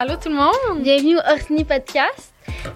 [0.00, 0.82] Allô tout le monde!
[0.84, 2.32] Bienvenue au Orsini Podcast.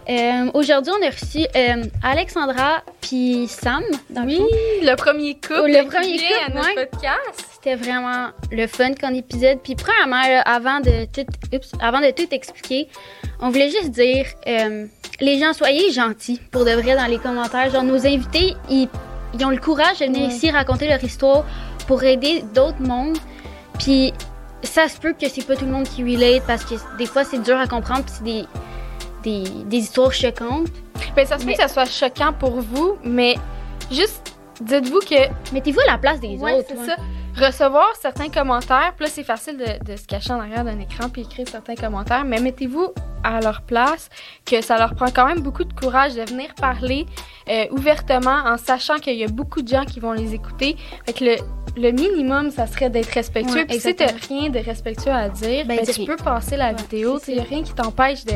[0.08, 3.84] Euh, Aujourd'hui, on a reçu euh, Alexandra puis Sam.
[4.10, 4.40] Dans Oui,
[4.82, 5.60] le premier couple.
[5.62, 6.86] Oh, le premier couple, à notre ouais.
[6.86, 7.44] podcast.
[7.52, 9.60] C'était vraiment le fun comme épisode.
[9.62, 11.24] Puis premièrement, là, avant de tout,
[11.80, 12.88] avant de tout expliquer,
[13.40, 14.86] on voulait juste dire, euh,
[15.20, 17.70] les gens soyez gentils pour de vrai dans les commentaires.
[17.70, 18.88] Genre nos invités, ils,
[19.38, 20.34] ils ont le courage de venir Ouais.
[20.34, 21.44] ici raconter leur histoire
[21.86, 23.16] pour aider d'autres mondes.
[23.78, 24.12] Puis
[24.62, 27.24] ça se peut que c'est pas tout le monde qui relate parce que des fois
[27.24, 28.44] c'est dur à comprendre puis c'est des,
[29.22, 30.68] des, des histoires choquantes.
[31.16, 33.36] Ben, ça se peut Mais- que ça soit choquant pour vous, mais
[33.90, 36.68] juste dites-vous que Mettez-vous à la place des Ouais, autres.
[36.68, 36.96] c'est ça.
[37.34, 41.08] Recevoir certains commentaires, puis là, c'est facile de, de se cacher en arrière d'un écran
[41.08, 42.92] puis écrire certains commentaires, mais mettez-vous
[43.24, 44.10] à leur place,
[44.44, 47.06] que ça leur prend quand même beaucoup de courage de venir parler
[47.48, 50.76] euh, ouvertement en sachant qu'il y a beaucoup de gens qui vont les écouter.
[51.06, 51.36] Fait que le,
[51.76, 53.54] le minimum, ça serait d'être respectueux.
[53.54, 56.06] Ouais, puis si t'as rien de respectueux à dire, Ben, ben, tu rien.
[56.06, 57.18] peux passer la Ouais, vidéo.
[57.28, 58.34] Il n'y a rien qui t'empêche de...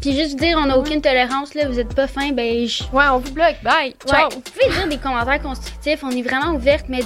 [0.00, 2.82] Puis juste dire, on n'a aucune tolérance, là, vous êtes pas fin, ben je...
[2.92, 3.56] Ouais, on vous bloque.
[3.62, 3.94] Bye.
[4.06, 4.28] Ciao.
[4.30, 7.00] Vous pouvez dire des commentaires constructifs, on est vraiment ouverte, mais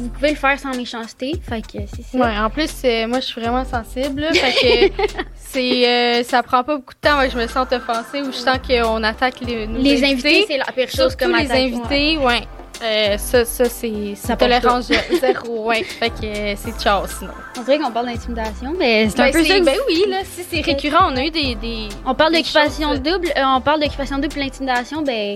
[0.00, 1.32] vous pouvez le faire sans méchanceté.
[1.48, 2.18] Fait que c'est ça.
[2.18, 4.22] Ouais, en plus, euh, moi, je suis vraiment sensible.
[4.22, 5.02] là, fait que
[5.34, 8.36] c'est, euh, ça prend pas beaucoup de temps que je me sente offensée ou je
[8.36, 11.64] sens qu'on attaque les, nos Les invités, c'est la pire chose comme les ouais.
[11.64, 12.42] invités, ouais.
[12.82, 15.82] Euh, ça, ça c'est, tolérance zéro, ouais.
[15.82, 17.30] Fait que euh, c'est ciao sinon.
[17.58, 19.58] On dirait qu'on parle d'intimidation, mais c'est un Ben, peu ça.
[19.60, 21.54] que- ben oui, là, si c'est récurrent, on a eu des.
[21.54, 25.34] des On parle d'occupation double, euh, on parle d'occupation double, l'intimidation, ben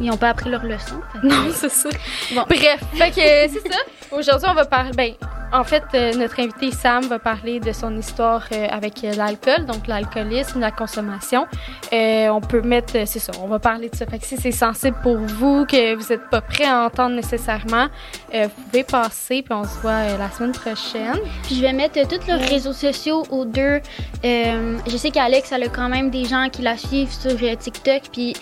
[0.00, 1.00] ils ont pas appris leur leçon.
[1.22, 1.88] Non, c'est ça.
[2.34, 2.44] Bon.
[2.48, 3.78] Bref, fait que euh, c'est ça.
[4.12, 4.92] Aujourd'hui, on va parler.
[4.94, 5.12] Ben,
[5.54, 9.64] en fait, euh, notre invité Sam va parler de son histoire euh, avec euh, l'alcool,
[9.64, 11.46] donc l'alcoolisme, la consommation.
[11.94, 14.04] Euh, on peut mettre, c'est ça, on va parler de ça.
[14.04, 17.88] Fait que si c'est sensible pour vous, que vous n'êtes pas prêt à entendre nécessairement,
[18.32, 21.18] vous pouvez passer, puis on se voit la semaine prochaine.
[21.44, 23.80] Puis je vais mettre tous leurs réseaux sociaux aux deux.
[24.24, 28.02] Je sais qu'Alex, elle a quand même des gens qui la suivent sur TikTok.
[28.10, 28.34] Puis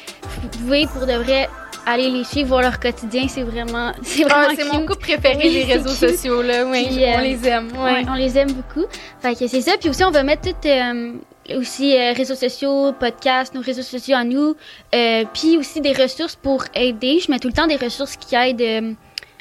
[0.43, 1.49] vous pouvez pour de vrai
[1.87, 3.27] aller les suivre, voir leur quotidien.
[3.29, 6.11] C'est vraiment, c'est vraiment Ah, c'est mon couple préféré Oui, des réseaux cute.
[6.17, 6.65] sociaux, là.
[6.67, 7.69] Oui, Puis, on euh, les aime.
[7.77, 8.05] Ouais, Ouais.
[8.09, 8.87] on les aime beaucoup.
[9.21, 9.73] Fait que c'est ça.
[9.79, 11.13] Puis aussi, on va mettre tous euh,
[11.57, 14.55] aussi euh, réseaux sociaux, podcasts, nos réseaux sociaux à nous.
[14.95, 17.19] Euh, puis aussi des ressources pour aider.
[17.25, 18.93] Je mets tout le temps des ressources qui aident euh,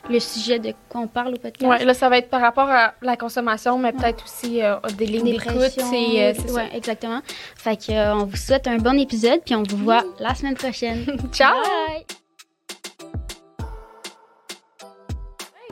[0.09, 1.61] le sujet de quoi on parle au podcast.
[1.69, 5.06] Ouais, là, ça va être par rapport à la consommation, mais peut-être aussi euh, des
[5.06, 5.53] lignes d'écoute.
[5.69, 6.53] C'est euh, c'est ça.
[6.53, 7.19] ouais, exactement.
[7.56, 9.41] Fait que euh, on vous souhaite un bon épisode.
[9.45, 11.06] Puis on vous voit la semaine prochaine.
[11.33, 11.53] Ciao!
[11.53, 12.06] Bye!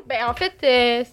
[0.07, 1.03] Ben, en fait, euh,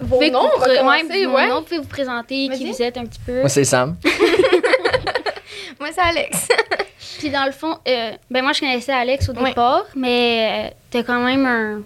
[0.00, 2.82] vos Pouvez noms, vous on va commencer, ouais, nom, vous pouvez vous présenter qui vous
[2.82, 3.40] êtes un petit peu.
[3.40, 3.96] Moi, c'est Sam.
[5.80, 6.48] Moi, c'est Alex.
[7.18, 9.50] Puis dans le fond, euh, ben moi je connaissais Alex au Ouais.
[9.50, 11.82] départ, mais euh, t'as quand même un,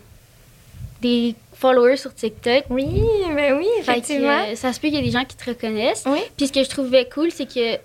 [1.00, 2.64] des followers sur TikTok.
[2.70, 2.86] Oui,
[3.34, 4.44] ben oui, Fait que, effectivement.
[4.48, 6.04] euh, ça se peut qu'il y a des gens qui te reconnaissent.
[6.06, 6.18] Oui.
[6.36, 7.76] Puis ce que je trouvais cool, c'est que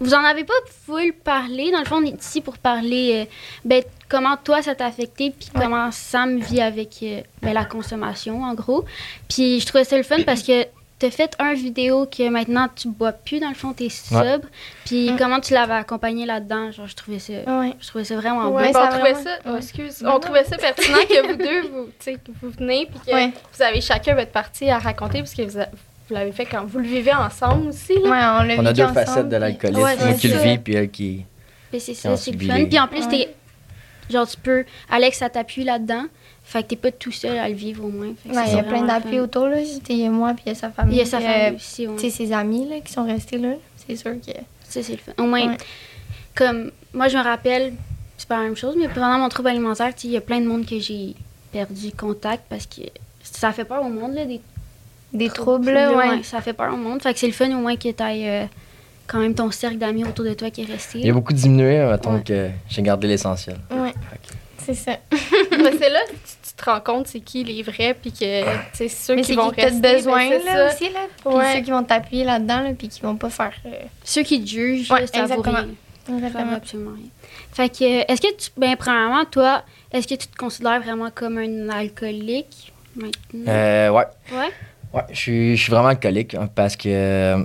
[0.00, 0.54] vous en avez pas
[0.86, 1.70] full parlé.
[1.70, 3.32] Dans le fond, on est ici pour parler euh,
[3.64, 5.60] ben, comment toi ça t'a affecté, puis Ouais.
[5.62, 8.84] comment Sam vit avec euh, ben, la consommation, en gros.
[9.28, 10.66] Puis je trouvais ça le fun parce que
[10.98, 14.46] t'as fait un vidéo que maintenant tu bois plus, dans le fond, t'es sobre.
[14.86, 15.16] Puis Mm.
[15.18, 17.74] comment tu l'avais accompagné là-dedans, genre je trouvais ça, Ouais.
[17.80, 20.20] je trouvais ça vraiment ça on trouvait vraiment- ça, oh, excuse, Non, on non.
[20.20, 23.32] trouvait ça pertinent que vous deux, vous, tu sais, que vous venez, puis que Ouais.
[23.52, 25.66] vous avez chacun votre partie à raconter, parce que vous, a-
[26.08, 28.42] vous l'avez fait quand vous le vivez ensemble aussi, là?
[28.42, 29.80] Ouais, on On a deux ensemble, facettes de l'alcoolisme.
[29.82, 31.24] Ouais, Moi qui le vis, puis elle qui.
[31.70, 32.64] Puis c'est ça, en c'est fun.
[32.66, 33.08] Puis en plus, Ouais.
[33.08, 33.34] t'es.
[34.10, 34.64] Genre, tu peux.
[34.90, 36.04] Alex, ça t'appuie là-dedans.
[36.44, 38.08] Fait que t'es pas tout seul à le vivre au moins.
[38.08, 39.22] Ouais, il y a plein vraiment d'appui fun.
[39.22, 39.64] autour, là.
[39.64, 40.96] C'était moi, puis il y a sa famille.
[40.96, 41.86] Il y a sa famille euh, aussi.
[41.86, 41.96] ouais.
[41.96, 43.54] Tu sais, ses amis, là, qui sont restés là.
[43.76, 44.32] C'est sûr que.
[44.68, 45.12] Ça, c'est le fun.
[45.18, 45.56] Au moins, Ouais.
[46.34, 46.70] comme.
[46.92, 47.72] Moi, je me rappelle,
[48.18, 50.46] c'est pas la même chose, mais pendant mon trouble alimentaire, il y a plein de
[50.46, 51.14] monde que j'ai
[51.50, 52.82] perdu contact parce que
[53.22, 54.40] ça fait peur au monde, là, des
[55.12, 56.22] Des troubles, ouais.
[56.24, 57.02] Ça fait peur au monde.
[57.02, 58.44] Fait que c'est le fun au moins que t'ailles euh,
[59.06, 60.98] quand même ton cercle d'amis autour de toi qui est resté.
[60.98, 62.22] Il y a beaucoup diminué, mettons Ouais.
[62.24, 63.56] que j'ai gardé l'essentiel.
[63.70, 63.92] Ouais.
[64.58, 64.92] C'est ça.
[65.12, 68.42] Mais c'est là que tu, tu te rends compte c'est qui les vrais, puis que,
[68.72, 70.74] sais, ceux qui c'est vont rester, besoin, ben, c'est là, ça.
[70.74, 71.00] aussi, là.
[71.24, 71.54] Puis Ouais.
[71.56, 73.52] ceux qui vont t'appuyer là-dedans, là, puis qui vont pas faire.
[73.66, 73.70] euh,
[74.04, 75.56] Ceux qui te jugent, Ouais, là, ça vaut exactement.
[75.58, 75.68] rien.
[76.06, 76.52] Ça vaut Exactement.
[76.56, 77.08] absolument rien.
[77.52, 79.62] Fait que, euh, est-ce que tu, ben, premièrement, toi,
[79.92, 83.44] est-ce que tu te considères vraiment comme un alcoolique maintenant?
[83.48, 84.04] Euh, ouais.
[84.32, 84.50] Ouais?
[84.94, 87.36] Ouais, je suis, je suis vraiment alcoolique hein, parce que,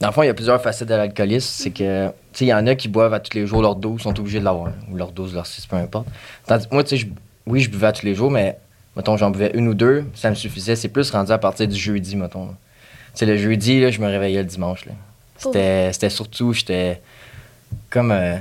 [0.00, 1.48] dans le fond, il y a plusieurs facettes de l'alcoolisme.
[1.62, 3.74] C'est que, tu sais, il y en a qui boivent à tous les jours leur
[3.76, 6.06] dose, sont obligés de l'avoir, ou leur dose, leur 6, peu importe.
[6.46, 7.06] Tandis que moi, tu sais,
[7.46, 8.58] oui, je buvais à tous les jours, mais,
[8.96, 10.76] mettons, j'en buvais une ou deux, ça me suffisait.
[10.76, 12.48] C'est plus rendu à partir du jeudi, mettons.
[12.48, 12.54] Tu
[13.14, 14.84] sais, le jeudi, là, je me réveillais le dimanche.
[14.86, 14.92] là.
[15.38, 17.00] C'était c'était surtout, j'étais
[17.88, 18.10] comme.
[18.12, 18.36] euh,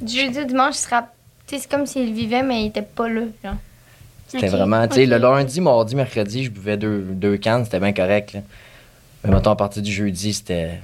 [0.00, 1.02] Du jeudi au dimanche, il sera.
[1.46, 3.54] Tu sais, c'est comme s'il vivait, mais il était pas là, genre.
[4.32, 7.92] C'était vraiment, tu sais, le lundi, mardi, mercredi, je buvais deux, deux cannes, c'était bien
[7.92, 8.32] correct.
[8.34, 8.40] Là.
[9.24, 10.80] Mais mettons, à partir du jeudi, c'était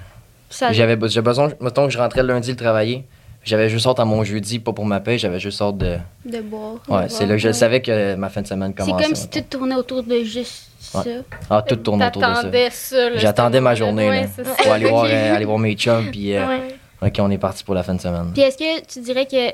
[0.70, 3.04] J'avais besoin, mettons que je rentrais le lundi le travailler,
[3.44, 5.96] j'avais juste hâte à mon jeudi, pas pour ma paye, j'avais juste hâte de.
[6.26, 6.76] de boire.
[6.88, 7.52] Ouais, c'est là que je Ouais.
[7.54, 9.04] savais que ma fin de semaine C'est commençait.
[9.06, 11.02] comme si tout tournait autour de juste Ouais.
[11.02, 11.10] ça.
[11.50, 13.16] Ah, tout tourne autour de ça.
[13.16, 16.34] J'attendais ma journée, Ouais, là, c'est pour aller voir, euh, aller voir mes chums, puis
[16.36, 16.60] euh, Ouais.
[17.02, 18.30] ok, on est parti pour la fin de semaine.
[18.32, 19.50] Puis est-ce que tu dirais que.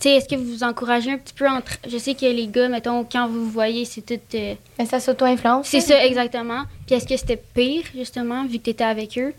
[0.00, 1.72] Tu sais, est-ce que vous vous encouragez un petit peu entre.
[1.88, 4.20] Je sais que les gars, mettons, quand vous vous voyez, c'est tout.
[4.34, 5.66] euh, Mais ça s'auto-influence.
[5.66, 5.82] C'est là.
[5.84, 6.62] ça, exactement.
[6.86, 9.34] Puis est-ce que c'était pire, justement, vu que tu étais avec eux?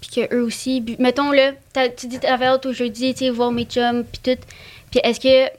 [0.00, 0.80] Puis que eux aussi.
[0.82, 4.04] bu- Mettons, là, t'as- tu dis t'avais hâte au jeudi, tu sais, voir mes chums,
[4.04, 4.40] puis tout.
[4.90, 5.50] Puis est-ce que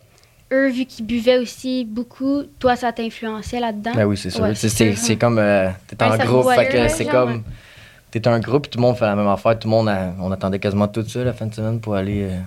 [0.54, 3.92] eux, vu qu'ils buvaient aussi beaucoup, toi, ça t'influençait là-dedans?
[3.96, 4.42] Ben oui, c'est sûr.
[4.44, 5.40] Ouais, C'est- c'est comme.
[5.40, 7.44] euh, T'es en Un groupe, fait que c'est comme.
[8.12, 9.58] T'es un groupe, puis tout le monde fait la même affaire.
[9.58, 12.24] Tout le monde, a- on attendait quasiment tout ça la fin de semaine pour aller
[12.24, 12.38] euh,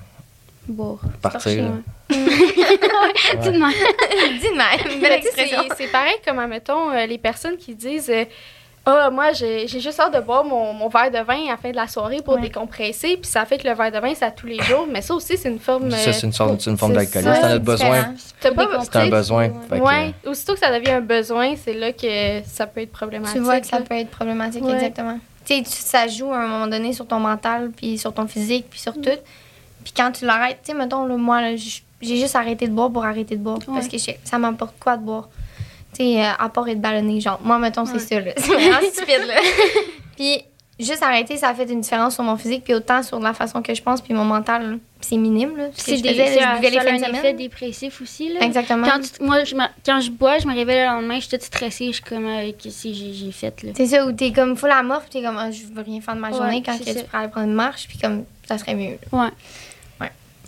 [0.69, 0.99] Boire.
[1.21, 1.65] partir.
[2.09, 3.73] Dis de même.
[4.85, 5.59] Tu sais, expression.
[5.69, 8.25] c'est- c'est pareil comme, mettons, euh, les personnes qui disent euh,
[8.85, 11.57] Ah, moi, j'ai j'ai juste hâte de boire mon, mon verre de vin à la
[11.57, 12.41] fin de la soirée pour Ouais.
[12.41, 13.17] décompresser.
[13.17, 14.89] Puis ça fait que le verre de vin, c'est à tous les jours.
[14.91, 15.89] Mais ça aussi, c'est une forme.
[15.93, 17.33] Ça, euh, c'est une, sorte- c'est une forme d'alcoolisme.
[17.33, 18.15] ça, C'est notre besoin.
[18.41, 18.49] C'est
[18.97, 19.53] un besoin.
[19.71, 23.37] Ouais, aussitôt que ça devient un besoin, c'est là que ça peut être problématique.
[23.37, 23.85] Tu vois que ça là.
[23.89, 24.75] peut être problématique, Ouais.
[24.75, 25.19] exactement.
[25.45, 28.67] Tu sais, ça joue à un moment donné sur ton mental, puis sur ton physique,
[28.69, 29.11] puis sur tout.
[29.85, 32.91] Puis quand tu l'arrêtes, tu sais, mettons, là, moi, là, j'ai juste arrêté de boire
[32.91, 33.59] pour arrêter de boire.
[33.67, 35.29] Parce que je ça m'apporte quoi de boire?
[35.95, 37.41] Tu sais, euh, à part être ballonné, genre.
[37.45, 38.33] Moi, mettons, c'est ça, là.
[38.37, 39.35] C'est vraiment stupide, là.
[40.17, 40.43] puis
[40.81, 43.61] juste arrêter, ça a fait une différence sur mon physique, puis autant sur la façon
[43.63, 44.77] que je pense, puis mon mental, là.
[45.03, 45.65] C'est minime, là.
[45.75, 48.41] C'est je des, faisais, là, ça, je les ça un effet dépressif aussi, là.
[48.41, 48.87] Exactement.
[48.89, 51.43] Quand tu- moi, je quand je bois, je me réveille le lendemain, je suis toute
[51.43, 53.73] stressée, je suis comme, euh, qu'est-ce que j'ai fait, là?
[53.77, 56.01] C'est ça, où t'es comme full à mort, puis t'es comme, ah, je veux rien
[56.01, 58.25] faire de ma Ouais, journée quand que tu pourrais aller prendre une marche, puis comme,
[58.47, 58.99] ça serait mieux.
[59.13, 59.19] Ouais.
[59.21, 59.29] Ouais.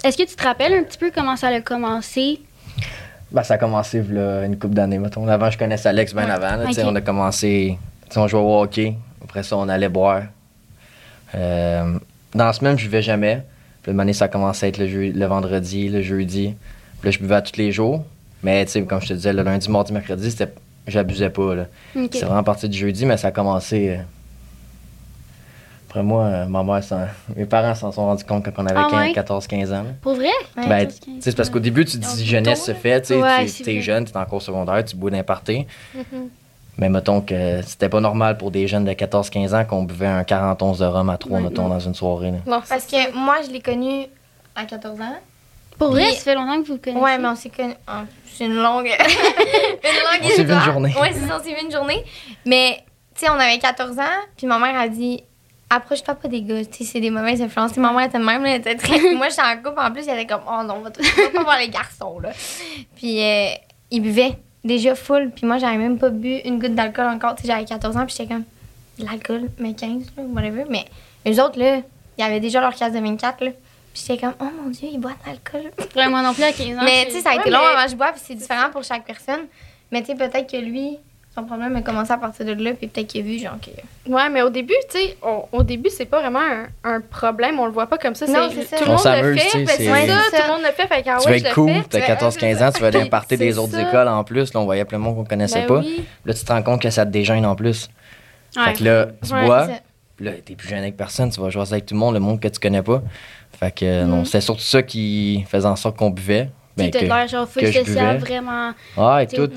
[0.04, 2.40] Est-ce que tu te rappelles un petit peu comment ça a commencé?
[3.32, 5.26] Ben, ça a commencé là, une couple d'années, mettons.
[5.26, 6.30] Avant, je connaissais Alex bien Ouais.
[6.30, 6.56] avant.
[6.56, 6.70] là.
[6.84, 7.78] On a commencé,
[8.14, 8.94] on jouait au hockey.
[9.24, 10.22] Après ça, on allait boire.
[11.34, 11.98] Euh,
[12.34, 13.42] dans la semaine, je buvais jamais.
[13.82, 16.54] Puis année, ça a commencé à être le, jeu- le vendredi, le jeudi.
[17.00, 18.04] Puis là, je buvais à tous les jours.
[18.42, 20.52] Mais tu sais, comme je te disais, le lundi, mardi, mercredi, c'était,
[20.86, 21.54] j'abusais pas.
[21.54, 21.66] Là.
[22.12, 23.98] C'est vraiment parti du jeudi, mais ça a commencé.
[25.94, 27.06] Après moi, euh, ma mère, s'en-
[27.36, 29.12] mes parents s'en sont rendus compte quand on avait Ah ouais?
[29.12, 29.84] 14-15 ans.
[30.02, 30.26] Pour vrai?
[30.56, 30.66] Ouais.
[30.68, 33.14] Ben, 14, tu sais, c'est parce qu'au début, tu te dis jeunesse se fait, tu
[33.14, 35.68] Ouais, es jeune, tu es en cours secondaire, tu bois d'un party.
[35.94, 36.28] Mhm.
[36.78, 40.24] Mais mettons que c'était pas normal pour des jeunes de 14-15 ans qu'on buvait un
[40.24, 41.68] 41 de rhum à 3, Ouais, mettons, non.
[41.68, 42.32] dans une soirée.
[42.32, 42.38] là.
[42.44, 44.06] Non, Parce que moi, je l'ai connu
[44.56, 45.14] à 14 ans.
[45.78, 47.04] Pour vrai, ça fait longtemps que vous le connaissez?
[47.04, 47.74] Ouais, mais on s'est connus.
[47.86, 48.02] ah,
[48.36, 48.86] c'est une longue.
[48.88, 50.94] une longue On s'est vu une journée.
[51.00, 52.04] Ouais, c'est ça, on s'est vu une journée.
[52.44, 52.78] Mais,
[53.14, 54.02] tu sais, on avait 14 ans,
[54.36, 55.22] puis ma mère a dit
[55.74, 57.70] Approche-toi pas des gars, tu sais, c'est des mauvaises influences.
[57.72, 58.98] Tu sais, ma mère était même, là, elle était très.
[59.14, 61.58] moi, j'étais en couple, en plus, elle était comme Oh non, on va, pas voir
[61.58, 62.30] les garçons, là.
[62.96, 63.48] Puis, euh,
[63.90, 67.34] ils buvaient déjà full, puis moi, j'avais même pas bu une goutte d'alcool encore.
[67.34, 68.44] Tu sais, j'avais 14 ans, puis j'étais comme
[68.98, 70.64] De l'alcool, mais 15, là, whatever.
[70.70, 70.84] Mais
[71.26, 71.80] eux autres, là,
[72.18, 73.50] ils avaient déjà leur case de 24, là.
[73.92, 75.70] Puis j'étais comme Oh mon Dieu, ils boivent de l'alcool.
[75.94, 76.82] Vraiment non plus à 15 ans.
[76.84, 78.34] Mais tu sais, ça a été Ouais, long mais- avant que je boive, puis c'est
[78.34, 79.46] différent pour chaque personne.
[79.92, 80.98] Mais tu sais, peut-être que lui,
[81.34, 84.10] son problème a commencé à partir de là, puis peut-être qu'il a vu, genre, que.
[84.10, 85.16] Ouais, mais au début, tu sais,
[85.52, 87.58] au début, c'est pas vraiment un, un problème.
[87.58, 88.26] On le voit pas comme ça.
[88.26, 88.76] Non, c'est ça.
[88.76, 89.42] Tout le On monde le fait.
[89.44, 91.02] tu sais, c'est- c'est ça, c'est tout le monde le fait.
[91.02, 93.82] Tu je être cool, t'as 14-15 ans, tu vas aller partir des c'est autres ça.
[93.88, 94.54] écoles en plus.
[94.54, 95.78] Là, on voyait plein de monde qu'on connaissait Ben pas.
[95.80, 96.04] oui.
[96.24, 97.88] Là, tu te rends compte que ça te dégêne en plus.
[98.56, 98.64] Ouais.
[98.66, 101.50] Fait que là, tu Ouais, bois, c'est là, t'es plus jeune avec personne, tu vas
[101.50, 103.02] jouer avec tout le monde, le monde que tu connais pas.
[103.58, 106.50] Fait que euh, non, c'était surtout ça qui faisait en sorte qu'on buvait.
[106.76, 108.26] Ben, t'as l'air genre full que je social, buvais.
[108.26, 108.72] vraiment.
[108.96, 109.48] ah, et tout.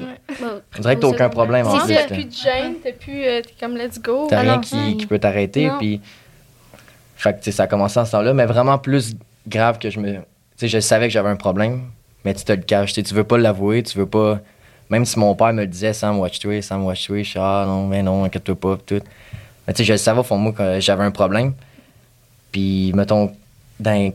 [0.75, 1.83] On dirait que t'as au aucun problème en là.
[1.87, 3.23] t'as plus de gêne, t'as plus.
[3.25, 4.27] euh, T'es comme let's go.
[4.29, 5.69] T'as rien qui, peut t'arrêter.
[5.79, 5.99] Puis,
[7.15, 9.15] fait que, tu sais, ça a commencé en ce temps-là, mais vraiment plus
[9.47, 10.13] grave que je me.
[10.13, 10.19] Tu
[10.57, 11.85] sais, je savais que j'avais un problème,
[12.23, 12.93] mais tu te le caches.
[12.93, 14.39] Tu sais, tu veux pas l'avouer, tu veux pas.
[14.89, 17.87] Même si mon père me le disait, Sam, watch-toi, Sam, watch-toi, je suis ah non,
[17.87, 19.05] mais non, inquiète-toi pas, pis tout.
[19.65, 21.53] Mais tu sais, je le savais au fond de moi que j'avais un problème.
[22.51, 23.33] Puis, mettons,
[23.79, 24.13] dans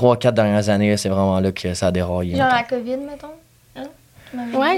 [0.00, 2.36] les 3-4 dernières années, c'est vraiment là que ça a déraillé.
[2.36, 3.28] Genre la COVID, mettons.
[3.76, 3.84] Hein?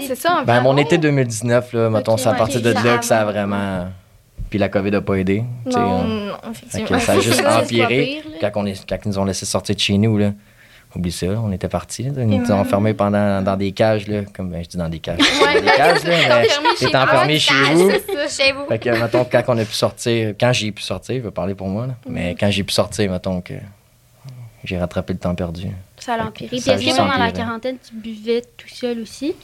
[0.00, 0.06] Dit.
[0.06, 0.40] c'est ça.
[0.40, 3.24] en Ben, mon été 2019, là, mettons, c'est à partir de là que ça a
[3.24, 3.86] vraiment.
[4.48, 5.44] Puis la COVID a pas aidé.
[5.66, 6.02] tu sais, Non.
[6.04, 6.98] Non, fait effectivement.
[6.98, 8.20] que ça a juste empiré.
[8.24, 8.38] pire.
[8.40, 10.32] Quand, on est, quand ils nous ont laissé sortir de chez nous, là,
[10.96, 12.02] oublie ça, on était partis.
[12.04, 12.10] là.
[12.22, 15.18] Ils même- enfermés pendant, dans des cages, là, comme ben, je dis dans des cages.
[15.20, 16.42] Ouais, Dans des cages, là,
[16.82, 17.90] mais enfermé chez caches, vous.
[17.92, 18.44] c'est ça.
[18.44, 18.66] Chez vous.
[18.66, 21.54] Fait que, mettons, quand on a pu sortir, quand j'ai pu sortir, je vais parler
[21.54, 23.54] pour moi, là, mais quand j'ai pu sortir, mettons que
[24.64, 25.68] j'ai rattrapé le temps perdu.
[25.98, 26.48] Ça a empiré.
[26.48, 29.34] Puis est-ce que pendant la quarantaine, tu buvais tout seul aussi?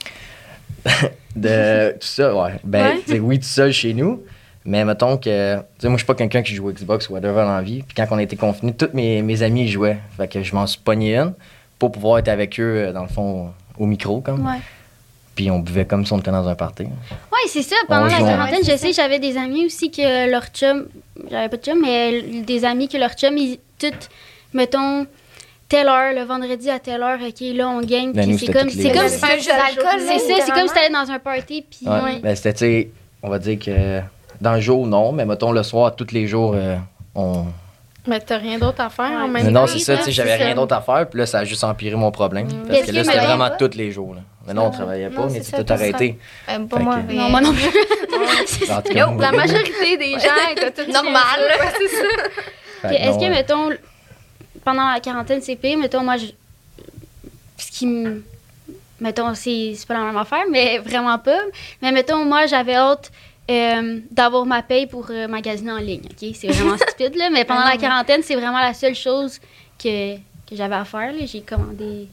[1.37, 2.53] De tout ça, ouais.
[2.65, 3.03] Ben, Ouais.
[3.05, 4.23] tu sais, oui, tout seul chez nous.
[4.65, 5.57] Mais mettons que.
[5.57, 7.83] Tu sais, moi, je suis pas quelqu'un qui joue Xbox ou whatever dans la vie.
[7.83, 9.99] Puis quand on a été confinés, tous mes, mes amis jouaient.
[10.17, 11.35] Fait que je m'en suis pogné une
[11.79, 14.45] pour pouvoir être avec eux, euh, dans le fond, au micro, comme.
[14.47, 14.59] Ouais.
[15.37, 16.85] Puis on buvait comme si on était dans un party.
[16.85, 16.91] Ouais,
[17.49, 17.77] c'est ça.
[17.87, 20.87] Pendant On la quarantaine, je sais, j'avais des amis aussi que leur chum,
[21.31, 24.09] j'avais pas de chum, mais des amis que leur chum, ils, toutes,
[24.53, 25.07] mettons,
[25.69, 27.81] telle heure, le vendredi à telle heure, ok, là, on.
[27.81, 31.65] Ben, nous, c'est c'était comme, c'est comme, si- C'est comme si t'allais dans un party,
[31.69, 31.81] puis.
[31.89, 32.01] Ouais.
[32.01, 32.19] Ouais.
[32.23, 32.91] Ben, c'était, tu sais,
[33.23, 34.01] on va dire que
[34.41, 36.77] dans le jour, non, mais mettons le soir, tous les jours, euh,
[37.15, 37.47] on.
[38.09, 40.13] Mais t'as rien d'autre à faire en même Mais non, temps, c'est ça, tu sais,
[40.13, 42.47] j'avais rien d'autre à faire, puis là, ça a juste empiré mon problème.
[42.69, 44.15] Parce Est-ce que là, c'était vraiment tous les jours.
[44.15, 44.21] Là.
[44.47, 46.17] Mais non, on travaillait pas, Non, on c'est était ça, tout tout arrêtés.
[46.49, 46.99] Euh, pas moi.
[46.99, 47.65] que- mais- Non, moi non plus.
[48.71, 51.41] En tout cas, Yo, la majorité des gens étaient tous Normal.
[51.81, 51.97] c'est
[52.89, 52.93] ça.
[52.95, 53.71] Est-ce que, mettons,
[54.67, 56.27] pendant la quarantaine, c'est pire, mettons, moi, je...
[57.57, 58.23] ce qui me.
[59.01, 61.39] Mettons, c'est c'est pas la même affaire, mais vraiment pas.
[61.83, 63.13] Mais mettons, moi, j'avais hâte
[63.51, 66.31] euh, d'avoir ma paye pour euh, magasiner en ligne, OK?
[66.35, 67.31] C'est vraiment stupide, là.
[67.31, 69.39] Mais pendant Ah non, la quarantaine, c'est vraiment la seule chose
[69.83, 71.27] que, que j'avais à faire, là.
[71.27, 72.09] J'ai commandé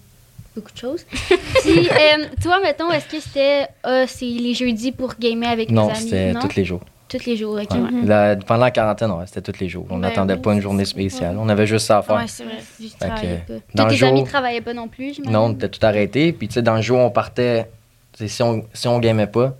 [0.56, 1.04] beaucoup de choses.
[1.64, 3.66] Puis, euh, toi, mettons, est-ce que c'était...
[3.84, 6.02] ah, c'est les jeudis pour gamer avec Non, mes amis?
[6.10, 6.82] c'était tous les jours.
[7.20, 8.06] Tous les jours, OK, Ouais.
[8.06, 9.86] La- pendant la quarantaine, ouais, c'était tous les jours.
[9.90, 11.38] On Ben n'attendait pas une c'est journée spéciale.
[11.40, 12.16] On avait juste ça à faire.
[12.16, 12.56] Ouais, c'est vrai.
[12.80, 15.32] Je que, dans Tous le tes amis jour- travaillaient pas non plus, j'imagine?
[15.34, 16.34] Non, on était tout arrêté.
[16.34, 17.70] Puis, tu sais, dans le jour, on partait.
[18.16, 19.54] Si on, si on gamait pas,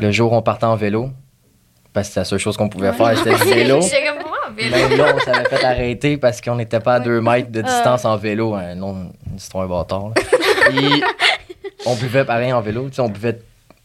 [0.00, 1.10] le jour, on partait en vélo.
[1.92, 3.80] Parce que c'était la seule chose qu'on pouvait faire, c'était du vélo.
[4.56, 7.68] Même là, on s'avait fait arrêter parce qu'on n'était pas à deux mètres de Ah.
[7.68, 8.54] distance en vélo.
[8.54, 10.08] Un nom, une histoire bâtard.
[10.08, 10.14] là.
[10.70, 11.02] Puis,
[11.86, 12.88] on buvait pareil en vélo.
[12.88, 13.38] tu sais, On buvait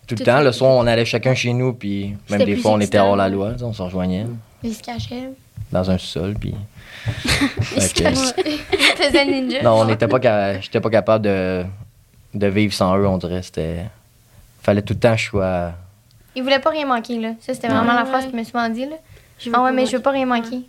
[0.08, 0.42] tout le temps.
[0.42, 1.74] le soir, on allait chacun chez nous.
[1.74, 3.54] Puis, même des fois, on était hors la loi.
[3.62, 4.26] On se rejoignait
[4.64, 5.30] Il se cachait.
[5.72, 6.36] dans un sol.
[6.40, 6.54] Puis.
[7.06, 8.58] Fait que- Il
[8.96, 9.62] faisait le ninja.
[9.62, 11.64] non, on n'était pas, ca- j'étais pas capable de,
[12.34, 13.42] de vivre sans eux, on dirait.
[13.42, 13.86] C'était.
[14.62, 15.72] Fallait tout le temps que je sois.
[16.36, 17.30] Il voulait pas rien manquer, là.
[17.42, 18.30] Ça, c'était vraiment Ouais, la phrase ouais.
[18.30, 18.96] qu'il me souvent dit, là.
[19.54, 20.62] Ah ouais, mais je veux pas rien manquer.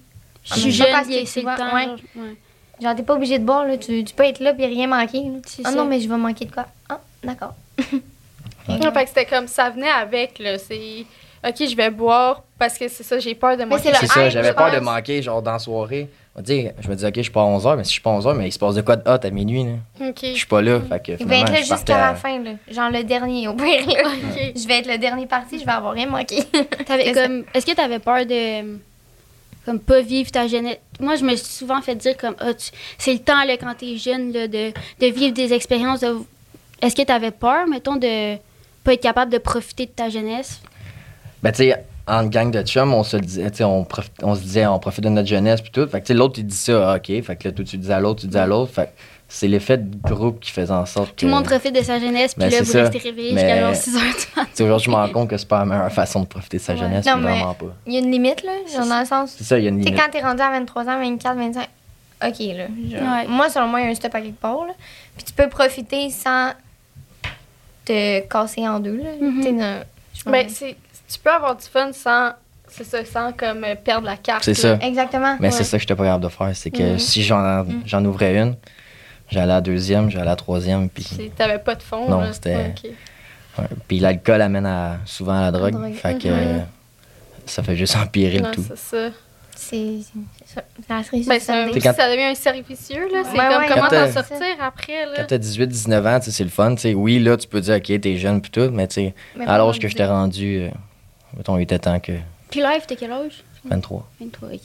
[0.45, 1.75] Je suis Pas jeune, parce que bien, tu c'est le vois, temps.
[1.75, 1.85] ouais.
[1.85, 2.37] genre, ouais.
[2.83, 3.77] Genre, t'es pas obligé de boire, là.
[3.79, 5.23] Tu, tu peux être là puis rien manquer.
[5.65, 5.77] Ah ça.
[5.77, 6.67] non, mais je vais manquer de quoi?
[6.89, 7.55] Ah, d'accord.
[8.69, 10.59] Ouais, fait que c'était comme ça venait avec, là.
[10.59, 11.05] C'est.
[11.47, 13.91] Ok, je vais boire parce que c'est ça, j'ai peur de manquer.
[13.95, 16.09] c'est ça, j'avais je peur de manquer, genre dans la soirée.
[16.37, 18.11] On je me dis, ok, je suis pas à 11h, mais si je suis pas
[18.11, 20.09] à 11h, mais il se passe de quoi de hot à minuit, là?
[20.09, 20.19] Ok.
[20.23, 22.43] Je suis pas là, fait que Il va finalement, être là je jusqu'à la fin,
[22.43, 22.51] là.
[22.69, 24.03] Genre le dernier, au pire, là.
[24.09, 24.53] Ok.
[24.57, 26.43] Je vais être le dernier parti, je vais avoir rien manqué.
[26.87, 27.05] T'avais
[27.55, 28.79] est-ce que tu avais peur de
[29.65, 30.79] comme pas vivre ta jeunesse?
[30.99, 33.73] Moi, je me suis souvent fait dire comme ah, tu- c'est le temps là quand
[33.79, 36.01] t'es jeune là, de, de vivre des expériences.
[36.01, 36.17] de-
[36.83, 38.37] Est-ce que tu avais peur, mettons, de
[38.85, 40.61] pas être capable de profiter de ta jeunesse?
[41.43, 44.41] Ben, tu sais, en gang de chum, on se le disait, on, prof- on se
[44.43, 45.87] disait, on profite de notre jeunesse, puis tout.
[45.89, 47.07] Fait que, tu sais, l'autre, il dit ça, ah, ok.
[47.23, 48.73] Fait que là, toi, tu dis à l'autre, tu dis à l'autre.
[48.73, 48.91] Fait que
[49.27, 51.21] c'est l'effet de groupe qui faisait en sorte que.
[51.21, 52.83] Tout le monde profite de sa jeunesse, puis Ben, là, vous ça.
[52.83, 54.49] restez réveillés Mais- jusqu'à genre 6 heures du matin.
[54.51, 56.59] Tu sais, aujourd'hui, je me rends compte que c'est pas la meilleure façon de profiter
[56.59, 56.79] de sa Ouais.
[56.79, 57.75] jeunesse, Non, mais mais- vraiment pas.
[57.87, 58.53] Il y a une limite, là.
[58.73, 59.35] Genre dans le sens.
[59.37, 60.05] C'est ça, il y a une Tu sais, limite.
[60.05, 61.69] quand t'es rendu à 23 ans, 24, 25,
[62.27, 62.67] OK, là.
[62.67, 63.27] genre, Ouais.
[63.29, 64.75] Moi, selon moi, il y a un stop à quelque part, là.
[65.17, 66.51] Puis tu peux profiter sans
[67.85, 69.11] te casser en deux, là.
[70.25, 70.77] Pense- c'est.
[71.13, 72.31] Tu peux avoir du fun sans.
[72.69, 74.45] C'est ça, sans comme euh, perdre la carte.
[74.45, 74.79] C'est là.
[74.79, 74.87] ça.
[74.87, 75.37] Exactement.
[75.39, 75.53] Mais Ouais.
[75.53, 76.51] c'est ça que j'étais pas capable de faire.
[76.55, 76.99] C'est que Mhm.
[76.99, 78.57] si j'en j'en ouvrais une,
[79.31, 81.31] j'allais à la deuxième, j'allais à la troisième, puis.
[81.37, 82.09] T'avais pas de fond.
[82.09, 82.33] Non, là.
[82.33, 82.75] c'était-
[83.59, 83.65] ouais.
[83.87, 85.73] Puis l'alcool amène à, souvent à la drogue.
[85.73, 85.93] drogue.
[85.95, 86.29] Fait que
[87.47, 88.65] ça fait juste empirer Non, le tout.
[88.67, 89.15] c'est ça.
[89.57, 89.99] C'est
[90.55, 90.63] ça.
[90.89, 93.23] Ben, T'es quand- ça devient un cercle vicieux, là.
[93.25, 93.69] C'est Ouais, comme ouais.
[93.69, 95.13] comment Quand t'en t'as- sortir après, là.
[95.17, 96.75] Quand t'as 18-19 ans, c'est le fun.
[96.95, 99.49] Oui, là, tu peux dire, OK, t'es jeune, puis tout, mais tu sais, Mais à
[99.59, 100.13] l'âge vraiment que j'étais dire.
[100.13, 100.69] rendu, euh,
[101.37, 102.13] mettons, il était temps que
[102.51, 103.43] Puis live, t'as quel âge?
[103.65, 104.07] 23.
[104.21, 104.61] 23, ok.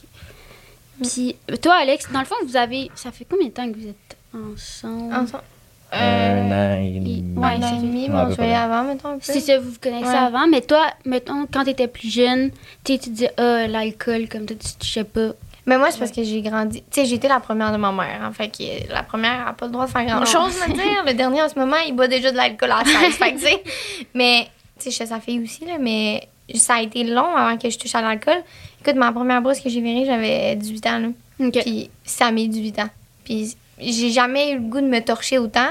[1.01, 2.91] Puis toi, Alex, dans le fond, vous avez.
[2.96, 5.13] Ça fait combien de temps que vous êtes ensemble?
[5.13, 5.43] Ensemble.
[5.91, 7.24] Un an et demi.
[7.36, 8.62] ouais, un an et demi, Ouais, mais à on peu se voyait près.
[8.62, 9.17] avant, mettons.
[9.22, 10.13] C'est ça, vous vous connaissez Ouais.
[10.15, 12.51] avant, mais toi, mettons, quand t'étais plus jeune,
[12.84, 15.29] tu sais, tu disais, ah, l'alcool, comme toi, tu touchais pas.
[15.69, 16.81] Mais moi, c'est parce que j'ai grandi.
[16.89, 18.21] Tu sais, été la première de ma mère.
[18.27, 21.03] En fait, que la première n'a pas le droit de faire grand-chose, me dire.
[21.05, 23.13] Le dernier, en ce moment, il boit déjà de l'alcool à 16.
[23.13, 23.63] fait que, tu sais.
[24.15, 24.47] Mais,
[24.79, 27.69] tu sais, je suis sa fille aussi, là, mais ça a été long avant que
[27.69, 28.41] je touche à l'alcool.
[28.81, 31.07] Écoute, ma première brosse que j'ai virée, j'avais 18 ans, là.
[31.39, 31.59] Ok.
[31.61, 32.89] Puis, ça a mis 18 ans.
[33.23, 35.69] Puis, j'ai jamais eu le goût de me torcher autant.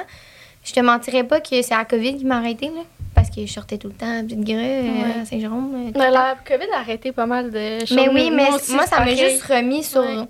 [0.62, 2.82] Je te mentirais pas que c'est la COVID qui m'a arrêté, là.
[3.28, 5.20] Parce que je sortais tout le temps à Petite Grue, Ouais.
[5.20, 5.72] à Saint-Jérôme.
[5.74, 7.92] euh, Mais le la COVID a arrêté pas mal de choses.
[7.92, 10.24] Mais oui, mais moi, ça m'a juste remis sur Ouais.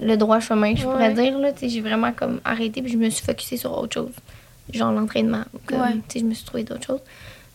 [0.00, 1.38] le droit chemin, je pourrais dire.
[1.38, 4.12] Là, j'ai vraiment comme arrêté puis je me suis focusée sur autre chose.
[4.72, 5.44] Genre l'entraînement.
[5.66, 7.00] Comme, Je me suis trouvé d'autres choses.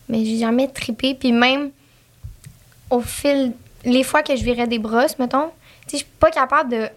[0.08, 1.14] Mais j'ai jamais trippé.
[1.14, 1.70] Puis même
[2.90, 3.52] au fil,
[3.84, 5.50] les fois que je virais des brosses, mettons,
[5.90, 6.88] je suis pas capable de.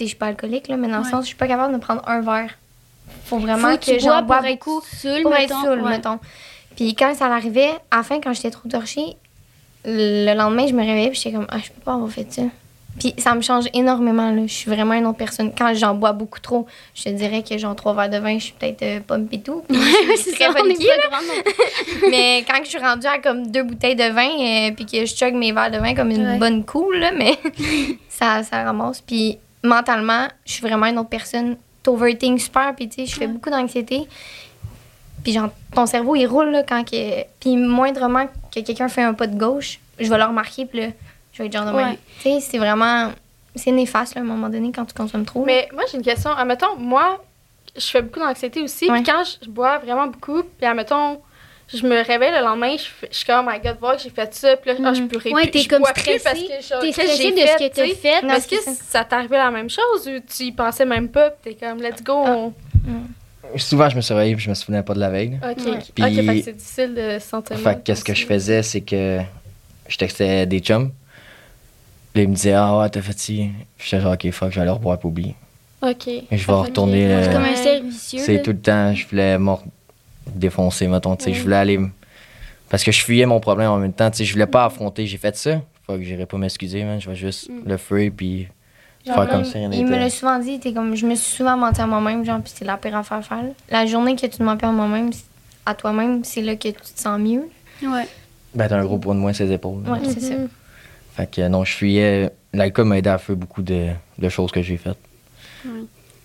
[0.00, 1.10] Je suis pas alcoolique, là, mais dans le Ouais.
[1.10, 2.50] sens, je suis pas capable de prendre un verre.
[3.26, 4.80] Faut vraiment Faut que, tu j'en bois beaucoup
[5.22, 6.18] pour être mettons.
[6.76, 9.16] Puis quand ça l'arrivait, à la fin, quand j'étais trop torchée,
[9.84, 12.42] le lendemain, je me réveillais puis j'étais comme, ah, je peux pas avoir fait ça.
[12.98, 14.30] Puis ça me change énormément.
[14.30, 14.42] Là.
[14.46, 15.50] Je suis vraiment une autre personne.
[15.56, 16.64] Quand j'en bois beaucoup trop,
[16.94, 19.40] je te dirais que genre trois verres de vin, je suis peut-être euh, pomme pis
[19.42, 19.64] tout.
[19.68, 19.76] Puis
[20.16, 20.76] je suis très plus.
[22.10, 25.12] Mais quand je suis rendue à comme deux bouteilles de vin, euh, puis que je
[25.14, 26.38] chug mes verres de vin comme une Ouais.
[26.38, 27.36] bonne cool, là, mais
[28.08, 29.00] ça, ça ramasse.
[29.00, 31.56] Puis mentalement, je suis vraiment une autre personne.
[31.82, 34.02] T'overthink super, puis tu sais, je fais beaucoup d'anxiété.
[35.24, 37.22] Puis genre, ton cerveau, il roule, là, quand que...
[37.40, 40.86] Puis moindrement que quelqu'un fait un pas de gauche, je vais le remarquer, puis là,
[41.32, 41.72] je vais être genre de.
[41.76, 41.98] Ouais.
[42.22, 43.10] Tu sais, c'est vraiment...
[43.56, 45.44] C'est néfaste, là, à un moment donné, quand tu consommes trop.
[45.44, 46.30] Mais moi, j'ai une question.
[46.30, 47.20] Admettons, moi,
[47.76, 48.88] je fais beaucoup d'anxiété aussi.
[48.90, 49.00] Ouais.
[49.02, 51.20] Puis quand je bois vraiment beaucoup, puis admettons,
[51.72, 54.10] je me réveille le lendemain, je, je suis comme, oh my god, voir que j'ai
[54.10, 54.56] fait ça.
[54.56, 55.08] Puis là, ah, je Mhm.
[55.08, 55.62] pourrais Ouais, plus.
[55.62, 56.20] t'es comme stressée.
[56.24, 58.26] parce que genre, T'es stressée de ce fait, que t'as fait.
[58.36, 59.06] Est-ce que ça.
[59.12, 61.30] arrivé la même chose ou tu y pensais même pas?
[61.30, 62.12] Puis t'es comme, let's go.
[62.12, 62.52] on-
[63.56, 65.38] Souvent, je me suis réveillé puis je me souvenais pas de la veille.
[65.42, 65.72] Ok, Ouais.
[65.72, 68.80] ok, Puis- fait que c'est difficile de se sentir Fait qu'est-ce que je faisais, c'est
[68.80, 69.20] que
[69.88, 70.90] je textais des chums.
[72.14, 73.50] Là, ils me disaient, ah ouais, t'as fait ci.
[73.76, 75.34] Puis j'étais genre, ok, fuck, je vais aller reboire pour oublier.
[75.82, 76.08] Ok.
[76.08, 77.56] Et je vais retourner, C'est comme un Ouais.
[77.56, 78.18] cercle vicieux.
[78.20, 79.52] C'est tout le temps, je voulais me
[80.34, 81.78] défoncer, mettons, tu sais, je voulais aller.
[82.70, 85.06] Parce que je fuyais mon problème en même temps, tu sais, je voulais pas affronter,
[85.06, 85.60] j'ai fait ça.
[85.86, 87.62] Faut que j'irai pas m'excuser, man, je vais juste Mm.
[87.68, 88.48] le fuir puis
[89.06, 91.14] Genre, faire comme même, si rien Il me l'a souvent dit, t'es comme, je me
[91.14, 93.42] suis souvent menti à moi-même, genre, puis c'est la pire affaire à faire.
[93.42, 93.50] là.
[93.70, 95.10] La journée que tu te mens pas à moi-même,
[95.66, 97.48] à toi-même, c'est là que tu te sens mieux.
[97.82, 98.08] Ouais.
[98.54, 99.82] Ben, t'as un gros poids de moins sur ses épaules.
[99.88, 100.34] Ouais, c'est ça.
[100.34, 100.48] Mhm.
[101.16, 102.30] Fait que non, je fuyais.
[102.52, 104.98] L'alcool m'a aidé à faire beaucoup de, de choses que j'ai faites.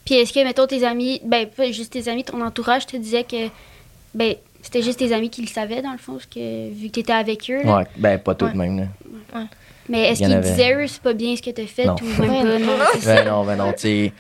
[0.06, 3.24] Puis est-ce que, mettons, tes amis, ben, pas juste tes amis, ton entourage te disait
[3.24, 3.48] que,
[4.14, 6.94] ben, c'était juste tes amis qui le savaient, dans le fond, parce que, vu que
[6.94, 7.64] t'étais avec eux.
[7.64, 7.78] là?
[7.78, 8.68] Ouais, ben, pas toutes Ouais.
[8.70, 8.90] même,
[9.34, 9.42] là.
[9.90, 10.50] Mais est-ce Il y en qu'ils avait.
[10.52, 11.96] disaient, eux, c'est pas bien ce que t'as fait Non.
[12.02, 12.78] ou même pas?
[12.78, 12.86] non?
[13.06, 14.14] Ben non, ben non, tu sais.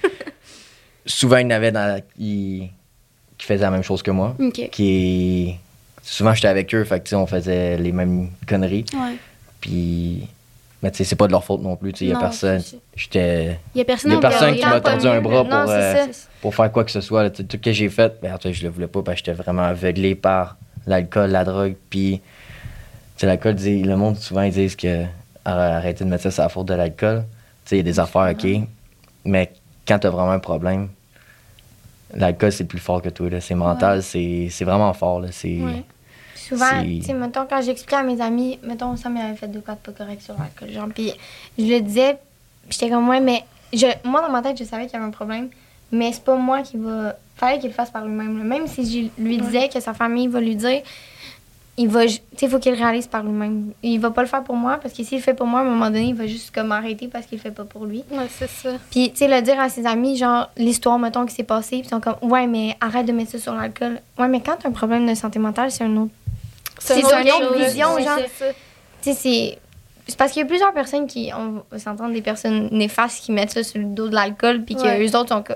[1.05, 2.69] Souvent, il y en avait dans la- qui,
[3.38, 4.35] qui faisaient la même chose que moi.
[4.71, 5.55] Qui.
[6.03, 8.85] Souvent, j'étais avec eux, fait que, tu sais, on faisait les mêmes conneries.
[8.93, 9.15] Ouais.
[9.61, 10.27] Puis.
[10.81, 12.15] Mais, tu sais, c'est pas de leur faute non plus, tu sais, il y a
[12.15, 12.61] Non, personne.
[12.95, 13.59] J'étais.
[13.75, 16.05] Il y a personne Il y a personne qui m'a tordu un bras pour, euh,
[16.41, 17.23] pour faire quoi que ce soit.
[17.23, 17.29] là.
[17.29, 19.01] Tu sais, Tout ce que j'ai fait, ben, en tout cas, je le voulais pas
[19.03, 20.55] parce que j'étais vraiment aveuglé par
[20.88, 21.75] l'alcool, la drogue.
[21.89, 22.21] Puis, tu
[23.17, 25.03] sais, l'alcool, le monde, souvent, ils disent que
[25.50, 27.24] arr- arrêtez de mettre ça, c'est la faute de l'alcool.
[27.65, 28.48] Tu sais, il y a des affaires, OK.
[29.25, 29.51] Mais
[29.88, 30.89] quand tu as vraiment un problème,
[32.13, 33.29] l'alcool, c'est plus fort que toi.
[33.29, 33.42] là.
[33.42, 35.20] C'est mental, c'est c'est vraiment fort.
[35.22, 35.27] là.
[35.31, 35.57] C'est.
[35.59, 35.83] Ouais.
[36.35, 39.59] Souvent, C'est- tu sais, mettons, quand j'expliquais à mes amis, mettons, ça m'avait fait deux
[39.62, 41.14] cas de pas correct sur l'alcool, genre, puis
[41.59, 42.14] je le disais,
[42.68, 45.05] puis j'étais comme, ouais, mais je, moi, dans ma tête, je savais qu'il y avait
[45.05, 45.50] un problème,
[45.92, 47.16] mais c'est pas moi qui va.
[47.35, 48.44] Fallait qu'il le fasse par lui-même.
[48.44, 48.83] Même si
[49.18, 50.81] je lui disais que sa famille va lui dire,
[51.81, 52.05] il va.
[52.05, 53.72] ju- Tu sais, il faut qu'il le réalise par lui-même.
[53.81, 55.63] Il va pas le faire pour moi, parce que s'il le fait pour moi, à
[55.63, 58.03] un moment donné, il va juste comme arrêter parce qu'il le fait pas pour lui.
[58.11, 58.70] Ouais, c'est ça.
[58.92, 61.87] Puis, tu sais, le dire à ses amis, genre, l'histoire, mettons, qui s'est passée, puis
[61.87, 64.00] ils sont comme, ouais, mais arrête de mettre ça sur l'alcool.
[64.18, 66.11] Ouais, mais quand t'as un problème de santé mentale, c'est un autre.
[66.79, 68.18] C'est une une autre chose, vision, c'est genre.
[68.37, 68.46] ça.
[69.01, 69.57] Tu sais, c'est.
[70.07, 73.31] C'est parce qu'il y a plusieurs personnes qui, on va s'entendre, des personnes néfastes qui
[73.31, 74.81] mettent ça sur le dos de l'alcool, puis Ouais.
[74.98, 75.55] que eux autres sont comme.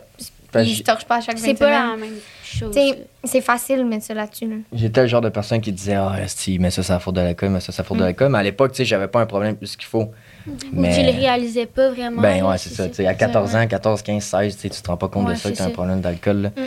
[0.54, 2.14] Ben, Ils j'ai- se torchent pas à chaque C'est fin de pas la même
[2.58, 2.76] chose.
[3.24, 4.56] C'est facile de mettre ça là-dessus, là.
[4.74, 7.22] J'étais le genre de personne qui disait Ah, esti, mais ça, c'est la faute de
[7.22, 8.06] l'alcool, mais ça, c'est la faute de Mm.
[8.06, 8.32] l'alcool.
[8.32, 10.12] Mais à l'époque, tu sais, j'avais pas un problème plus qu'il faut.
[10.48, 12.22] Ou tu le réalisais pas vraiment.
[12.22, 12.88] Ben ouais, c'est ça.
[12.90, 15.38] tu sais, à 14 ans, 14, 15, 16, tu te rends pas compte Ouais, de
[15.40, 15.74] ça, que t'as un ça.
[15.74, 16.52] problème d'alcool.
[16.58, 16.62] Mm.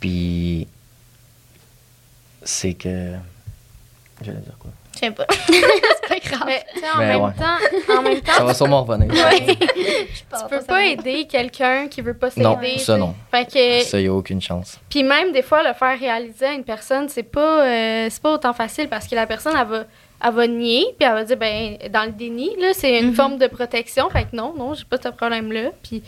[0.00, 0.66] Puis.
[2.42, 3.12] C'est que.
[4.22, 4.70] J'allais dire quoi?
[4.96, 5.26] Je sais pas.
[5.46, 6.42] c'est pas grave.
[6.46, 7.30] Mais en, même ouais.
[7.32, 9.12] temps, en même temps, Ça va sûrement revenir.
[9.56, 12.44] tu peux pas aider quelqu'un qui veut pas s'aider.
[12.44, 13.14] Non, ça, non.
[13.30, 14.78] Fait que, Ça, y a aucune chance.
[14.88, 18.32] puis même des fois, le faire réaliser à une personne, c'est pas, euh, c'est pas
[18.34, 19.84] autant facile parce que la personne, elle va,
[20.24, 23.14] elle va nier, puis elle va dire, ben, dans le déni, là, c'est une Mhm.
[23.14, 24.08] forme de protection.
[24.10, 25.70] Fait que non, non, j'ai pas ce problème-là.
[25.82, 26.02] Puis,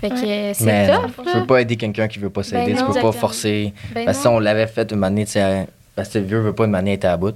[0.00, 0.16] fait que
[0.54, 2.72] c'est tough, tu peux pas aider quelqu'un qui veut pas s'aider.
[2.72, 2.92] Ben tu non.
[2.92, 3.72] peux pas forcer.
[3.94, 6.40] Ben Parce que si on l'avait fait une année, tu sais, parce que le vieux
[6.40, 7.34] veut pas une année être à bout.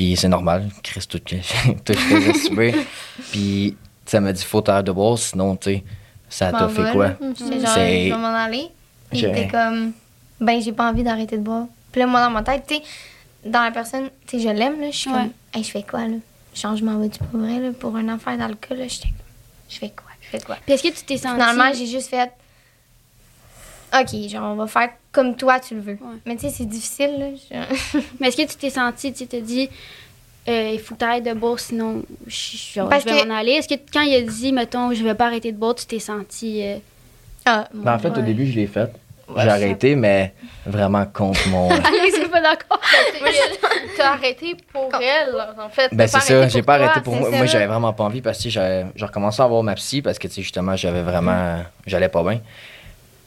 [0.00, 0.70] Puis c'est normal.
[0.82, 1.34] Chris, tout que
[1.84, 2.74] tout que je faisais.
[3.32, 5.84] Puis ça m'a dit, faut t'arrêter de boire, sinon, tu sais,
[6.30, 7.10] ça t'a M'en fait quoi?
[7.38, 8.68] J'étais genre, C'est- je vais m'en aller.
[9.10, 9.92] Puis Je- t'es comme,
[10.40, 11.66] ben, j'ai pas envie d'arrêter de boire.
[11.92, 12.82] Puis là, moi, dans ma tête, tu sais,
[13.44, 15.16] dans la personne, tu sais, je l'aime, là, je suis Ouais.
[15.18, 16.16] comme, hey, je fais quoi, là?
[16.54, 18.88] Changement, vas-tu pour vrai, là, pour une affaire d'alcool, là?
[18.88, 19.26] J'étais comme,
[19.68, 20.06] je fais quoi?
[20.22, 20.56] Je fais quoi?
[20.64, 21.34] Puis est-ce que tu t'es senti.
[21.34, 22.30] Finalement, j'ai juste fait,
[23.92, 25.92] OK, genre, on va faire comme toi, tu le veux.
[26.00, 26.16] Ouais.
[26.26, 27.26] Mais tu sais, c'est difficile, là.
[27.34, 29.68] je- Mais est-ce que tu t'es senti, tu t'es dit,
[30.48, 33.34] euh, il faut que t'arrêtes de boire, sinon je, genre, Parce je vais que- m'en
[33.36, 33.52] aller?
[33.52, 35.98] Est-ce que quand il a dit, mettons, je vais pas arrêter de boire, tu t'es
[35.98, 36.62] senti.
[36.62, 36.76] euh,
[37.46, 38.90] Ah, Ben, en fait, au début, je l'ai fait.
[39.36, 40.34] J'ai arrêté, mais
[40.66, 41.70] vraiment contre mon.
[41.70, 41.84] Alex,
[42.16, 42.80] c'est pas d'accord.
[43.96, 45.88] T'as arrêté pour elle, en fait.
[45.92, 47.30] Ben c'est ça, j'ai pas arrêté pour moi.
[47.30, 50.26] Moi, j'avais vraiment pas envie parce que j'ai recommencé à voir ma psy parce que
[50.28, 51.62] tu sais, justement, j'avais vraiment.
[51.86, 52.40] J'allais pas bien.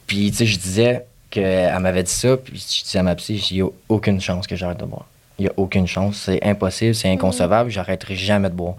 [0.06, 3.44] Puis, tu sais, je disais qu'elle m'avait dit ça, puis je disais à ma psy,
[3.50, 5.06] il y a aucune chance que j'arrête de boire.
[5.38, 8.74] Il y a aucune chance, c'est impossible, c'est inconcevable, j'arrêterai jamais de boire.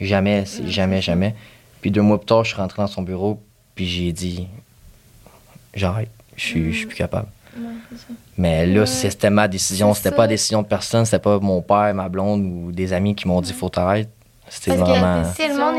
[0.00, 1.34] Jamais, c'est jamais, jamais.
[1.80, 3.40] Puis deux mois plus tard, je suis rentré dans son bureau,
[3.74, 4.48] puis j'ai dit
[5.74, 7.28] J'arrête, je suis plus capable.
[8.36, 8.86] Mais là, Ouais.
[8.86, 12.42] c'était ma décision, c'était pas la décision de personne, c'était pas mon père, ma blonde
[12.44, 14.08] ou des amis qui m'ont dit Faut t'arrêter.
[14.48, 15.22] C'était vraiment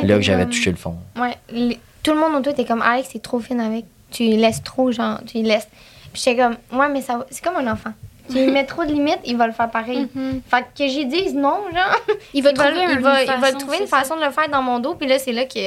[0.01, 0.95] que là que j'avais touché le fond.
[1.17, 3.85] Ouais, les- tout le monde autour était comme Alex, t'es trop fine avec.
[4.12, 5.67] Tu laisses trop, genre, tu laisses.
[6.13, 7.91] Puis j'étais comme, ouais, mais ça va- c'est comme un enfant.
[8.30, 10.08] Tu lui mets trop de limites, il va le faire pareil.
[10.13, 10.41] Mhm.
[10.50, 11.95] Fait que j'y dise non, genre.
[12.34, 14.47] Il va il trouver va, une il va façon, trouver une façon de le faire
[14.50, 15.60] dans mon dos, puis là, c'est là que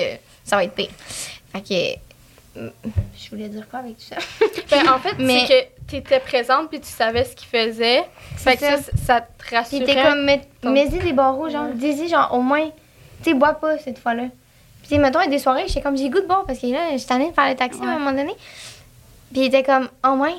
[0.45, 0.89] ça va être pire.
[1.53, 2.59] Fait que.
[2.61, 2.71] euh,
[3.19, 4.17] Je voulais dire quoi avec tout ça?
[4.71, 8.05] Ben, en fait, Mais- c'est que tu étais présente puis tu savais ce qu'il faisait.
[8.37, 8.77] Fait que ça.
[8.79, 9.85] ça, ça te Puis rassurait.
[9.85, 12.71] t'es comme, mets-y des barreaux, genre, dis-y, genre, au moins,
[13.23, 14.25] tu bois pas cette fois-là.
[14.85, 16.45] Puis, tu sais, mettons, il y a des soirées, j'étais comme, j'ai goût de boire
[16.47, 18.35] parce que là, j'étais allée faire le taxi à un moment donné.
[19.33, 20.35] Puis, il était comme, au moins.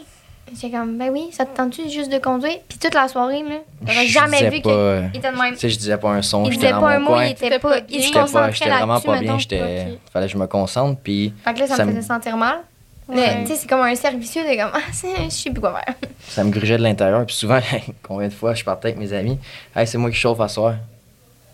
[0.53, 2.59] J'étais comme, ben oui, ça te tente-tu juste de conduire?
[2.69, 3.55] Puis, toute la soirée, là,
[3.87, 4.71] t'aurais Je jamais vu qu'il
[5.15, 5.53] était de même.
[5.53, 7.25] Tu sais, je disais pas un son, Il j'étais dans pas un mon mot, coin.
[7.25, 7.69] il était pas.
[7.69, 7.99] pas Il bien.
[7.99, 9.97] se J'étais pas, j'étais vraiment pas bien, j'étais.
[10.13, 12.59] Fallait que je me concentre, puis Fait que là, ça, me faisait sentir mal.
[13.07, 13.41] Ouais.
[13.41, 15.73] Tu sais, c'est comme un cercle vicieux, t'es comme, ah, c'est- je sais plus quoi
[15.83, 15.95] faire.
[16.27, 17.25] ça me grugeait de l'intérieur.
[17.25, 17.59] Puis souvent,
[18.03, 19.39] combien de fois je partais avec mes amis,
[19.75, 20.75] hey, c'est moi qui chauffe à soir.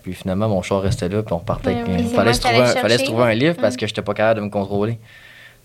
[0.04, 2.00] Puis finalement, mon char restait là, puis on repartait Ouais, avec.
[2.08, 3.78] c'est fallait, moi se trouver un, fallait se trouver un livre parce Mm.
[3.78, 4.98] que j'étais pas capable de me contrôler.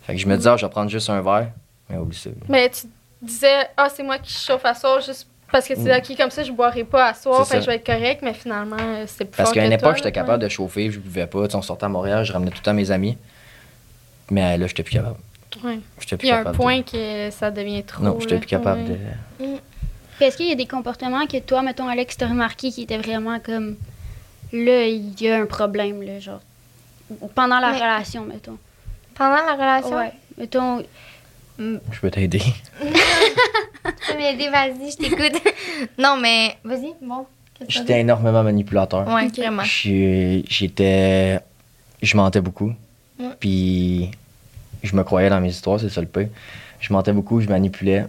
[0.06, 1.48] Fait que je me disais, ah, je vais prendre juste un verre.
[1.88, 2.30] Mais oublie ça.
[2.48, 2.86] Mais tu
[3.22, 6.30] disais, ah, c'est moi qui chauffe à soir juste parce que tu disais, ok, comme
[6.30, 7.44] ça, je boirai pas à soir, Mm.
[7.44, 9.70] C'est fait que je vais être correct, mais finalement, c'était plus Parce fort qu'à une
[9.70, 11.44] que époque, j'étais capable de chauffer, je buvais pas.
[11.44, 13.16] Tu sais, on sortait à Montréal, je ramenais tout le temps mes amis.
[14.30, 15.16] Mais là, j'étais plus capable.
[15.64, 15.78] Ouais.
[16.00, 16.82] J'étais plus il y a un point de...
[16.82, 18.02] que ça devient trop.
[18.02, 18.96] Non, j'étais plus capable Ouais.
[19.38, 19.58] de.
[20.16, 22.98] Puis est-ce qu'il y a des comportements que toi, mettons, Alex, t'as remarqué qui étaient
[22.98, 23.76] vraiment comme.
[24.52, 26.40] Là, il y a un problème, là, genre.
[27.34, 28.58] Pendant la Mais- relation, mettons.
[29.14, 30.12] Pendant la relation, Ouais.
[30.38, 30.82] Mettons,
[31.58, 32.40] Je peux t'aider.
[32.40, 32.84] tu
[34.12, 35.40] peux m'aider, vas-y, je t'écoute.
[35.98, 37.26] non, mais vas-y, bon.
[37.68, 39.08] J'étais énormément manipulateur.
[39.08, 39.62] Ouais, vraiment.
[39.64, 41.40] J'étais.
[42.02, 42.72] Je mentais beaucoup.
[43.18, 43.30] Ouais.
[43.40, 44.10] Puis
[44.82, 46.28] je me croyais dans mes histoires, c'est ça le pire.
[46.80, 48.04] Je mentais beaucoup, je manipulais.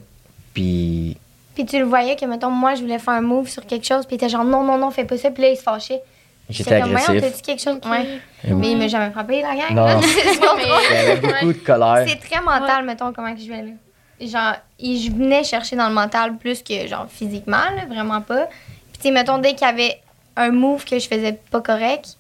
[0.54, 1.16] Puis
[1.56, 4.06] Puis tu le voyais que, mettons, moi, je voulais faire un move sur quelque chose,
[4.06, 6.02] puis il était genre, non, non, non, fais pas ça, puis là, il se fâchait.
[6.50, 7.22] J'étais comme, Voyons, agressif.
[7.32, 7.80] t'as dit quelque chose?
[7.90, 8.06] Ouais.
[8.48, 8.60] Et oui.
[8.60, 9.72] Mais il m'a jamais frappé, la gang.
[9.72, 10.02] Non.
[10.90, 12.06] J'avais beaucoup de colère.
[12.08, 13.72] C'est très mental, mettons, comment que je vais là.
[14.20, 18.46] Genre, il- je venais chercher dans le mental plus que, genre, physiquement, là, vraiment pas.
[18.48, 20.00] Puis, tu sais, mettons, dès qu'il y avait
[20.36, 22.18] un move que je faisais pas correct,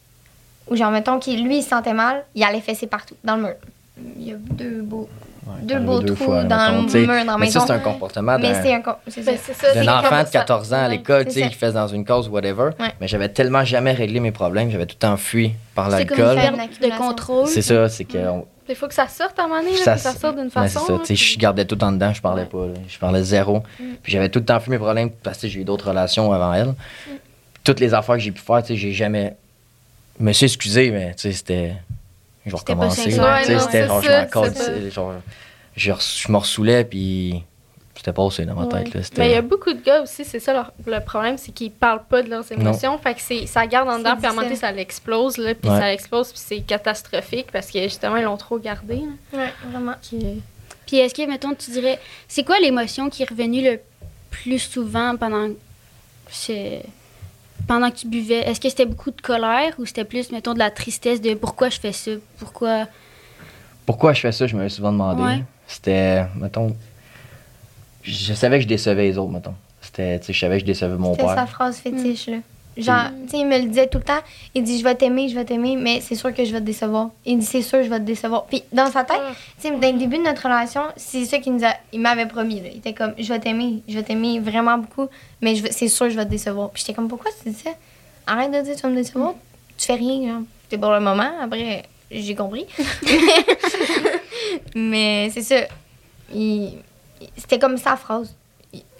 [0.69, 3.41] ou genre, mettons, qu'il lui, il se sentait mal, il allait fesser partout, dans le
[3.43, 3.53] mur.
[4.17, 5.09] Il y a deux beaux,
[5.61, 7.65] deux beaux deux trous fois, dans mettons, le mur, dans la Mais ça, maison.
[7.67, 8.61] c'est un comportement Mais d'un c'est
[9.07, 9.25] C'est.
[9.25, 10.31] Ben, c'est c'est enfant de ça.
[10.31, 12.69] 14 ans à l'école, tu C'est sais, qui fait dans une cause, whatever.
[12.79, 12.93] Ouais.
[13.01, 16.17] Mais j'avais tellement jamais réglé mes problèmes, j'avais tout le temps fui par c'est comme
[16.17, 16.57] l'alcool.
[16.57, 17.47] perte de contrôle.
[17.47, 18.17] C'est ça, c'est que.
[18.17, 20.35] on- Il faut que ça sorte à un moment donné, là, Ça, que ça sorte
[20.35, 20.79] d'une Ouais, façon.
[20.81, 20.93] c'est ça.
[20.93, 22.65] là, Tu sais, je gardais tout en dedans, je parlais pas.
[22.65, 22.73] là.
[22.89, 23.63] Je parlais zéro.
[24.03, 26.53] Puis j'avais tout le temps fui mes problèmes parce que j'ai eu d'autres relations avant
[26.53, 26.73] elle.
[27.63, 29.35] Toutes les affaires que j'ai pu faire, tu sais, j'ai jamais.
[30.19, 31.73] Je me suis excusé, mais tu sais, c'était.
[32.47, 33.01] Je vais recommencer.
[33.01, 35.13] c'était c'est genre, je c'est genre,
[35.75, 37.43] je, me ressoulais, puis
[37.95, 38.83] c'était passé dans ma Ouais.
[38.83, 38.93] tête.
[38.93, 39.01] Là.
[39.17, 41.71] Mais il y a beaucoup de gars aussi, c'est ça leur- le problème, c'est qu'ils
[41.71, 42.97] parlent pas de leurs émotions.
[42.99, 45.37] Fait que c'est, ça garde en dedans, C'est puis à un moment donné, ça l'explose,
[45.37, 45.77] là, puis Ouais.
[45.79, 49.01] ça l'explose, puis c'est catastrophique parce que justement, ils l'ont trop gardé.
[49.33, 49.39] là.
[49.39, 49.93] Ouais, vraiment.
[50.01, 50.41] Qui-
[50.85, 53.79] Puis est-ce que, mettons, tu dirais, c'est quoi l'émotion qui est revenue le
[54.29, 55.49] plus souvent pendant,
[56.31, 56.79] ce-
[57.67, 58.39] pendant que tu buvais?
[58.47, 61.69] Est-ce que c'était beaucoup de colère ou c'était plus, mettons, de la tristesse de pourquoi
[61.69, 62.11] je fais ça?
[62.39, 62.87] Pourquoi?
[63.85, 65.21] Pourquoi je fais ça, je me suis souvent demandé.
[65.23, 65.43] Ouais.
[65.67, 66.75] C'était, mettons,
[68.03, 69.55] je savais que je décevais les autres, mettons.
[69.81, 71.35] C'était, tu sais, je savais que je décevais mon C'était père.
[71.35, 72.37] sa phrase fétiche, là.
[72.77, 74.19] Genre, tu sais, il me le disait tout le temps.
[74.53, 76.65] Il dit, je vais t'aimer, je vais t'aimer, mais c'est sûr que je vais te
[76.65, 77.09] décevoir.
[77.25, 78.45] Il dit, c'est sûr, je vais te décevoir.
[78.45, 79.17] Puis, dans sa tête,
[79.59, 82.27] tu sais, dans le début de notre relation, c'est ça qu'il nous a, il m'avait
[82.27, 82.67] promis, là.
[82.71, 85.07] Il était comme, je vais t'aimer, je vais t'aimer vraiment beaucoup,
[85.41, 86.69] mais c'est sûr, je vais te décevoir.
[86.69, 87.71] Puis, j'étais comme, pourquoi tu dis ça?
[88.27, 89.33] Arrête de dire, tu vas me décevoir.
[89.77, 90.41] Tu fais rien, genre.
[90.69, 91.31] C'est pour le moment.
[91.41, 92.65] Après, j'ai compris.
[94.75, 95.55] mais c'est ça.
[96.33, 96.73] Il-
[97.37, 98.35] C'était comme sa phrase.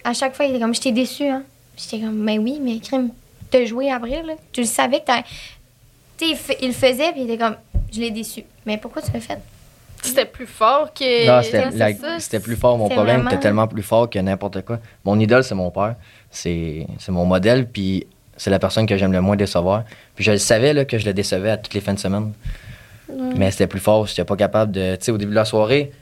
[0.04, 1.42] À chaque fois, il était comme, je t'ai déçu, hein.
[1.76, 3.10] J'étais comme, mais oui, mais crime,
[3.50, 4.34] t'as joué après, là.
[4.52, 5.22] Tu le savais que t'as.
[6.16, 7.56] Tu sais, il, le faisait, puis il était comme,
[7.92, 8.42] je l'ai déçu.
[8.66, 9.38] Mais pourquoi tu l'as fait?
[10.02, 11.26] C'était plus fort que.
[11.26, 12.78] Non, c'était, plus fort.
[12.78, 14.78] Mon problème vraiment- était tellement plus fort que n'importe quoi.
[15.04, 15.96] Mon idole, c'est mon père.
[16.30, 18.06] C'est, c'est mon modèle, puis
[18.36, 19.84] c'est la personne que j'aime le moins décevoir.
[20.14, 22.32] Puis je le savais là, que je le décevais à toutes les fins de semaine.
[23.36, 24.06] Mais c'était plus fort.
[24.06, 24.96] J'étais pas capable de.
[24.96, 25.92] Tu sais, au début de la soirée,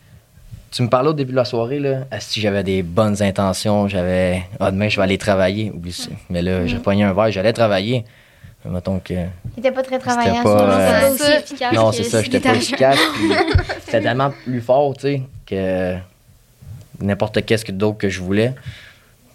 [0.76, 4.42] tu me parlais au début de la soirée, là, si j'avais des bonnes intentions, j'avais.
[4.60, 5.70] Ah, demain, je vais aller travailler.
[5.74, 6.10] Oublie ça.
[6.28, 8.04] Mais là, j'ai pogné un verre, j'allais travailler.
[8.62, 9.14] Mais Mettons que.
[9.14, 11.18] Il était pas très travaillant pas, euh, C'est sens.
[11.18, 12.98] pas aussi efficace Non, c'est ça, j'étais pas efficace.
[13.14, 13.30] puis
[13.86, 15.96] C'était tellement plus fort, tu sais, que
[17.00, 18.52] n'importe qu'est-ce que d'autre que je voulais,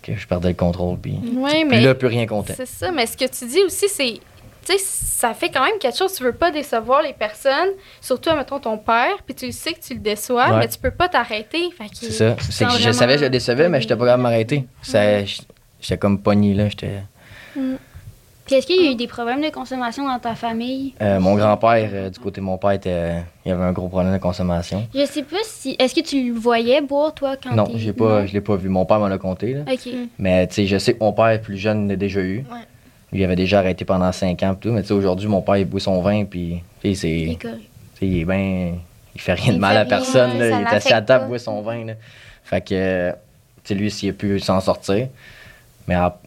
[0.03, 0.99] que je perdais le contrôle.
[0.99, 2.53] Puis, Oui, puis là, plus rien comptait.
[2.55, 4.19] C'est ça, mais ce que tu dis aussi, c'est
[4.65, 6.13] tu sais, ça fait quand même quelque chose.
[6.13, 7.69] Tu veux pas décevoir les personnes,
[8.01, 10.59] surtout, mettons, ton père, puis tu sais que tu le déçois, Ouais.
[10.59, 11.69] mais tu peux pas t'arrêter.
[11.93, 12.35] C'est ça.
[12.49, 14.65] C'est que je savais que je le décevais, mais j'étais pas capable de m'arrêter.
[14.81, 16.69] Ça- J'étais comme pogné, là.
[16.69, 17.01] J'étais.
[18.45, 20.93] Puis est-ce qu'il y a eu des problèmes de consommation dans ta famille?
[21.01, 23.13] Euh, mon grand-père, euh, du côté de mon père, était,
[23.45, 24.87] il y avait un gros problème de consommation.
[24.93, 25.75] Je sais pas si.
[25.79, 28.27] Est-ce que tu le voyais boire, toi, quand Non, j'ai pas, Non?
[28.27, 28.67] je l'ai pas vu.
[28.67, 29.61] Mon père m'en a compté, là.
[29.71, 29.89] Ok.
[30.19, 32.37] Mais tu sais, je sais que mon père plus jeune l'a déjà eu.
[32.39, 32.57] Ouais.
[33.11, 34.71] Lui il avait déjà arrêté pendant 5 ans, tout.
[34.71, 37.31] Mais tu sais, aujourd'hui, mon père, il boit son vin, puis tu sais, Il est
[37.33, 37.37] c'est.
[37.41, 37.59] correct.
[37.95, 38.73] tu sais, il est bien.
[39.13, 40.47] Il fait rien Il de mal à personne, là.
[40.47, 41.93] Il est assis à table, boit son vin, là.
[42.45, 43.15] Fait que, tu
[43.65, 45.07] sais, lui, s'il a pu s'en sortir.
[45.87, 45.95] Mais.
[45.95, 46.17] à-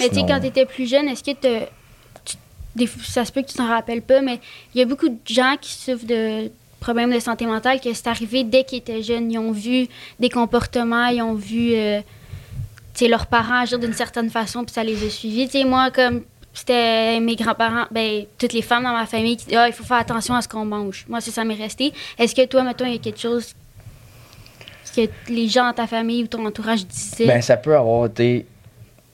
[0.00, 2.36] Mais tu sais, quand t'étais plus jeune, est-ce que tu-
[2.74, 4.40] des ça se peut que tu t'en rappelles pas, mais
[4.74, 8.08] il y a beaucoup de gens qui souffrent de problèmes de santé mentale que c'est
[8.08, 9.30] arrivé dès qu'ils étaient jeunes.
[9.30, 9.86] Ils ont vu
[10.18, 12.04] des comportements, ils ont vu euh, tu
[13.02, 15.46] leurs parents agir d'une certaine façon, puis ça les a suivis.
[15.48, 19.46] Tu sais, moi, comme c'était mes grands-parents, ben, toutes les femmes dans ma famille qui
[19.46, 21.04] disaient Ah, il faut faire attention à ce qu'on mange.
[21.08, 21.92] Moi, c'est ça m'est resté.
[22.18, 23.54] Est-ce que toi, mettons, il y a quelque chose
[24.94, 27.26] que les gens dans ta famille ou ton entourage disaient?
[27.26, 28.46] Ben, ça peut avoir été.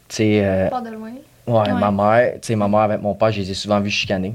[0.08, 0.44] Tu sais.
[0.44, 1.10] euh, Pas de loin.
[1.46, 1.72] Ouais, Ouais.
[1.72, 4.34] ma mère, tu sais, ma mère avec mon père, je les ai souvent vus chicaner.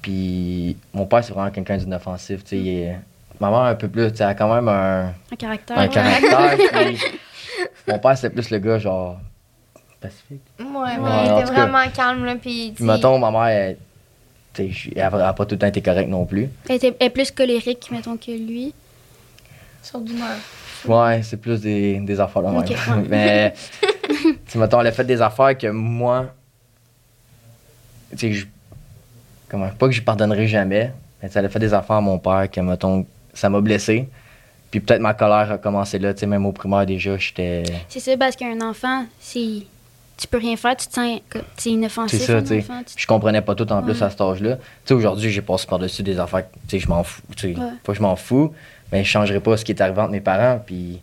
[0.00, 2.96] Puis mon père, c'est vraiment quelqu'un d'inoffensif, tu sais.
[3.40, 5.82] Ma mère, un peu plus, tu sais, elle a quand même un, un caractère un
[5.82, 5.88] ouais.
[5.88, 6.56] caractère.
[6.56, 6.98] puis
[7.88, 9.18] mon père, c'est plus le gars, genre,
[10.00, 10.40] pacifique.
[10.58, 11.66] Ouais, Ouais, il était cas.
[11.66, 12.36] vraiment calme, là.
[12.36, 13.76] Puis, Puis mettons, ma mère, elle,
[14.96, 16.48] elle a pas tout le temps été correcte non plus.
[16.68, 18.74] Elle était elle est plus colérique, mettons, que lui.
[19.82, 20.36] sur d'humeur.
[20.84, 22.56] Ouais, c'est plus des, des affaires de même.
[22.58, 23.04] Ok, ouais.
[23.08, 23.54] Mais,
[24.48, 26.26] tu mettons, elle a fait des affaires que moi,
[28.12, 28.46] tu sais, je-
[29.48, 32.50] comment, pas que je pardonnerai jamais, mais elle a fait des affaires à mon père
[32.50, 34.08] que, mettons, ça m'a blessé.
[34.72, 37.62] Puis peut-être ma colère a commencé là, tu sais, même au primaire déjà, j'étais.
[37.88, 39.58] C'est ça, parce qu'un enfant, c'est.
[40.16, 41.20] Tu peux rien faire, tu te sens.
[41.56, 42.18] C'est inoffensif.
[42.18, 42.64] C'est ça, un tu sais.
[42.96, 44.56] Je comprenais pas tout en plus à cet âge-là.
[44.56, 47.22] Tu sais, aujourd'hui, j'ai passé par-dessus des affaires, tu sais, je m'en fous.
[47.36, 47.66] Tu sais, Ouais.
[47.84, 48.52] pas que je m'en fous,
[48.90, 50.60] mais je changerais pas ce qui est arrivé entre mes parents.
[50.64, 51.00] Puis,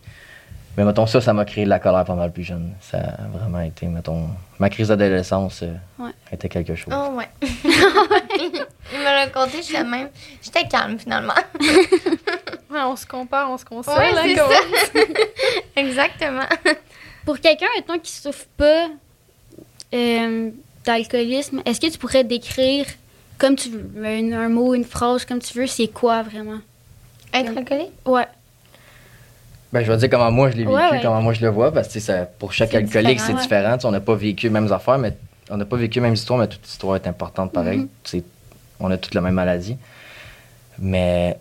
[0.79, 2.71] mais mettons, ça, ça m'a créé de la colère pas mal plus jeune.
[2.79, 6.11] Ça a vraiment été, mettons, ma crise d'adolescence euh, Ouais.
[6.31, 6.93] était quelque chose.
[6.95, 7.27] Oh, ouais.
[7.41, 10.07] il me l'a conté, j'étais même.
[10.41, 11.33] J'étais calme, finalement.
[12.71, 13.97] Ouais, on se compare, on se console.
[13.97, 15.21] Ouais, hein, c'est comme- ça.
[15.75, 16.43] Exactement.
[17.25, 18.85] Pour quelqu'un, mettons, qui souffre pas
[19.93, 20.51] euh,
[20.85, 22.85] d'alcoolisme, est-ce que tu pourrais décrire,
[23.39, 26.59] comme tu veux, un, un mot, une phrase, comme tu veux, c'est quoi vraiment?
[27.33, 27.91] Être alcoolique?
[28.05, 28.27] Ouais.
[29.71, 30.99] Ben, je vais dire comment moi je l'ai vécu, Ouais, ouais.
[31.01, 33.77] comment moi je le vois, parce que ça- pour chaque alcoolique, c'est différent.
[33.83, 35.15] On n'a pas vécu les mêmes affaires, mais
[35.49, 37.79] on n'a pas vécu les mêmes histoires, mais toute histoire est importante pareil.
[37.79, 37.87] Mhm.
[38.03, 38.23] Sais,
[38.81, 39.75] On a toutes la même maladie.
[40.79, 41.37] Mais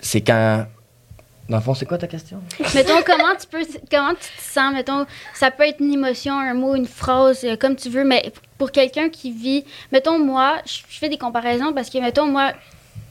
[0.00, 0.66] c'est quand.
[1.48, 2.40] Dans le fond, c'est quoi ta question?
[2.74, 6.54] mettons, comment tu peux, comment tu te sens, mettons, ça peut être une émotion, un
[6.54, 10.78] mot, une phrase, euh, comme tu veux, mais pour quelqu'un qui vit, mettons, moi, je
[10.88, 12.52] fais des comparaisons parce que, mettons, moi,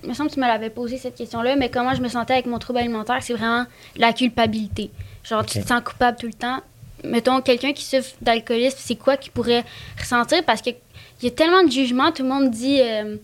[0.07, 2.45] me semble que tu me l'avais posé cette question-là, mais comment je me sentais avec
[2.45, 3.65] mon trouble alimentaire, c'est vraiment
[3.97, 4.91] la culpabilité.
[5.23, 6.61] Genre, tu te sens coupable tout le temps.
[7.03, 9.63] Mettons, quelqu'un qui souffre d'alcoolisme, c'est quoi qu'il pourrait
[9.97, 10.43] ressentir?
[10.45, 10.75] Parce qu'il
[11.21, 13.15] y a tellement de jugements, tout le monde dit, euh,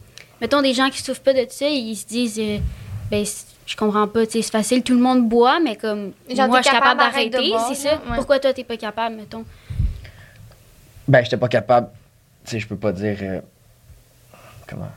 [0.42, 2.58] mettons, des gens qui souffrent pas de ça, ils se disent, euh,
[3.12, 3.26] ben,
[3.66, 6.62] je comprends pas, tu sais, c'est facile, tout le monde boit, mais comme, Genre, moi,
[6.62, 7.94] je suis capable d'arrêter, c'est ça.
[7.96, 8.16] ouais.
[8.16, 9.44] Pourquoi toi, t'es pas capable, mettons?
[11.08, 11.90] Ben, j'étais pas capable.
[12.46, 13.18] Tu sais, je peux pas dire.
[13.22, 13.42] euh,
[14.68, 14.90] comment?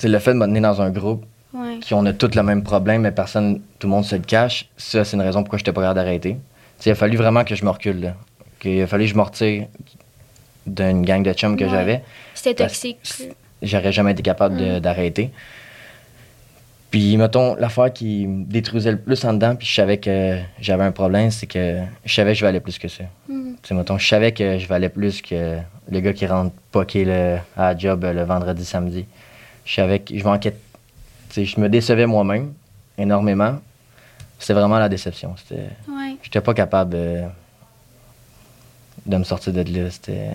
[0.00, 1.78] Tu sais, le fait de me tenir dans un groupe, Ouais.
[1.80, 4.66] qui on a tous le même problème, mais personne, tout le monde se le cache,
[4.78, 6.38] ça, c'est une raison pourquoi j'étais pas capable d'arrêter.
[6.86, 8.14] Il a fallu vraiment que je me recule, là.
[8.60, 9.66] Qu'il a fallu que je me retire
[10.66, 11.70] d'une gang de chums que Ouais.
[11.70, 12.02] j'avais.
[12.32, 12.98] C'était toxique.
[13.60, 15.30] J'aurais jamais été capable de- d'arrêter.
[16.90, 20.82] Puis, mettons, l'affaire qui me détruisait le plus en dedans, puis je savais que j'avais
[20.84, 23.04] un problème, c'est que je savais que je valais plus que ça.
[23.28, 23.56] Mhm.
[23.62, 25.58] Tu sais, mettons, je savais que je valais plus que
[25.90, 29.04] le gars qui rentre poquer le, à la job le vendredi, samedi.
[29.64, 30.54] Je savais que je manquais.
[31.30, 32.52] Tu je me décevais moi-même
[32.98, 33.58] énormément.
[34.38, 35.34] C'était vraiment la déception.
[35.36, 36.16] C'était, Ouais.
[36.22, 37.22] j'étais pas capable de,
[39.06, 39.90] de me sortir de là.
[39.90, 40.30] C'était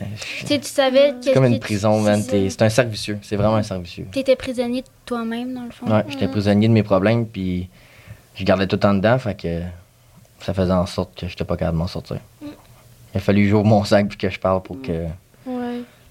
[0.45, 2.21] Tu tu savais qu'est-ce comme une prison, man.
[2.21, 2.49] c'est.
[2.49, 3.19] C'est un cercle vicieux.
[3.21, 4.07] C'est vraiment un cercle vicieux.
[4.11, 5.87] T'étais prisonnier de toi-même, dans le fond.
[5.87, 7.67] Ouais, j'étais prisonnier de mes problèmes, puis
[8.35, 9.61] je gardais tout le temps dedans, fait que
[10.41, 12.17] ça faisait en sorte que j'étais pas capable de m'en sortir.
[12.41, 15.05] Il a fallu que j'ouvre mon sac puis que je parle pour que.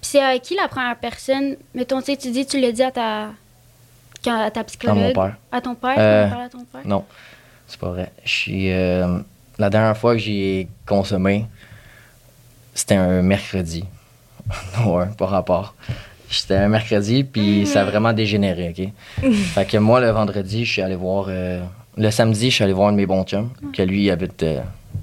[0.05, 2.91] Puis c'est à qui la première personne, mettons, tu tu dis, tu l'as dit à
[2.91, 3.29] ta,
[4.27, 4.99] à ta À psychologue?
[4.99, 5.37] mon père.
[5.51, 6.83] À ton père, Euh, tu à ton père?
[6.85, 7.07] Non,
[7.67, 8.13] c'est pas vrai.
[8.23, 8.71] Je suis.
[8.71, 9.21] euh,
[9.59, 11.47] la dernière fois que j'ai consommé,
[12.75, 13.85] c'était un mercredi.
[14.87, 15.75] ouais, pas rapport.
[16.29, 18.75] C'était un mercredi, puis ça a vraiment dégénéré,
[19.23, 19.33] OK?
[19.55, 21.27] fait que moi, le vendredi, je suis allé voir.
[21.31, 21.63] euh,
[21.97, 24.45] le samedi, je suis allé voir un de mes bons chums, que lui, il habite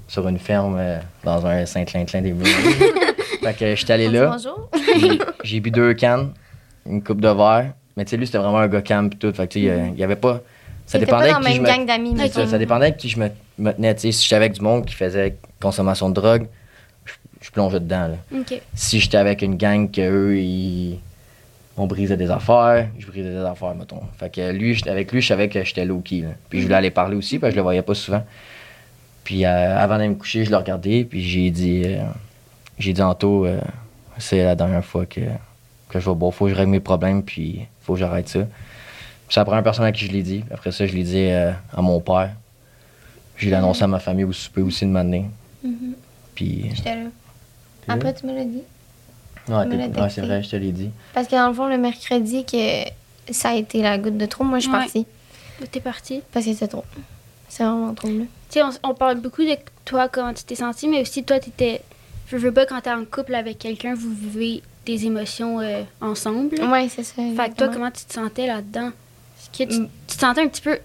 [0.06, 0.80] sur une ferme
[1.24, 2.34] dans un Saint-Clinclin des
[3.42, 4.26] fait que j'étais allé là.
[4.26, 4.68] Bonjour.
[5.44, 6.32] J'ai bu deux cannes,
[6.86, 7.72] une coupe de verre.
[7.96, 9.32] Mais tu sais, lui, c'était vraiment un gars calme pis tout.
[9.32, 10.40] Fait que tu sais, il y avait pas.
[10.86, 13.28] Ça dépendait pas dans qui même gang d'amis, ça, dépendait avec qui je me,
[13.58, 13.94] me tenais.
[13.94, 14.12] tu sais.
[14.12, 16.46] si j'étais avec du monde qui faisait consommation de drogue,
[17.04, 18.08] je, je plongeais dedans.
[18.08, 18.42] Là.
[18.74, 20.98] Si j'étais avec une gang que eux, ils.
[21.76, 24.02] On brisait des affaires, je brisais des affaires, mettons.
[24.18, 26.24] Fait que lui, avec lui, je savais que j'étais low-key.
[26.50, 28.22] Puis je voulais aller parler aussi, parce que je le voyais pas souvent.
[29.24, 31.82] Puis euh, avant d'aller me coucher, je le regardais, puis j'ai dit.
[31.86, 32.02] euh,
[32.78, 33.60] j'ai dit en tôt, euh,
[34.22, 35.20] c'est la dernière fois que,
[35.88, 36.32] que je vais boire.
[36.34, 38.40] Faut que je règle mes problèmes, puis faut que j'arrête ça.
[38.40, 38.48] Puis
[39.34, 40.44] c'est la première personne à qui je l'ai dit.
[40.52, 42.30] Après ça, je l'ai dit euh, à mon père.
[43.36, 45.24] Je l'ai annoncé à ma famille au souper aussi de m'amener.
[45.64, 45.94] Mhm.
[46.34, 46.70] Puis.
[46.74, 47.02] J'étais là.
[47.88, 48.62] Après, tu me l'as dit?
[49.48, 50.90] Ouais, me t'es- l'as ouais, c'est vrai, je te l'ai dit.
[51.14, 54.44] Parce que dans le fond, le mercredi, que ça a été la goutte de trop,
[54.44, 54.78] moi, je suis Ouais.
[54.78, 55.06] partie.
[55.70, 56.22] T'es parti.
[56.32, 56.84] Parce que c'était trop.
[57.48, 58.24] C'est vraiment trop, là.
[58.50, 61.40] Tu sais, on, on parle beaucoup de toi, comment tu t'es senti, mais aussi toi,
[61.40, 61.82] t'étais.
[62.38, 66.56] Je veux pas, quand t'es en couple avec quelqu'un, vous vivez des émotions euh, ensemble.
[66.62, 67.14] Ouais, c'est ça.
[67.36, 68.88] Fait que toi, comment tu te sentais là-dedans?
[68.88, 69.88] Est-ce que tu, Mm.
[70.08, 70.78] tu te sentais un petit peu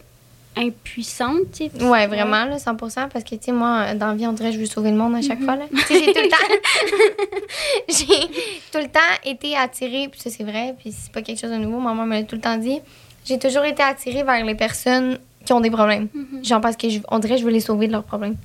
[0.55, 1.83] impuissante, tu sais?
[1.83, 4.55] Ouais, vraiment, là, 100% Parce que, tu sais, moi, dans la vie, on dirait que
[4.55, 5.65] je veux sauver le monde à chaque fois, là.
[5.71, 7.17] Tu sais, j'ai tout le temps...
[7.89, 8.27] j'ai
[8.71, 11.57] tout le temps été attirée, puis ça, c'est vrai, puis c'est pas quelque chose de
[11.57, 11.79] nouveau.
[11.79, 12.79] Maman me l'a tout le temps dit.
[13.25, 16.07] J'ai toujours été attirée vers les personnes qui ont des problèmes.
[16.43, 18.35] Genre, parce que je- on dirait que je veux les sauver de leurs problèmes.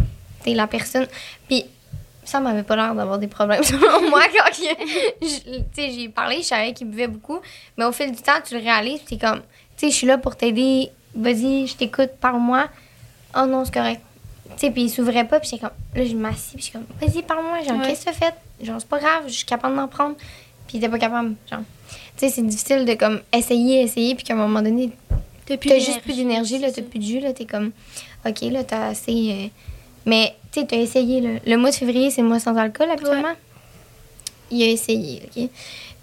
[0.44, 1.06] Tu sais, la personne...
[1.48, 1.64] Puis
[2.24, 4.52] ça m'avait pas l'air d'avoir des problèmes, selon moi, quand
[5.76, 7.38] j'ai parlé, je savais qu'il buvait beaucoup.
[7.76, 9.40] Mais au fil du temps, tu le réalises, t'es comme...
[9.76, 10.90] Tu sais, je suis là pour t'aider.
[11.14, 12.68] Vas-y, je t'écoute, parle-moi.
[13.36, 14.00] Oh non, c'est correct.
[14.56, 16.72] Tu sais, puis il s'ouvrait pas, puis j'étais comme, là, je m'assis, puis je suis
[16.72, 17.88] comme, vas-y, parle-moi, genre, Ouais.
[17.88, 18.34] qu'est-ce que tu fait?
[18.62, 20.14] Genre, c'est pas grave, je suis capable d'en prendre.
[20.66, 21.60] Puis il était pas capable, genre.
[21.90, 24.90] Tu sais, c'est difficile de, comme, essayer, essayer, puis qu'à un moment donné,
[25.46, 27.72] T'as juste plus d'énergie, là, c'est t'as plus de jus, là, t'es comme,
[28.24, 29.10] ok, là, t'as assez.
[29.32, 29.48] euh,
[30.06, 31.30] Mais, tu sais, t'as essayé, là.
[31.46, 33.32] Le mois de février, c'est le mois sans alcool, habituellement.
[34.50, 35.48] Il a essayé, ok?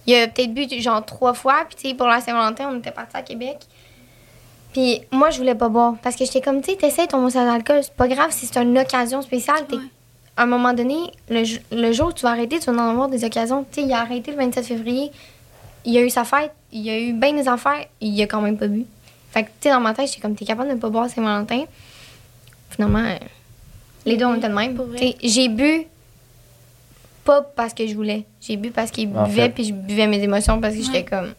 [0.07, 2.91] Il a peut-être bu, genre, trois fois, puis, tu sais, pour la Saint-Valentin, on était
[2.91, 3.57] partis à Québec.
[4.73, 5.95] Puis moi, je voulais pas boire.
[6.01, 8.45] Parce que j'étais comme, tu sais, t'essayes ton mois sans alcool, c'est pas grave si
[8.45, 9.65] c'est une occasion spéciale.
[9.71, 9.77] Ouais.
[10.37, 13.09] À un moment donné, le, le jour où tu vas arrêter, tu vas en avoir
[13.09, 13.65] des occasions.
[13.71, 15.11] Tu sais, il a arrêté le 27 février,
[15.85, 18.57] il a eu sa fête, il a eu bien des affaires, il a quand même
[18.57, 18.85] pas bu.
[19.31, 21.09] Fait que, tu sais, dans ma tête, j'étais comme, t'es capable de ne pas boire
[21.09, 21.65] Saint-Valentin?
[22.69, 23.17] Finalement, euh,
[24.09, 24.75] les deux, on était de même.
[24.75, 25.15] Pour vrai.
[25.23, 25.85] J'ai bu
[27.23, 28.25] pas parce que je voulais.
[28.41, 29.49] J'ai bu parce qu'il buvait, fait.
[29.49, 31.33] puis je buvais mes émotions parce que j'étais comme.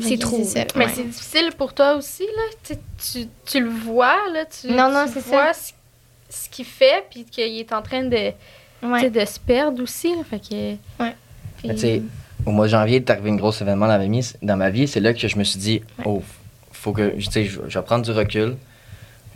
[0.00, 0.42] C'est Fait que trop.
[0.44, 0.92] ça, Mais ouais.
[0.94, 2.42] c'est difficile pour toi aussi, là.
[2.64, 2.74] Tu,
[3.12, 4.44] tu, tu le vois, là.
[4.46, 5.72] Tu, Non, non, tu c'est vois ce,
[6.28, 8.32] ce qu'il fait, puis qu'il est en train de,
[8.82, 9.08] Ouais.
[9.08, 10.22] de se perdre aussi, là.
[10.28, 10.74] Fait que...
[11.76, 12.02] Puis-
[12.44, 14.32] au mois de janvier, est arrivé un gros événement dans ma vie.
[14.42, 16.22] Dans ma vie, c'est là que je me suis dit, oh,
[16.72, 18.56] faut que, tu sais, je, je vais prendre du recul.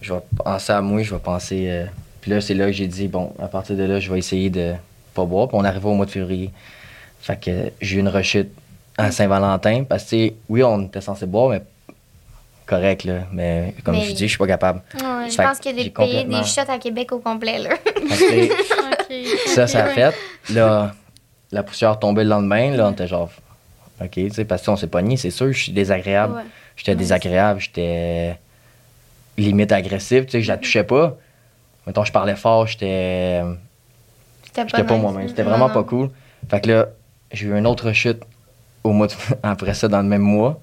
[0.01, 1.67] Je vais penser à moi, je vais penser.
[1.69, 1.85] euh,
[2.21, 4.51] Puis là, c'est là que j'ai dit, bon, à partir de là, je vais essayer
[4.51, 4.75] de
[5.15, 5.49] pas boire.
[5.49, 6.51] Puis on arrive au mois de février.
[7.21, 8.49] Fait que j'ai eu une rechute
[8.97, 9.85] à Saint-Valentin.
[9.89, 11.63] Parce que, tu sais, oui, on était censé boire, mais
[12.67, 13.21] correct, là.
[13.33, 14.83] Mais comme Mais- je dis, je suis pas capable.
[14.95, 14.99] Je
[15.35, 17.19] Fait pense que qu'il y a j'ai des pays, complètement- des shots à Québec au
[17.19, 17.71] complet, là.
[18.09, 20.15] Fait que, ça, ça a fait.
[20.51, 20.95] Là,
[21.51, 22.77] la poussière tombait le lendemain.
[22.77, 23.31] Là, on était genre,
[24.01, 26.35] OK, tu sais, parce qu'on s'est pogné, c'est sûr, je suis désagréable.
[26.37, 26.43] Ouais.
[26.77, 28.39] J'étais désagréable, j'étais
[29.39, 31.17] limite agressif, tu sais, je la touchais pas.
[31.87, 33.43] Mettons, je parlais fort, j'étais
[34.45, 35.29] j'étais pas moi-même.
[35.29, 36.11] C'était vraiment pas cool.
[36.51, 36.87] Fait que là,
[37.33, 38.23] j'ai eu une autre chute
[38.85, 40.61] au mois de- après ça, dans le même mois.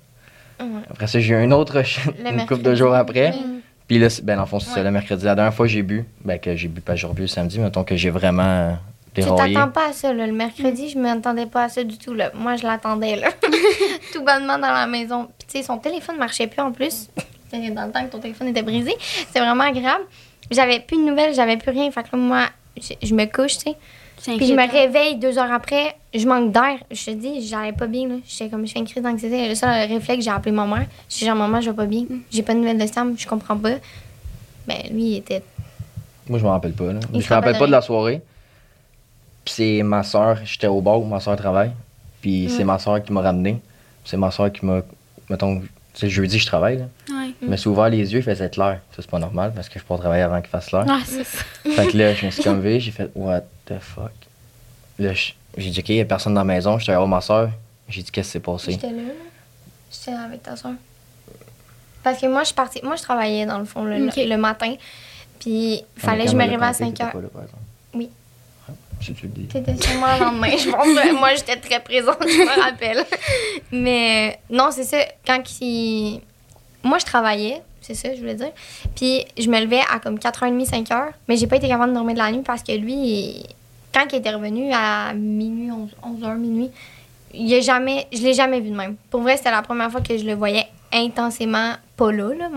[0.59, 0.65] Ouais.
[0.89, 3.31] Après ça, j'ai eu une autre chute Le une couple de jours après.
[3.31, 3.61] Mm.
[3.87, 5.25] Puis là, ben, dans le fond, c'est ça, le mercredi.
[5.25, 7.83] La dernière fois j'ai bu, ben, que j'ai bu, pas j'ai rebu le samedi, mettons
[7.83, 8.77] que j'ai vraiment
[9.13, 9.53] Tu déraillé.
[9.53, 10.25] t'attends pas à ça, là.
[10.25, 12.31] Le mercredi, je m'attendais pas à ça du tout, là.
[12.33, 13.27] Moi, je l'attendais, là.
[14.13, 15.27] tout bonnement dans la maison.
[15.37, 17.09] Puis, tu sais, son téléphone marchait plus en plus.
[17.51, 18.93] Dans le temps que ton téléphone était brisé.
[18.99, 20.03] C'était vraiment agréable.
[20.51, 21.89] J'avais plus de nouvelles, j'avais plus rien.
[21.91, 22.45] Fait que là, moi,
[22.79, 23.75] je, je me couche, tu sais.
[24.17, 26.77] C'est Puis je me réveille deux heures après, je manque d'air.
[26.89, 28.07] Je te dis, j'allais pas bien.
[28.07, 28.15] Là.
[28.25, 29.49] J'étais comme, je fais une crise d'anxiété.
[29.49, 30.85] Le seul réflexe, j'ai appelé ma mère.
[31.09, 32.05] J'ai dit, genre, maman, je vais pas bien.
[32.31, 33.73] J'ai pas de nouvelles de Sam, je comprends pas.
[34.67, 35.43] Ben, lui, il était.
[36.27, 36.91] Moi, je me rappelle pas.
[36.93, 36.99] Là.
[37.13, 38.21] Il Je me rappelle pas de la soirée.
[39.43, 41.71] Puis c'est ma soeur, j'étais au bar où ma soeur travaille.
[42.21, 43.61] Puis c'est ma soeur qui m'a ramené.
[44.03, 44.81] C'est ma soeur qui m'a.
[45.29, 45.61] Mettons,
[45.93, 46.79] c'est jeudi, je travaille.
[46.79, 46.85] Là.
[47.41, 48.79] Je me suis ouvert les yeux, il faisait clair.
[48.91, 50.85] Ça, c'est pas normal parce que je peux travailler avant qu'il fasse clair.
[50.87, 51.43] Ah, c'est ça.
[51.63, 54.11] Fait que là, je me suis comme j'ai fait What the fuck?
[54.97, 55.11] Là,
[55.57, 56.77] j'ai dit, OK, il y a personne dans la maison.
[56.79, 57.49] J'étais allé voir ma soeur.
[57.89, 58.71] J'ai dit, Qu'est-ce qui s'est passé?
[58.71, 59.13] J'étais là, là.
[59.91, 60.73] J'étais avec ta soeur.
[62.03, 62.79] Parce que moi, je suis partie.
[62.83, 64.73] Moi, je travaillais, dans le fond, le, le matin.
[65.39, 67.13] Puis, il fallait que je me réveille à 5 heures.
[67.93, 68.09] Oui.
[69.01, 69.47] Si tu le dis.
[69.51, 71.13] C'était sûrement le lendemain, je pense.
[71.19, 73.05] Moi, j'étais très présente, je me rappelle.
[73.71, 74.97] Mais non, c'est ça.
[75.25, 76.21] Quand il...
[76.85, 78.51] Moi, je travaillais, c'est ça, je voulais dire.
[78.95, 81.09] Puis, je me levais à comme 4h30, 5h.
[81.27, 83.45] Mais j'ai pas été capable de dormir de la nuit parce que lui, il-
[83.93, 85.89] quand il était revenu à minuit, 11,
[86.21, 86.69] h minuit,
[87.33, 88.95] il a jamais, je l'ai jamais vu de même.
[89.09, 92.49] Pour vrai, c'était la première fois que je le voyais intensément pas là, là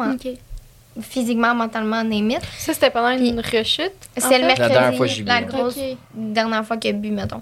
[1.01, 2.41] physiquement, mentalement, limite.
[2.59, 3.93] Ça, c'était pendant Puis- une rechute.
[4.17, 4.47] en C'est le fait?
[4.47, 5.79] mercredi, dernière fois que j'ai bu, la grosse
[6.13, 7.41] dernière fois qu'il a bu, mettons.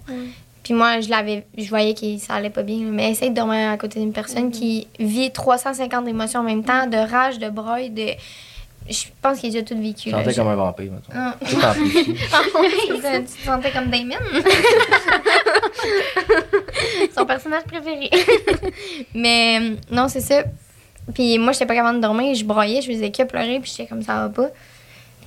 [0.67, 2.79] Puis moi, je l'avais, je voyais que ça allait pas bien.
[2.79, 6.89] Mais essaye de dormir à côté d'une personne qui vit 350 émotions en même temps,
[6.89, 8.09] de rage, de broye, de...
[8.91, 10.11] Je pense qu'il a déjà tout vécu.
[10.11, 10.25] Je là.
[10.25, 11.12] sentais comme un vampire, mettons.
[11.14, 11.37] Ah.
[11.39, 12.05] Tout amplifié.
[12.05, 12.14] tu
[13.01, 14.19] te tu te sentais comme Damien.
[17.17, 18.11] Son personnage préféré.
[19.14, 19.61] Mais
[19.93, 20.43] non, c'est ça.
[21.14, 22.35] Puis moi, j'étais pas capable de dormir.
[22.35, 23.61] Je broyais, je faisais que pleurer.
[23.61, 24.49] Puis j'étais comme ça va pas.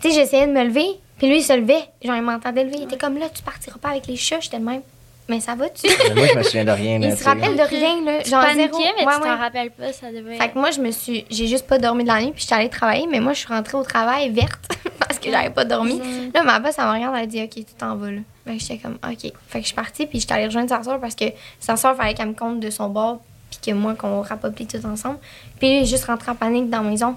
[0.01, 0.99] Tu sais, j'essayais de me lever.
[1.17, 1.85] Puis lui, il se levait.
[2.03, 2.79] Genre, il m'entendait lever.
[2.79, 4.41] Il était comme là, tu partiras pas avec les chats.
[4.41, 4.81] J'étais de même.
[5.29, 5.87] Mais ça va-tu?
[6.15, 6.99] Moi, je me souviens de rien.
[6.99, 8.23] là, il tu se rappelle de rien, là.
[8.23, 8.79] Tu Genre, paniquais, zéro.
[8.97, 9.35] mais Ouais, tu t'en ouais.
[9.35, 10.37] rappelles pas, ça devait.
[10.37, 11.25] Fait que moi, je me suis.
[11.29, 13.47] J'ai juste pas dormi de la nuit, puis j'étais allée travailler, mais moi, je suis
[13.47, 14.67] rentrée au travail verte
[14.99, 16.01] parce que j'avais pas dormi.
[16.33, 18.19] Là, ma boss, elle me regarde, elle dit OK, tu t'en vas là.
[18.45, 19.21] Fait que j'étais comme OK.
[19.21, 21.25] Fait que je suis partie, puis j'étais allée rejoindre sa soeur parce que
[21.59, 23.19] sa soeur, fallait qu'elle me compte de son bord,
[23.51, 25.19] puis que moi, qu'on rapoplie tout ensemble.
[25.59, 27.15] Puis lui, il est juste rentré en panique dans la maison.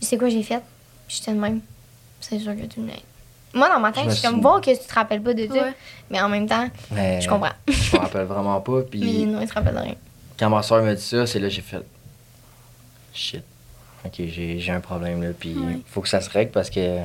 [0.00, 0.60] Tu sais quoi j'ai fait?
[1.06, 1.60] Puis j'étais de même.
[2.20, 2.88] C'est sûr que tu me
[3.54, 5.32] Moi, dans ma tête, Je me je suis comme voir que tu te rappelles pas
[5.34, 5.52] de ça.
[5.54, 5.74] Ouais.
[6.10, 7.52] Mais en même temps, Mais je comprends.
[7.66, 8.82] Je me rappelle vraiment pas.
[8.90, 9.94] Puis Mais non, il se rappelle de rien.
[10.38, 11.82] quand ma soeur m'a dit ça, c'est là que j'ai fait.
[13.12, 13.42] Shit.
[14.04, 15.30] Ok, j'ai j'ai un problème là.
[15.38, 15.78] Puis Ouais.
[15.86, 16.98] faut que ça se règle parce que.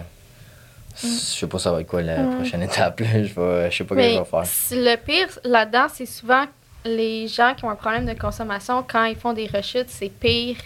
[1.01, 2.99] Je sais pas ça va être quoi la prochaine étape.
[2.99, 3.23] Là.
[3.23, 4.43] Je, vais, je sais pas ce que je Mais vais faire.
[4.71, 6.45] le pire là-dedans, c'est souvent
[6.85, 10.57] les gens qui ont un problème de consommation, quand ils font des rechutes, c'est pire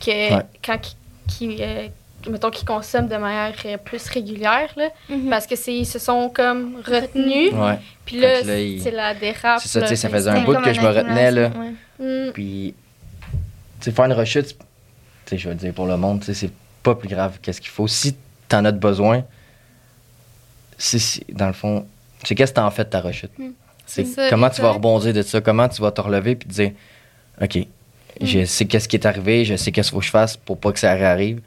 [0.00, 0.42] que Ouais.
[0.64, 0.78] quand
[1.28, 1.62] qui,
[2.30, 4.70] mettons, qu'ils consomment de manière euh, plus régulière.
[4.76, 4.88] Là,
[5.30, 7.52] Parce que c'est ils se sont comme retenus.
[7.52, 7.78] Ouais.
[8.04, 9.60] Puis là, c'est la dérape.
[9.60, 11.50] C'est ça, tu sais, là, ça faisait un bout que je me retenais, là.
[11.98, 12.28] ouais.
[12.28, 12.32] Mm.
[12.32, 12.74] Puis,
[13.80, 14.54] tu sais, faire une rechute, tu
[15.26, 16.52] sais, je veux dire, pour le monde, tu sais, c'est
[16.82, 17.86] pas plus grave qu'est-ce qu'il faut.
[17.86, 18.16] Si
[18.48, 19.24] t'en as de besoin,
[20.78, 21.86] si, si- dans le fond,
[22.24, 23.30] c'est qu'est-ce que t'en fais de ta rechute?
[23.86, 26.48] C'est C'est ça, comment tu vas rebondir de ça, comment tu vas te relever puis
[26.48, 26.72] te dire,
[27.40, 27.58] OK,
[28.20, 30.58] je sais qu'est-ce qui est arrivé, je sais qu'est-ce qu'il faut que je fasse pour
[30.58, 31.40] pas que ça réarrive?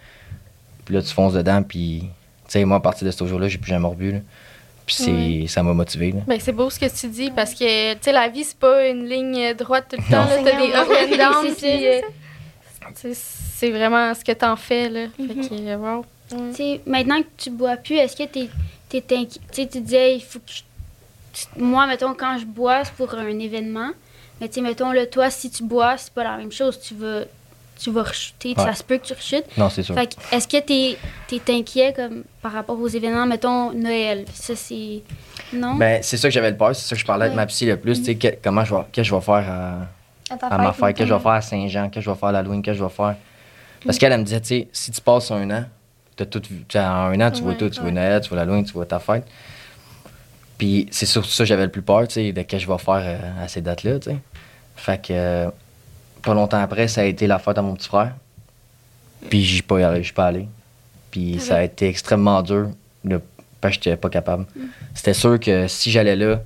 [0.85, 2.07] Puis là, tu fonces dedans, puis, tu
[2.51, 4.19] sais, moi, à partir de ce jour-là, j'ai plus jamais rebu, là.
[4.85, 6.19] Puis c'est, ça m'a motivé, là.
[6.27, 8.87] Ben, c'est beau ce que tu dis parce que tu sais la vie c'est pas
[8.87, 11.87] une ligne droite tout le temps là, t'as des up and down C'est ça, puis,
[11.87, 12.01] euh,
[13.01, 15.07] tu sais, c'est vraiment ce que t'en fais là.
[15.17, 16.05] Fait que euh, wow.
[16.31, 16.49] Ouais.
[16.51, 18.47] Tu sais, maintenant que tu bois plus, est-ce que t'es
[18.93, 19.25] es inquiet?
[19.51, 23.11] Tu sais, tu disais, il faut que je- Moi, mettons, quand je bois, c'est pour
[23.15, 23.89] un événement.
[24.39, 26.79] Mais tu sais, mettons, là, toi, si tu bois, c'est pas la même chose.
[26.79, 27.21] Tu vas,
[27.79, 28.49] tu vas rechuter.
[28.57, 28.63] Ouais.
[28.63, 29.45] Ça se peut que tu rechutes.
[29.57, 29.93] Non, c'est sûr.
[29.95, 30.97] Fait que, est-ce que t'es
[31.35, 34.25] es inquiet comme, par rapport aux événements, mettons, Noël?
[34.33, 35.01] Ça, c'est...
[35.53, 35.75] Non?
[35.75, 37.41] Ben, c'est ça que j'avais le peur, c'est ça que je parlais avec Ouais.
[37.43, 39.49] ma psy le plus, tu sais, que- comment je vais, qu'est-ce que je vais faire
[39.49, 42.01] à, À ta à ma fête, qu'est-ce que je vais faire à Saint-Jean, qu'est-ce que
[42.01, 43.15] je vais faire à l'Halloween, qu'est-ce que je vais faire?
[43.85, 45.65] Parce qu'elle, elle me disait, tu sais, si tu passes un an,
[46.15, 46.41] t'as tout
[46.75, 47.91] en un an, tu vois tout, tu vois.
[47.91, 49.25] Noël, tu vois l'Halloween, tu vois ta fête.
[50.57, 52.71] Puis c'est sur ça que j'avais le plus peur, tu sais, de qu'est-ce que je
[52.71, 54.17] vais faire euh, à ces dates-là, tu sais.
[54.77, 55.49] Fait que, euh,
[56.25, 58.13] pas longtemps après, ça a été la fête à mon petit frère.
[59.29, 60.47] Puis j'y suis pas allé, pas allé.
[61.11, 62.69] Puis ça a été extrêmement dur,
[63.05, 63.19] là,
[63.61, 64.45] parce que j'étais pas capable.
[64.93, 66.41] C'était sûr que si j'allais là,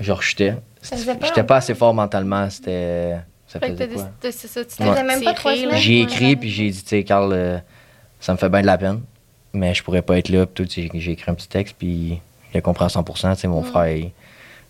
[0.00, 0.54] je rechutais.
[0.82, 1.54] J'étais pas peu?
[1.54, 3.16] assez fort mentalement, c'était...
[3.48, 4.10] Ça Fait que faisait t'as quoi?
[4.22, 5.02] c'est ça, tu Ouais.
[5.02, 5.54] même pas?
[5.76, 7.58] J'ai écrit, puis j'ai dit, tu sais, Carl, euh,
[8.20, 9.00] ça me fait bien de la peine,
[9.52, 10.46] mais je pourrais pas être là.
[10.46, 12.20] Puis tout, j'ai écrit un petit texte, puis
[12.52, 14.10] il a compris à 100 Tu sais, mon frère, il,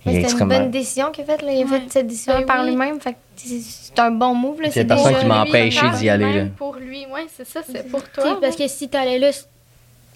[0.07, 1.43] il Mais est c'était une bonne décision qu'il a faite.
[1.43, 1.53] là.
[1.53, 1.81] Il a Ouais.
[1.81, 2.69] fait cette décision Ben par oui.
[2.71, 2.99] lui-même.
[3.37, 4.61] C'est- c'est un bon move.
[4.61, 4.69] là.
[4.69, 6.45] C'est C'est personne qui m'a empêché d'y aller, là.
[6.57, 8.39] Pour lui, ouais, c'est ça, c'est pour toi.
[8.41, 8.67] parce ouais.
[8.67, 9.39] que si t'allais là, tu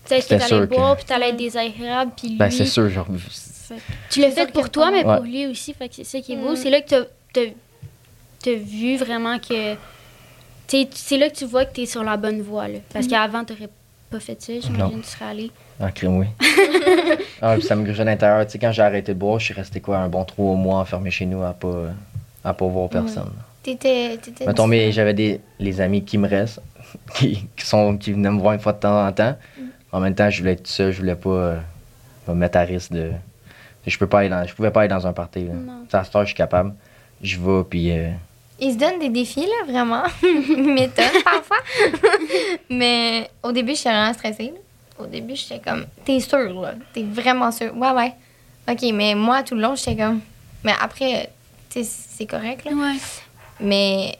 [0.06, 2.36] sais t'allais sûr que- boire, puis t'allais être désagréable, puis lui...
[2.36, 3.06] Ben, c'est sûr, genre.
[4.10, 5.16] Tu l'as C'est fait pour toi, mais Ouais.
[5.16, 5.74] pour lui aussi.
[5.74, 6.52] Fait que c'est ça qui est beau.
[6.52, 6.56] Mm.
[6.56, 7.40] C'est là que t'as-
[8.42, 9.74] t'as vu vraiment que.
[10.66, 12.68] C'est là que tu vois que t'es sur la bonne voie.
[12.68, 12.78] Là.
[12.92, 13.68] Parce qu'avant, t'aurais
[14.10, 14.52] pas fait ça.
[14.60, 15.50] J'imagine que tu serais allé.
[15.80, 16.26] En crime, oui.
[17.42, 18.44] ah, puis ça me grugeait à l'intérieur.
[18.46, 20.80] Tu sais, quand j'ai arrêté de boire, je suis resté quoi, un bon trois mois
[20.80, 21.86] enfermé chez nous à pas,
[22.44, 23.30] à pas voir personne.
[23.62, 24.18] T'étais.
[24.20, 24.92] t'étais Mettons, mais différent.
[24.94, 26.60] j'avais des les amis qui me restent,
[27.14, 29.36] qui, qui sont, qui venaient me voir une fois de temps en temps.
[29.92, 31.56] En même temps, je voulais être tout seul, je voulais pas euh,
[32.28, 33.10] me mettre à risque de.
[33.86, 35.44] Je peux pas aller dans, je pouvais pas aller dans un party.
[35.46, 35.54] Là.
[35.54, 35.86] Non.
[35.92, 36.74] À cette heure, je suis capable.
[37.22, 37.90] Je vais, puis.
[37.92, 38.10] euh,
[38.60, 40.02] Il se donne des défis, là, vraiment.
[40.22, 41.56] Il m'étonne parfois.
[42.68, 44.52] mais au début, j'étais vraiment stressée.
[44.54, 44.60] là.
[44.98, 46.74] Au début, j'étais comme, t'es sûr, là.
[46.92, 47.76] T'es vraiment sûr.
[47.76, 48.12] Ouais, ouais.
[48.70, 50.20] OK, mais moi, tout le long, j'étais comme.
[50.64, 51.30] Mais après,
[51.70, 52.72] tu sais, c'est correct, là.
[52.72, 52.96] Ouais.
[53.60, 54.16] Mais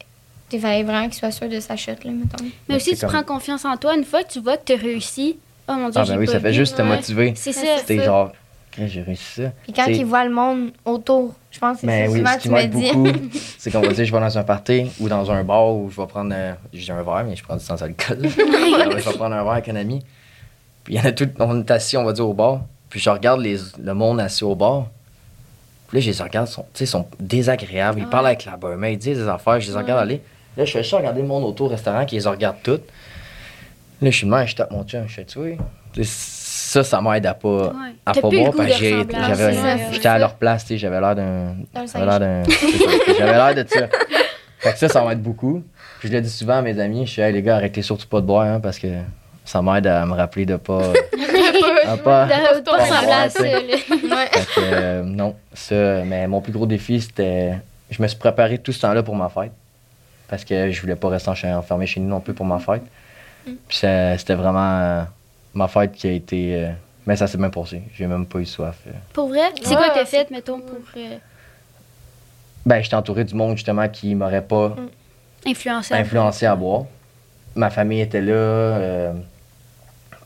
[0.51, 2.43] il fallait vraiment qu'il soit sûr de sa chute, là, mettons.
[2.43, 3.95] Mais Mais aussi, tu comme- prends confiance en toi.
[3.95, 6.19] Une fois que tu vois que tu as réussi, oh mon Dieu, Ah, j'ai ben
[6.19, 6.55] oui, pas ça fait vu.
[6.55, 7.33] juste te motiver.
[7.35, 7.61] C'est ça.
[7.85, 8.03] Ça.
[8.03, 8.31] genre,
[8.77, 9.51] j'ai réussi ça.
[9.63, 12.19] Puis quand C'est- il voit le monde autour, je pense que c'est Mais ça oui,
[12.19, 12.91] souvent ce tu qui me dis.
[12.93, 15.89] beaucoup, c'est qu'on va dire je vais dans un party ou dans un bar où
[15.91, 16.31] je vais prendre.
[16.33, 18.19] euh, J'ai un verre, mais je prends du sans alcool.
[18.25, 20.03] Alors, je vais prendre un verre avec un ami.
[20.89, 21.29] Puis il y en a tout.
[21.37, 22.61] On est assis, on va dire au bar.
[22.89, 24.87] Puis je regarde les, le monde assis au bar.
[25.87, 27.99] Puis là, je les regarde, ils sont, tu sais, ils sont désagréables.
[27.99, 30.19] Ils parlent avec la barmaid, ils disent des affaires, je les regarde aller.
[30.57, 32.87] Là, je fais juste regarder le monde autour au restaurant qui les regarde toutes.
[34.01, 35.57] Là, je suis de même, je tape mon chum, je fais, tu vois.
[35.93, 37.71] Tu sais, Ça, ça m'aide à pas, Ouais.
[38.07, 39.03] à pas boire parce que
[39.93, 41.55] j'étais à leur place, tu sais, j'avais l'air d'un.
[41.93, 42.43] J'avais l'air d'un.
[43.15, 43.87] J'avais l'air de ça.
[44.57, 45.63] Fait que ça, ça m'aide beaucoup.
[45.99, 48.07] Puis je le dis souvent à mes amis, je suis, hey, les gars, arrêtez surtout
[48.07, 48.87] pas de boire, hein, parce que
[49.49, 50.93] ça m'aide à me rappeler de pas.
[51.87, 52.25] à pas.
[52.27, 52.31] De
[53.07, 53.29] pas.
[53.29, 56.03] Fait que, euh, non, ça.
[56.05, 57.53] Mais mon plus gros défi, c'était.
[57.89, 59.51] Je me suis préparé tout ce temps-là pour ma fête.
[60.27, 62.83] Parce que je voulais pas rester en- enfermé chez nous non plus pour ma fête.
[63.43, 65.01] Puis ça- c'était vraiment euh,
[65.55, 66.55] ma fête qui a été.
[66.65, 66.69] euh,
[67.07, 67.81] mais ça s'est bien passé.
[67.97, 68.75] J'ai même pas eu soif.
[68.87, 68.91] euh.
[69.13, 69.49] Pour vrai?
[69.63, 71.17] C'est Ouais, quoi que t'as c'est fait, mettons, pour euh,
[72.67, 74.75] Ben, j'étais entouré du monde justement qui m'aurait pas
[75.47, 75.95] influencer?
[75.95, 76.83] influencé à boire.
[77.55, 78.33] Ma famille était là.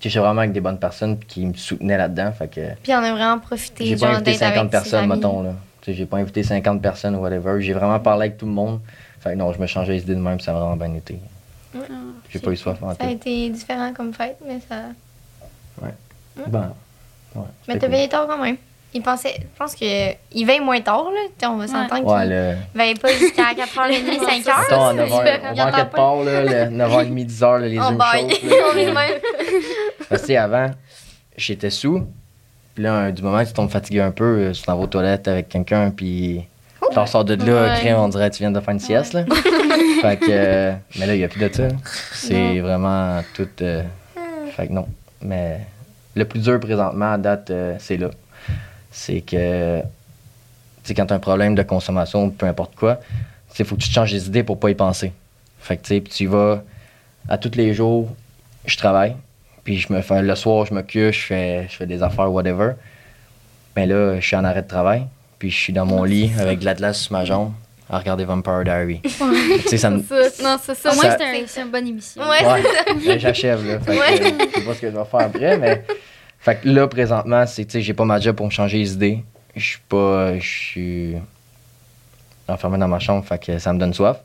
[0.06, 2.32] Euh, j'étais vraiment avec des bonnes personnes qui me soutenaient là-dedans.
[2.32, 3.86] Fait que Puis on a vraiment profité.
[3.86, 5.44] j'ai pas invité d'être 50 avec ses personnes, mettons.
[5.44, 5.54] Là.
[5.88, 7.62] J'ai pas invité 50 personnes ou whatever.
[7.62, 8.80] J'ai vraiment parlé avec tout le monde.
[9.20, 11.18] Fait que non, je me changeais les idées de même, ça a vraiment bien été.
[11.76, 11.80] Ah,
[12.30, 14.76] J'ai pas eu soif en Ça a été différent comme fête, mais ça.
[16.48, 16.74] Ben,
[17.36, 18.58] ouais, Mais t'as veillé tard quand même.
[18.96, 21.50] Il pensait, je pense qu'il veille moins tard, là.
[21.50, 22.54] On va s'entendre Ouais, qu'il le...
[22.76, 24.54] veille pas jusqu'à 4h30, 5h.
[24.70, 27.68] Mettons, à là, 9h, c'est on va en quelque part, là, le 9h30, 10h, là,
[27.68, 28.30] les On yeux baille.
[28.30, 30.06] chauds.
[30.10, 30.70] Parce que, avant,
[31.38, 32.06] j'étais sous.
[32.76, 34.88] Puis là, du moment que tu tombes fatigué un peu, euh, tu t'en vas aux
[34.88, 36.44] toilettes avec quelqu'un, puis
[36.92, 37.80] tu ressors de là, Ouais.
[37.80, 39.26] crème, on dirait que tu viens de faire une sieste, là.
[40.02, 41.68] fait que, euh, mais là, il n'y a plus de ça.
[42.14, 43.48] C'est vraiment tout.
[43.62, 43.84] euh,
[44.56, 44.88] fait que non.
[45.22, 45.60] Mais
[46.16, 48.10] le plus dur présentement, à date, euh, c'est là.
[48.96, 49.86] C'est que, tu
[50.84, 53.00] sais, quand tu as un problème de consommation, peu importe quoi,
[53.58, 55.12] il faut que tu te changes les idées pour pas y penser.
[55.60, 56.64] Fait que, tu sais, puis tu y vas
[57.28, 58.10] à tous les jours,
[58.66, 59.16] je travaille,
[59.64, 62.32] puis je me fais, le soir, je me cuche, je fais, je fais des affaires,
[62.32, 62.74] whatever.
[63.76, 65.06] Mais là, je suis en arrêt de travail,
[65.40, 67.52] puis je suis dans mon lit avec de l'Atlas sur ma jambe
[67.90, 69.02] à regarder Vampire Diary.
[69.04, 69.10] tu
[69.70, 69.98] sais, ça me.
[70.44, 70.92] Non, c'est ça.
[70.92, 72.22] Au moins, Ça- c'est un- c'est une bonne émission.
[72.22, 72.46] Ouais.
[72.46, 72.64] Ouais,
[73.06, 73.80] mais j'achève, là.
[73.80, 74.18] Fait que, Ouais.
[74.18, 75.84] je sais pas ce que je vais faire après, mais.
[76.44, 78.92] Fait que là, présentement, c'est, tu sais, j'ai pas ma job pour me changer les
[78.92, 79.24] idées.
[79.56, 80.38] Je suis pas.
[80.38, 81.16] Je suis
[82.50, 84.18] enfermé dans ma chambre, fait que ça me donne soif.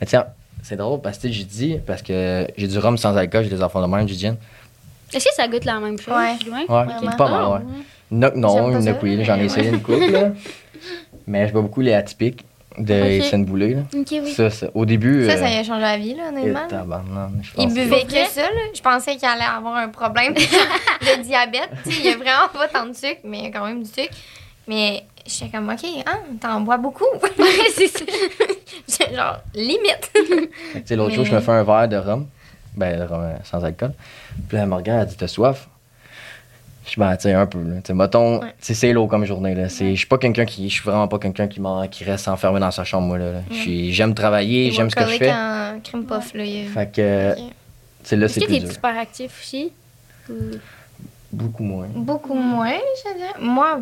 [0.00, 0.26] Mais tiens,
[0.62, 3.60] c'est drôle parce que j'ai dit, parce que j'ai du rhum sans alcool, j'ai des
[3.60, 4.36] enfants de même, du gin.
[5.12, 6.14] Est-ce que ça goûte la même chose?
[6.14, 6.36] Ouais.
[6.68, 7.16] Ouais.
[7.16, 7.66] Pas mal, ouais.
[8.12, 10.30] Noc, non, pas une j'en ai essayé une couple, là.
[11.26, 12.44] Mais je bois beaucoup les atypiques
[12.78, 13.24] de Ok.
[13.24, 13.82] Étienne Boulay, là.
[13.94, 14.32] Oui.
[14.32, 15.26] Ça, ça- au début.
[15.26, 16.60] Ça, euh, ça a changé la vie, là, et honnêtement.
[17.42, 18.60] je Il pense buvait que ça, là.
[18.74, 21.70] Je pensais qu'il allait avoir un problème de diabète.
[21.84, 23.66] Tu sais, il y a vraiment pas tant de sucre, mais il y a quand
[23.66, 24.14] même du sucre.
[24.66, 27.04] Mais j'étais comme, OK, hein, t'en bois beaucoup.
[28.86, 30.10] c'est genre, limite.
[30.90, 32.26] L'autre jour, je me fais un verre de rhum.
[32.76, 33.92] Ben, le rhum euh, sans alcool.
[34.48, 35.68] Puis là, elle me regarde, elle dit T'as soif?
[36.88, 37.58] Je Ben, sais, un peu.
[37.62, 37.76] là.
[37.76, 38.54] Tu sais, mettons, Ouais.
[38.60, 39.54] c'est lourd comme journée.
[39.54, 39.68] là.
[39.68, 40.68] C'est- Je suis pas quelqu'un qui.
[40.68, 41.60] Je suis vraiment pas quelqu'un qui,
[41.90, 43.18] qui reste enfermé dans sa chambre, moi.
[43.18, 45.30] Là, J'aime travailler, j'aime ce que je fais.
[45.30, 46.44] en crème puff, là.
[46.44, 47.36] il Fait que, Ok.
[47.36, 47.42] tu
[48.04, 48.72] sais, là, Est-ce c'est que t'es dur.
[48.72, 49.72] super actif aussi?
[50.30, 50.34] Ou-
[51.30, 51.88] Beaucoup moins.
[51.94, 52.72] Beaucoup moins,
[53.04, 53.32] je dirais.
[53.38, 53.78] Moi,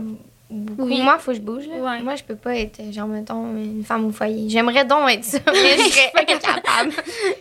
[0.51, 0.89] beaucoup.
[0.89, 1.01] Oui.
[1.01, 1.65] Moi, faut que je bouge.
[1.69, 1.77] Là.
[1.77, 2.03] Ouais.
[2.03, 4.49] Moi, je peux pas être, genre, mettons, une femme au foyer.
[4.49, 6.91] J'aimerais donc être ça, mais je serais incapable.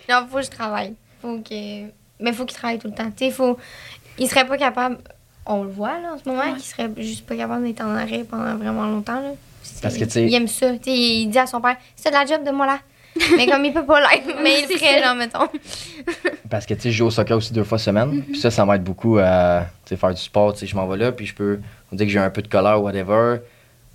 [0.08, 0.94] Genre, faut que je travaille.
[1.24, 1.86] Faut que...
[2.20, 3.10] Mais faut qu'il travaille tout le temps.
[3.18, 3.58] Tu sais, faut...
[4.20, 4.98] Il serait pas capable...
[5.46, 6.54] On le voit, là, en ce moment, Ouais.
[6.54, 9.32] qu'il serait juste pas capable d'être en arrêt pendant vraiment longtemps, là.
[9.82, 10.72] Parce que, Il aime ça.
[10.86, 12.80] Il dit à son père, c'est de la job de moi, là.
[13.38, 15.48] mais comme il peut pas l'être, mais il le C'est ferait, genre, mettons.
[16.50, 18.10] Parce que, tu sais, je joue au soccer aussi deux fois semaine.
[18.10, 18.22] Mhm.
[18.24, 20.54] Puis ça, ça m'aide beaucoup à tu sais, faire du sport.
[20.54, 21.60] Tu sais, je m'en vais là, puis je peux.
[21.92, 23.38] On dit que j'ai un peu de colère, whatever.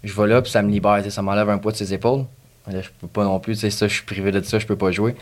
[0.02, 0.96] Je vais là, puis ça me libère.
[0.98, 2.24] tu sais, Ça m'enlève un poids de ses épaules.
[2.70, 3.54] Là, je peux pas non plus.
[3.54, 5.14] Tu sais, ça, je suis privé de ça, je peux pas jouer.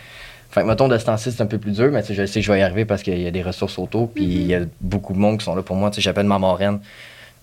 [0.51, 2.46] Fait que, mettons, de ce temps-ci, c'est un peu plus dur, mais je sais que
[2.46, 4.61] je vais y arriver parce qu'il y a des ressources autour, puis il y a
[4.80, 5.90] beaucoup de monde qui sont là pour moi.
[5.90, 6.80] Tu sais, j'appelle ma marraine.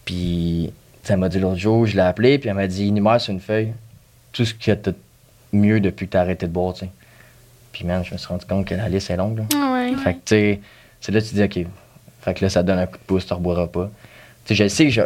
[0.06, 0.72] Puis,
[1.08, 3.40] elle m'a dit l'autre jour, je l'ai appelée, puis elle m'a dit, énumère sur une
[3.40, 3.74] feuille
[4.32, 4.94] tout ce qui a de
[5.54, 6.92] mieux depuis que tu as arrêté de boire, tu sais.
[7.72, 9.74] Puis, man, je me suis rendu compte que la liste est longue, là.
[9.74, 9.96] Ouais.
[10.04, 10.60] Fait que, tu sais,
[11.00, 11.68] c'est là que tu dis, OK.
[12.22, 13.90] Fait que là, ça donne un coup de pouce, tu ne reboiras pas.
[14.46, 15.02] Tu sais, je sais que je.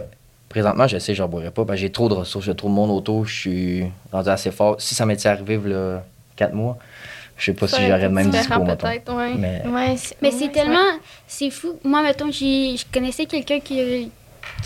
[0.48, 2.56] Présentement, je sais que je ne reboirai pas parce que j'ai trop de ressources, j'ai
[2.56, 4.82] trop de monde autour, je suis rendu assez fort.
[4.82, 6.04] Si ça m'était arrivé, là,
[6.36, 6.80] quatre mois,
[7.40, 8.88] je sais pas si j'aurais le même discours, mettons.
[8.88, 9.34] peut-être, ouais.
[9.36, 10.86] Mais, Ouais, c'est- Mais ouais, c'est tellement.
[11.28, 11.80] C'est fou.
[11.84, 14.12] Moi, mettons, j'ai- je connaissais quelqu'un qui,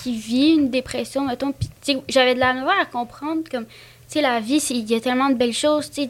[0.01, 1.69] qui vit une dépression, mettons, puis
[2.09, 3.71] j'avais de la misère à comprendre, comme, tu
[4.07, 6.09] sais, la vie, c'est- il y a tellement de belles choses, tu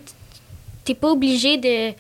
[0.86, 1.94] t'es pas obligé de.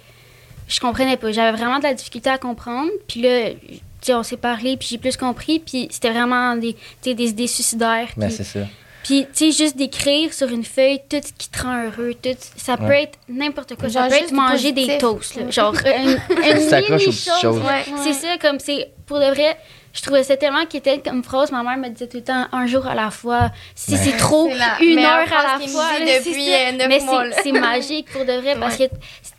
[0.67, 1.31] Je comprenais pas.
[1.31, 2.89] J'avais vraiment de la difficulté à comprendre.
[3.07, 6.75] Puis là, tu sais, on s'est parlé, puis j'ai plus compris, puis c'était vraiment des,
[7.03, 8.07] des idées suicidaires.
[8.17, 8.59] mais puis- c'est ça.
[9.03, 12.29] Puis, tu sais, juste d'écrire sur une feuille tout ce qui te rend heureux, tout,
[12.55, 13.03] ça peut Ouais.
[13.03, 13.89] être n'importe quoi.
[13.89, 15.49] Genre ça peut être manger des toasts, là.
[15.51, 16.17] Genre, une, une
[16.63, 17.41] Tu t'accroches aux mini petites choses.
[17.41, 17.59] chose.
[17.61, 17.83] Ouais.
[18.03, 19.57] C'est ça, comme c'est, pour de vrai,
[19.93, 21.51] je trouvais ça tellement qu'il était comme phrase.
[21.51, 23.51] Ma mère me disait tout le temps un jour à la fois.
[23.75, 24.47] Si c'est trop,
[24.81, 25.99] une heure à la fois.
[25.99, 28.87] là, depuis, euh, Mais mois, c'est- magique pour de vrai parce Ouais.
[28.89, 28.93] que,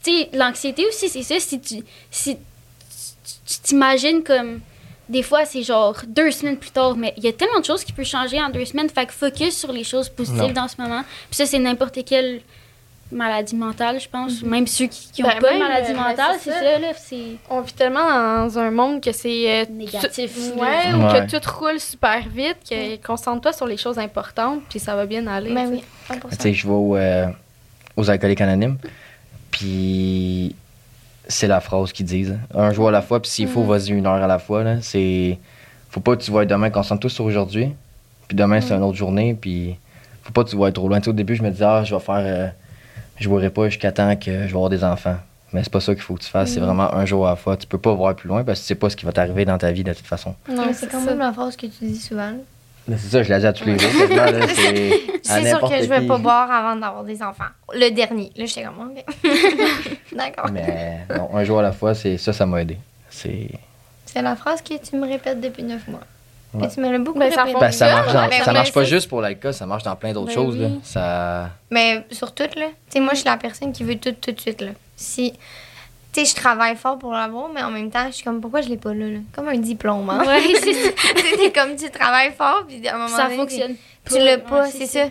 [0.05, 1.41] tu sais, l'anxiété aussi, c'est ça.
[1.41, 1.77] Si tu
[2.11, 2.37] si,
[3.47, 4.61] tu t'imagines comme.
[5.09, 7.85] Des fois, c'est genre deux semaines plus tard, mais il y a tellement de choses
[7.85, 8.89] qui peuvent changer en deux semaines.
[8.89, 10.53] Fait que focus sur les choses positives Non.
[10.53, 11.03] dans ce moment.
[11.03, 12.41] Puis ça, c'est n'importe quelle
[13.13, 14.43] maladie mentale, je pense.
[14.43, 16.89] Même ceux qui n'ont Ben, pas de maladie euh, mentale, c'est ça, là.
[17.51, 18.09] On vit tellement
[18.47, 19.63] dans un monde que c'est.
[19.63, 20.37] euh, négatif.
[20.57, 21.27] ouais, ou Ouais.
[21.27, 25.27] que tout roule super vite, que concentre-toi sur les choses importantes, puis ça va bien
[25.27, 25.53] aller.
[25.53, 26.31] Ben oui, 100%.
[26.31, 27.27] Tu sais, je vais au, euh,
[27.97, 28.79] aux alcooliques anonymes,
[29.51, 30.57] puis
[31.29, 32.39] c'est la phrase qu'ils disent.
[32.55, 34.62] Un jour à la fois, puis s'il faut, vas-y une heure à la fois.
[34.64, 34.77] Là.
[34.83, 35.39] C'est...
[35.91, 37.72] Faut pas que tu vois demain, concentre-toi sur aujourd'hui,
[38.29, 39.77] puis demain, c'est une autre journée, puis
[40.22, 40.99] faut pas que tu vois trop loin.
[40.99, 42.16] Tu sais, au début, je me disais, ah, je vais faire...
[42.16, 42.49] euh,
[43.16, 45.16] je jouerai pas jusqu'à temps que je vais avoir des enfants.
[45.53, 47.37] Mais c'est pas ça qu'il faut que tu fasses, c'est vraiment un jour à la
[47.37, 47.57] fois.
[47.57, 49.45] Tu peux pas voir plus loin parce que tu sais pas ce qui va t'arriver
[49.45, 50.35] dans ta vie de toute façon.
[50.51, 52.33] Non, Mais c'est quand même la phrase que tu dis souvent.
[52.89, 53.91] C'est ça, je la dis à tous les jours.
[55.22, 57.45] c'est sûr que je vais pas boire avant d'avoir des enfants.
[57.72, 58.30] Le dernier.
[58.37, 59.05] Là, j'étais comme, OK.
[60.12, 60.51] D'accord.
[60.53, 62.78] Mais non, un jour à la fois, c'est ça, ça m'a aidé.
[63.11, 63.49] C'est...
[64.07, 66.01] C'est la phrase que tu me répètes depuis neuf mois.
[66.53, 66.66] Ouais.
[66.66, 67.45] Et tu me l'as beaucoup Ben, ça.
[67.45, 69.97] Ben, ça marche, dans- Ben, ça oui, marche pas juste pour l'alcool, ça marche dans
[69.97, 70.57] plein d'autres Ben choses.
[70.57, 70.68] Là.
[70.85, 71.51] Ça...
[71.70, 72.66] Mais sur tout, là.
[72.66, 74.70] Tu sais, moi, je suis la personne qui veut tout tout de suite, là.
[74.95, 75.32] Si.
[76.15, 78.61] Tu sais, je travaille fort pour l'avoir, mais en même temps, je suis comme, pourquoi
[78.62, 79.19] je l'ai pas là, là?
[79.35, 80.23] Comme un diplôme, hein?
[80.25, 81.51] Ouais, c'est ça.
[81.53, 83.75] comme tu travailles fort, puis à un moment Ça donné, fonctionne.
[84.09, 85.07] Tu l'as pas, Ouais, c'est ça.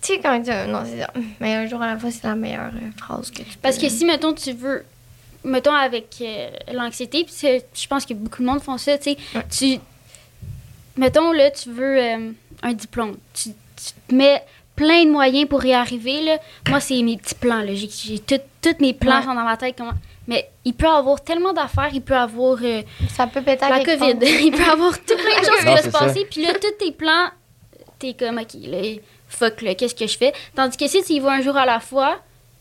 [0.00, 0.50] Tu sais, quand tu.
[0.70, 1.10] Non, c'est ça.
[1.40, 3.82] Mais un jour à la fois, c'est la meilleure euh, phrase que tu Parce peux-
[3.82, 4.86] que si, mettons, tu veux,
[5.44, 7.34] mettons, avec euh, l'anxiété, puis
[7.74, 9.44] je pense que beaucoup de monde font ça, tu sais, Ouais.
[9.50, 9.78] tu,
[10.96, 12.30] mettons, là, tu veux euh,
[12.62, 14.42] un diplôme, tu, tu te mets
[14.80, 16.38] plein de moyens pour y arriver, là.
[16.68, 19.24] Moi, c'est mes petits plans, là, j'ai, j'ai tout- tous mes plans Ouais.
[19.24, 19.92] sont dans ma tête, comment...
[20.26, 22.82] Mais il peut avoir tellement d'affaires, il peut avoir euh,
[23.14, 25.90] Ça peut péter la COVID, il peut avoir tout plein de choses qui c'est se
[25.90, 27.28] passer, puis là, tous tes plans,
[27.98, 28.78] t'es comme, OK, là,
[29.28, 30.32] fuck, là, qu'est-ce que je fais?
[30.54, 32.18] Tandis que si tu y vas un jour à la fois,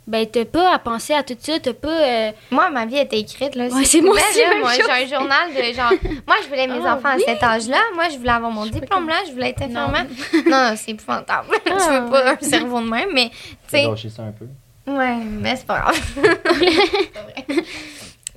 [0.09, 1.87] ben, t'as pas à penser à tout ça, t'as pas...
[1.87, 3.67] euh, Moi, ma vie était écrite, là.
[3.67, 5.91] Ouais, c'est moi aussi, là, Moi, j'ai un journal de genre.
[6.27, 7.23] Moi, je voulais mes Ah, enfants oui?
[7.27, 7.77] à cet âge-là.
[7.93, 9.15] Moi, je voulais avoir mon diplôme là.
[9.27, 10.05] Je voulais être infirmière.
[10.33, 11.47] Non, non, c'est épouvantable.
[11.51, 11.59] Ah.
[11.77, 13.35] je veux pas un cerveau de même, mais, tu
[13.67, 13.83] sais.
[13.83, 14.45] lâcher ça un peu.
[14.91, 16.01] Ouais, mais c'est pas grave.
[16.15, 17.63] C'est pas vrai.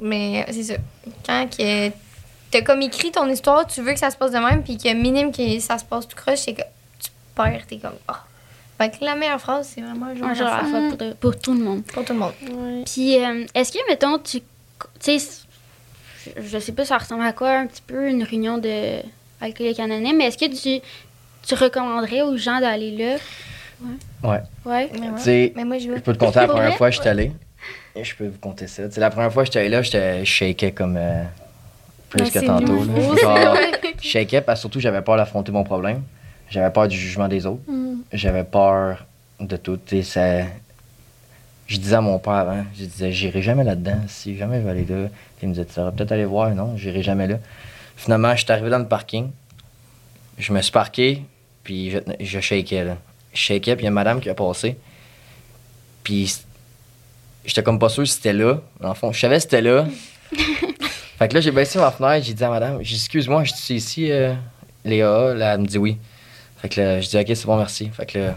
[0.00, 0.74] mais euh, c'est ça.
[1.24, 1.88] Quand que
[2.50, 4.92] t'as comme écrit ton histoire, tu veux que ça se passe de même, puis que
[4.92, 6.60] minime que ça se passe tout croche, c'est que
[7.02, 7.96] tu perds, t'es comme.
[8.06, 8.24] Ah.
[8.90, 10.96] Fait que la meilleure phrase, c'est vraiment un jour, un jour à la fois pour,
[10.98, 11.82] de- pour tout le monde.
[11.84, 12.32] pour tout le monde.
[12.50, 12.82] Ouais.
[12.84, 14.40] Puis, euh, est-ce que, mettons, tu.
[15.00, 15.42] Tu sais,
[16.36, 18.96] je- je sais pas, ça ressemble à quoi un petit peu une réunion de
[19.40, 20.82] alcoolique anonyme, mais est-ce que tu,
[21.46, 23.16] tu recommanderais aux gens d'aller là?
[24.24, 24.40] Ouais.
[24.64, 24.90] Ouais.
[25.00, 25.52] Mais, ouais.
[25.56, 25.96] Mais moi, je veux.
[25.96, 26.76] je peux te compter la première vrai?
[26.76, 27.32] fois que j'étais allé.
[27.94, 28.88] Et je peux vous compter ça.
[28.88, 31.22] Tu sais, la première fois que j'étais allé là, j'étais je shakeais comme euh,
[32.08, 32.82] plus que tantôt.
[33.16, 33.56] Genre,
[34.00, 36.02] je shakeais parce que surtout j'avais peur d'affronter mon problème.
[36.50, 37.62] J'avais peur du jugement des autres.
[37.66, 37.81] Mm.
[38.12, 39.04] J'avais peur
[39.40, 39.78] de tout.
[40.02, 40.42] Ça...
[41.66, 44.00] Je disais à mon père avant, je disais, j'irai jamais là-dedans.
[44.06, 45.08] Si jamais je vais aller là,
[45.42, 46.54] il me disait, tu peut-être aller voir.
[46.54, 47.38] Non, j'irai jamais là.
[47.96, 49.30] Finalement, je suis arrivé dans le parking.
[50.38, 51.22] Je me suis parqué,
[51.62, 52.84] puis je, je shakeais.
[52.84, 52.96] Là.
[53.32, 54.76] Je shakeais, puis il y a une madame qui a passé.
[56.02, 56.34] Puis
[57.44, 58.60] j'étais comme pas sûr si c'était là.
[58.80, 59.86] Dans le fond, je savais que c'était là.
[61.18, 63.52] fait que là, j'ai baissé ma fenêtre, j'ai dit à madame, j'ai dit, excuse-moi, je
[63.54, 64.34] suis ici, euh,
[64.84, 65.34] Léa.
[65.34, 65.98] Là, elle me dit oui.
[66.62, 67.90] Fait que là, je dis, ok, c'est bon, merci.
[67.90, 68.34] Fait que là,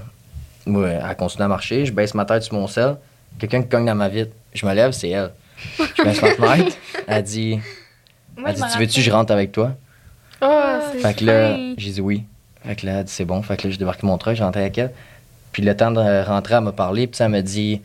[0.65, 2.97] moi, elle continue à marcher, je baisse ma tête sur mon sel.
[3.37, 4.31] Quelqu'un qui cogne dans ma vitre.
[4.53, 5.31] Je me lève, c'est elle.
[5.77, 6.75] Je baisse ma fenêtre.
[7.07, 7.59] Elle dit,
[8.35, 9.73] Moi, elle dit tu veux-tu que je rentre avec toi?
[10.41, 12.23] Ah, c'est Fait que là, j'ai dit oui.
[12.65, 13.41] Fait que là, elle dit c'est bon.
[13.41, 14.91] Fait que là, j'ai débarqué mon truck, j'ai rentré avec elle.
[15.51, 17.81] Puis le temps de rentrer, elle m'a parlé, puis ça m'a dit,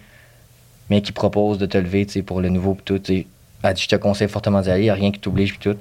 [0.88, 3.00] mais qui propose de te lever, tu sais, pour le nouveau, puis tout.
[3.62, 5.78] Elle dit, je te conseille fortement d'y aller, y a rien qui t'oblige, puis tout.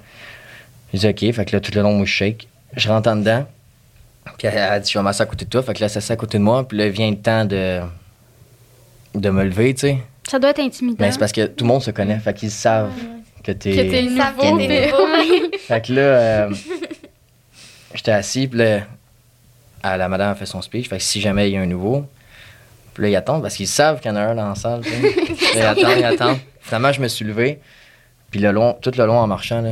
[0.93, 1.33] J'ai dit, OK.
[1.33, 2.47] Fait que là, tout le long, moi, je shake.
[2.75, 3.47] Je rentre en dedans.
[4.37, 5.61] Puis elle a dit, je vais m'asseoir à côté de toi.
[5.63, 6.67] Fait que là, elle s'assied à côté de moi.
[6.67, 7.81] Puis là, vient le temps de,
[9.15, 9.97] de me lever, tu sais.
[10.29, 10.97] Ça doit être intimidant.
[10.99, 12.19] Mais c'est parce que tout le monde se connaît.
[12.19, 12.91] Fait qu'ils savent
[13.43, 13.71] que t'es.
[13.71, 15.57] Que t'es Ils savent nouveau, que t'es mais- nouveau.
[15.59, 16.49] Fait que là, euh,
[17.93, 18.81] j'étais assis, puis là,
[19.83, 20.87] ah, la madame a fait son speech.
[20.89, 22.05] Fait que si jamais il y a un nouveau,
[22.93, 24.81] puis là, ils attendent parce qu'ils savent qu'il y en a un dans la salle.
[24.81, 24.91] Puis
[25.55, 26.39] ils attendent, ils attendent.
[26.61, 27.59] Finalement, je me suis levé,
[28.29, 29.71] puis le long, tout le long en marchant, là,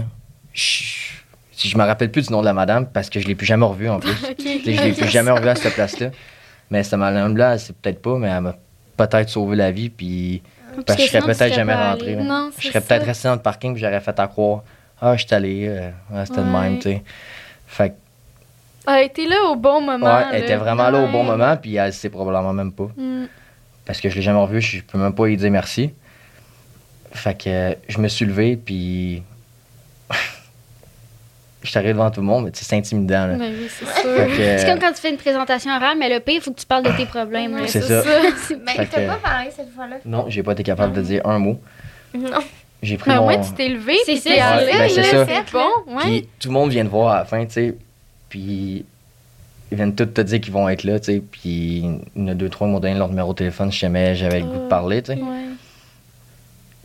[0.53, 1.06] je,
[1.57, 3.47] si je me rappelle plus du nom de la madame parce que je l'ai plus
[3.47, 4.11] jamais revue en plus.
[4.39, 6.11] Sais, Je l'ai plus jamais revue à cette place-là.
[6.69, 8.55] Mais cette madame-là, elle sait peut-être pas, mais elle m'a
[8.95, 10.43] peut-être sauvé la vie, puis
[10.85, 12.15] parce que je serais peut-être jamais rentré.
[12.15, 14.63] Non, Je c'est serais peut-être resté dans le parking puis j'aurais fait à croire
[15.01, 17.03] Ah, je suis allé, euh, ouais, c'était le même, tu sais.
[17.65, 17.95] Fait que,
[18.85, 20.05] Elle a été là au bon moment.
[20.05, 22.89] ouais, elle était vraiment là au bon moment, puis elle sait probablement même pas.
[22.95, 23.25] Mm.
[23.83, 25.91] Parce que je l'ai jamais revu, je peux même pas lui dire merci.
[27.13, 29.23] Fait que euh, je me suis levé, puis.
[31.67, 33.27] je suis arrivé devant tout le monde, mais c'est intimidant.
[33.27, 33.35] Là.
[33.35, 34.09] Ben oui, c'est sûr.
[34.09, 36.65] euh, comme quand tu fais une présentation orale, mais le pire, il faut que tu
[36.65, 37.57] parles de tes problèmes.
[37.67, 38.01] C'est ça.
[38.65, 39.97] Mais Fait t'as que- pas parlé cette fois-là?
[40.05, 41.59] non, j'ai pas été capable de dire un mot.
[42.17, 42.39] Non.
[42.83, 43.25] J'ai pris Mais au mon.
[43.31, 43.95] moins, tu t'es levé.
[44.05, 44.77] C'est puis ça, t'es c'est allé, ça.
[44.77, 45.25] Ben, c'est là, ça.
[45.45, 46.01] C'est bon, ouais.
[46.03, 47.75] Puis tout le monde vient te voir à la fin, tu sais.
[48.29, 48.85] Puis
[49.71, 51.19] ils viennent tous te dire qu'ils vont être là, tu sais.
[51.31, 51.83] Puis
[52.15, 54.15] il y en a deux, trois qui m'ont donné leur numéro de téléphone si jamais
[54.15, 54.69] j'avais le goût de Ah.
[54.69, 55.19] parler, tu sais.
[55.19, 55.25] Ouais.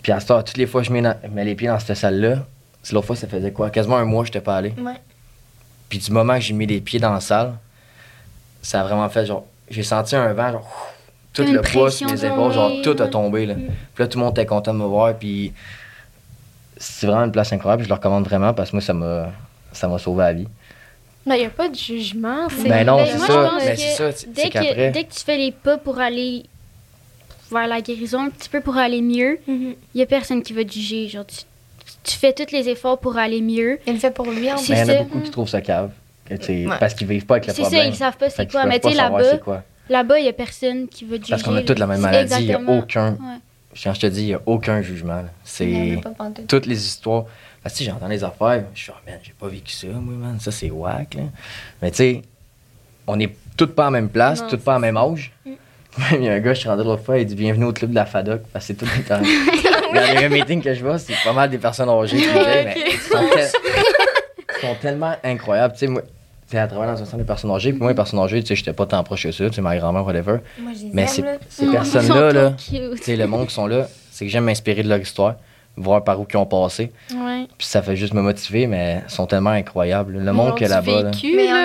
[0.03, 1.79] Puis à ce temps, toutes les fois que je mets, dans- mets les pieds dans
[1.79, 2.39] cette salle-là,
[2.83, 3.71] c'est l'autre fois, ça faisait quoi?
[3.71, 4.73] Quasiment un mois que j'étais pas allé.
[4.79, 5.01] Ouais.
[5.89, 7.55] Puis du moment que j'ai mis les pieds dans la salle,
[8.63, 9.45] ça a vraiment fait genre.
[9.71, 10.61] J'ai senti un vent, genre.
[10.63, 10.95] ouf,
[11.33, 13.55] Tout Une le poids sur mes épaules, genre, tout a tombé, là.
[13.55, 13.67] Mm.
[13.95, 15.53] Puis là, tout le monde était content de me voir, puis
[16.77, 17.85] c'est vraiment une place incroyable.
[17.85, 19.31] Je le recommande vraiment parce que moi, ça m'a,
[19.73, 20.49] ça m'a sauvé la vie.
[21.25, 22.49] Mais il n'y a pas de jugement.
[22.51, 23.53] c'est- Ben non, Ben, c'est moi, ça.
[23.59, 26.45] Mais c'est ça, c'est Dès c'est que, dès que tu fais les pas pour aller
[27.51, 30.65] vers la guérison, un petit peu pour aller mieux, il y a personne qui va
[30.65, 31.09] te juger.
[31.09, 31.37] Genre, tu,
[32.03, 33.79] tu fais tous les efforts pour aller mieux.
[33.87, 35.61] Il le fait pour lui en Mais il y en a beaucoup qui trouvent ça
[35.61, 35.91] cave.
[36.31, 36.67] Ouais.
[36.81, 37.93] Parce qu'ils vivent pas avec le C'est ça, problème.
[37.93, 38.65] ils savent pas c'est quoi.
[38.65, 41.31] Mais tu sais, là-bas, là-bas, il y a personne qui va te juger.
[41.31, 43.13] Parce qu'on a toutes la même maladie, il n'y a aucun.
[43.13, 43.39] Ouais.
[43.83, 45.25] Quand je te dis, il n'y a aucun jugement.
[45.45, 46.01] C'est
[46.49, 47.25] toutes les histoires.
[47.63, 49.87] Parce que tu sais, j'entends les affaires, je suis, oh, man, j'ai pas vécu ça,
[49.87, 51.23] moi, man, ça c'est whack, là.
[51.81, 52.23] Mais tu sais,
[53.07, 55.33] on est toutes pas en même place, Non, toutes pas en même âge.
[55.47, 55.51] Mm.
[55.99, 57.73] Même, il y a un gars, je suis rentré l'autre fois, il dit Bienvenue au
[57.73, 58.43] club de la FADOC.
[58.53, 59.23] Parce que c'est tout le temps.
[59.95, 62.77] Dans les meetings que je vois, c'est pas mal des personnes âgées qui viennent, mais
[62.93, 65.75] ils sont, tellement incroyables.
[65.75, 66.09] Tu sais, moi, tu
[66.47, 68.49] sais, à travers dans un centre de personnes âgées, puis moi, les personnes âgées, tu
[68.49, 70.39] sais, j'étais pas tant proche que ça, tu sais, ma grand-mère, whatever.
[70.59, 71.37] Moi, je les Mais aime, c'est- là.
[71.49, 74.89] ces personnes-là, là, tu sais, le monde qui sont là, c'est que j'aime m'inspirer de
[74.89, 75.35] leur histoire,
[75.77, 76.93] voir par où ils ont passé.
[77.13, 77.47] Ouais.
[77.59, 80.19] Puis ça fait juste me motiver, mais ils sont tellement incroyables.
[80.19, 81.11] Le monde qu'il y a là-bas, là,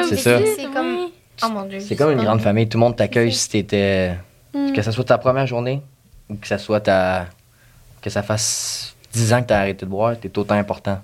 [0.08, 0.40] C'est ça.
[0.56, 1.10] C'est comme.
[1.44, 1.80] Oh mon dieu.
[1.80, 2.68] c'est comme une grande famille.
[2.68, 4.14] Tout le monde t'accueille si t'étais.
[4.56, 4.72] Mm.
[4.74, 5.84] Que ça soit ta première journée
[6.30, 7.28] ou que ça soit ta.
[8.08, 11.02] Que ça fasse 10 ans que t'as arrêté de boire, t'es autant important.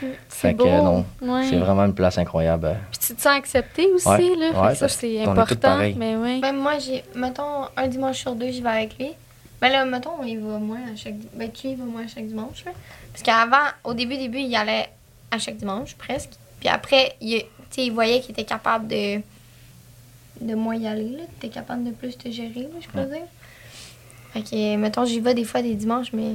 [0.00, 0.66] C'est Fait que beau.
[0.68, 1.46] non, Ouais.
[1.48, 2.76] C'est vraiment une place incroyable.
[2.90, 4.34] Puis tu te sens accepté aussi, Ouais.
[4.36, 4.60] là.
[4.60, 5.76] Ouais, ça, c'est important.
[5.96, 6.40] Mais ouais.
[6.40, 7.04] Même moi, j'ai.
[7.14, 9.12] Mettons, un dimanche sur deux, j'y vais avec lui.
[9.60, 11.14] Mais là, mettons, il va moins à chaque.
[11.34, 12.72] Ben, tu y vas moins à chaque dimanche, là.
[13.12, 14.88] Parce qu'avant, au début, début, il allait
[15.30, 16.30] à chaque dimanche, presque.
[16.58, 19.20] Puis après, il, tu sais, il voyait qu'il était capable de.
[20.40, 21.22] de moins y aller, là.
[21.38, 23.22] T'es capable de plus te gérer, là, je peux dire.
[24.32, 26.32] Fait que, mettons, j'y vais des fois des dimanches, mais.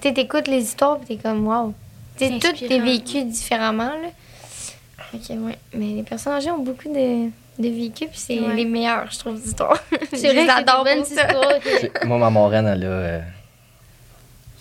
[0.00, 1.74] Tu sais, t'écoutes les histoires, puis t'es comme, waouh.
[2.16, 4.08] Tu sais, tout est vécu différemment, là.
[5.10, 5.58] Fait que, ouais.
[5.74, 8.54] Mais les personnes âgées ont beaucoup de, de vécu, puis c'est Ouais.
[8.54, 9.78] les meilleurs, je trouve, d'histoires.
[9.90, 12.04] C'est vrai que c'est des J'adore bonnes histoires.
[12.06, 13.20] Moi, ma moraine, elle a euh,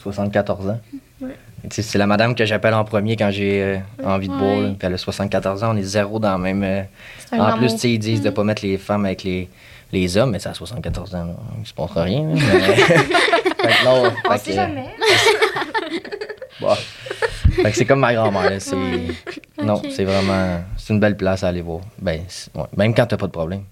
[0.04, 0.80] 74 ans.
[1.22, 1.36] Ouais.
[1.64, 4.36] Et tu sais, C'est la madame que j'appelle en premier quand j'ai euh, envie de
[4.36, 4.72] boire.
[4.78, 6.64] Puis elle a 74 ans, on est zéro dans le même.
[6.64, 6.82] euh,
[7.30, 9.48] C'est un En plus, tu sais, ils disent de pas mettre les femmes avec les,
[9.92, 11.34] les hommes, mais ça a 74 ans, là.
[11.60, 12.24] il se passera rien.
[12.30, 14.90] là, mais- fait que non, On fait sait que- jamais.
[16.60, 16.76] Bon.
[16.76, 18.62] Fait que c'est comme ma grand-mère.
[18.62, 18.76] c'est-
[19.64, 20.62] Non, c'est vraiment.
[20.78, 21.82] C'est une belle place à aller voir.
[22.00, 23.64] Ben, c'est- ouais, Même quand t'as pas de problème.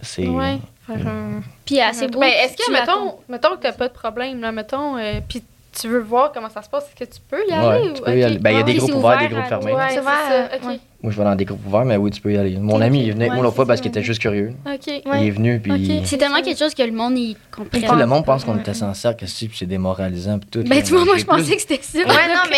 [0.00, 0.26] C'est.
[0.28, 0.58] Ouais.
[0.88, 2.20] Un- Puis assez beau.
[2.20, 5.42] Ben, est-ce que, tu mettons, mettons que t'as pas de problème, là, mettons, euh, puis
[5.80, 7.66] tu veux voir comment ça se passe, est-ce que tu peux y aller?
[7.84, 8.38] Ouais, ou- tu peux y aller.
[8.38, 9.72] Ben, il y a Ah des oui, groupes ouverts, des groupes à- fermés.
[9.72, 10.68] Ouais, C'est ça, ok.
[10.68, 10.80] ouais.
[11.02, 12.56] Moi, je vais dans des groupes ouverts, mais oui, tu peux y aller.
[12.58, 14.52] Mon ami il venait avec moi l'autre fois parce qu'il était juste curieux.
[14.66, 16.02] Il est venu, puis.
[16.04, 17.78] C'est tellement quelque chose que le monde, il comprend.
[17.78, 20.62] Tu sais, le monde pense qu'on assis en cercle, aussi, puis c'est démoralisant, puis tout.
[20.68, 21.98] Ben, tu vois, moi, je pensais que c'était ça.
[21.98, 22.56] Ouais, non, mais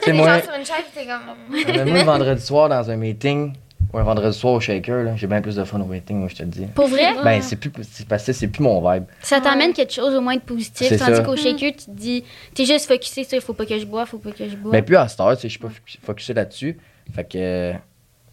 [0.00, 1.84] que les moi- gens sur une chaise, t'es comme.
[1.84, 3.52] Moi, le vendredi soir, dans un meeting,
[3.92, 6.28] ou un vendredi soir au shaker, là, j'ai bien plus de fun au meeting, moi,
[6.28, 6.66] je te le dis.
[6.74, 7.70] Pour vrai, Ben, c'est plus.
[7.90, 9.04] C'est parce que c'est plus mon vibe.
[9.22, 10.88] ça t'amène quelque chose au moins de positif.
[10.88, 11.22] C'est Tandis ça.
[11.22, 12.24] qu'au shaker, tu te dis,
[12.54, 14.72] t'es juste focusé sur il faut pas que je bois, faut pas que je bois.
[14.72, 16.78] Mais plus à cette heure, je suis pas focus- focusé là-dessus.
[17.14, 17.72] Fait que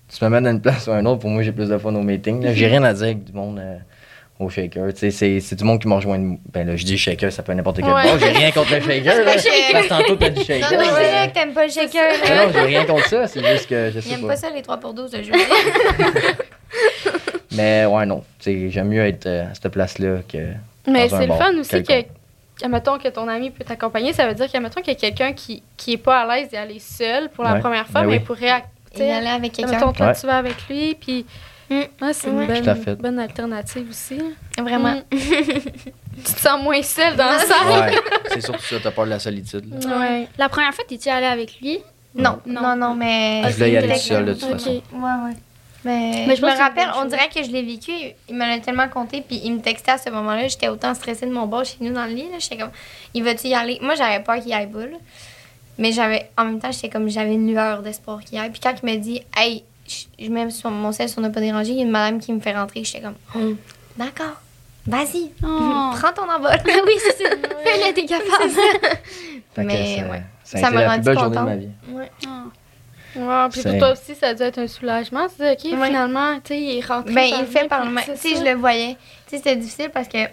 [0.07, 1.93] tu me mets dans une place ou un autre, pour moi, j'ai plus de fun
[1.93, 2.41] au meeting.
[2.43, 2.53] là.
[2.53, 3.77] J'ai rien à dire avec du monde euh,
[4.39, 4.93] au shaker.
[4.93, 6.17] Tu sais, c'est, c'est du monde qui m'a rejoint.
[6.53, 8.03] Ben là, je dis shaker, ça peut être n'importe quel Ouais.
[8.19, 9.03] J'ai rien contre le shaker.
[9.25, 9.37] là.
[9.37, 9.71] shaker.
[9.73, 10.71] Parce que tantôt, t'as dit Non, shaker.
[10.71, 12.13] non, mais- c'est vrai que t'aimes pas le shaker.
[12.23, 12.45] Mais là.
[12.45, 13.27] non, j'ai rien contre ça.
[13.27, 14.27] C'est juste que je sais pas.
[14.27, 15.33] pas ça, les 3 pour 12 de jeu.
[17.55, 18.23] Mais ouais, non.
[18.39, 20.37] Tu sais, j'aime mieux être euh, à cette place-là que.
[20.87, 22.05] Mais c'est le fun aussi que,
[22.63, 25.61] admettons que ton ami peut t'accompagner, ça veut dire qu'admettons qu'il y a quelqu'un qui,
[25.75, 27.59] qui est pas à l'aise d'y aller seul pour la Ouais.
[27.59, 28.23] première fois, Ben mais oui.
[28.23, 28.61] pourrait,
[28.93, 29.79] tu Il sais, allait avec quelqu'un.
[29.91, 30.13] toi, Ouais.
[30.19, 31.25] tu vas avec lui, puis
[31.69, 31.81] Mm.
[32.01, 32.95] ouais, c'est une bonne, fait.
[32.95, 34.19] bonne alternative aussi.
[34.57, 34.95] Vraiment.
[34.95, 35.03] Mm.
[35.11, 37.91] tu te sens moins seul dans la salle.
[37.91, 37.97] Ouais,
[38.33, 39.65] c'est surtout ça, t'as peur de la solitude.
[39.85, 39.99] là.
[39.99, 40.27] Ouais.
[40.37, 41.79] La première fois, t'es-tu allé avec lui?
[42.15, 42.61] Non, Non.
[42.61, 43.43] non, non, mais.
[43.49, 44.81] Je voulais y aller Peut-être seul, de toute façon.
[44.93, 45.35] Ouais, ouais.
[45.85, 47.91] Mais, Mais je me rappelle, on dirait que je l'ai vécu.
[48.27, 50.47] Il me l'a tellement compté, puis il me textait à ce moment-là.
[50.49, 52.27] J'étais autant stressée de mon bord chez nous dans le lit.
[52.31, 52.37] là.
[52.39, 52.71] J'étais comme,
[53.13, 53.77] il va-tu y aller?
[53.81, 54.79] Moi, j'avais peur qu'il y aille pas.
[54.87, 54.97] là.
[55.77, 58.49] Mais j'avais, en même temps, j'étais comme, j'avais une lueur d'espoir qu'il y aille.
[58.49, 59.63] Puis quand il m'a dit, hey,
[60.19, 62.31] je, mets sur mon sel sur ne pas déranger, il y a une madame qui
[62.33, 62.83] me fait rentrer.
[62.83, 63.55] J'étais comme, Oh,
[63.97, 64.41] d'accord,
[64.87, 65.91] vas-y, Oh.
[65.99, 66.51] prends ton envol.
[66.65, 67.29] oui, c'est ça.
[67.63, 68.97] Fais-le, t'es capable.
[69.57, 70.23] Mais ça, ouais.
[70.43, 71.45] ça Ça m'a rendu belle journée de contente.
[71.49, 71.69] ma vie.
[71.91, 72.11] Ouais.
[72.27, 72.29] Oh.
[73.15, 75.27] Wow, puis pour toi aussi, ça a dû être un soulagement.
[75.27, 75.87] Tu dis, OK, Ouais.
[75.87, 77.11] finalement, tu sais, il est rentré.
[77.13, 78.97] Ben, il fait par Tu sais, je le voyais.
[79.27, 80.31] Tu sais, c'était difficile parce que, tu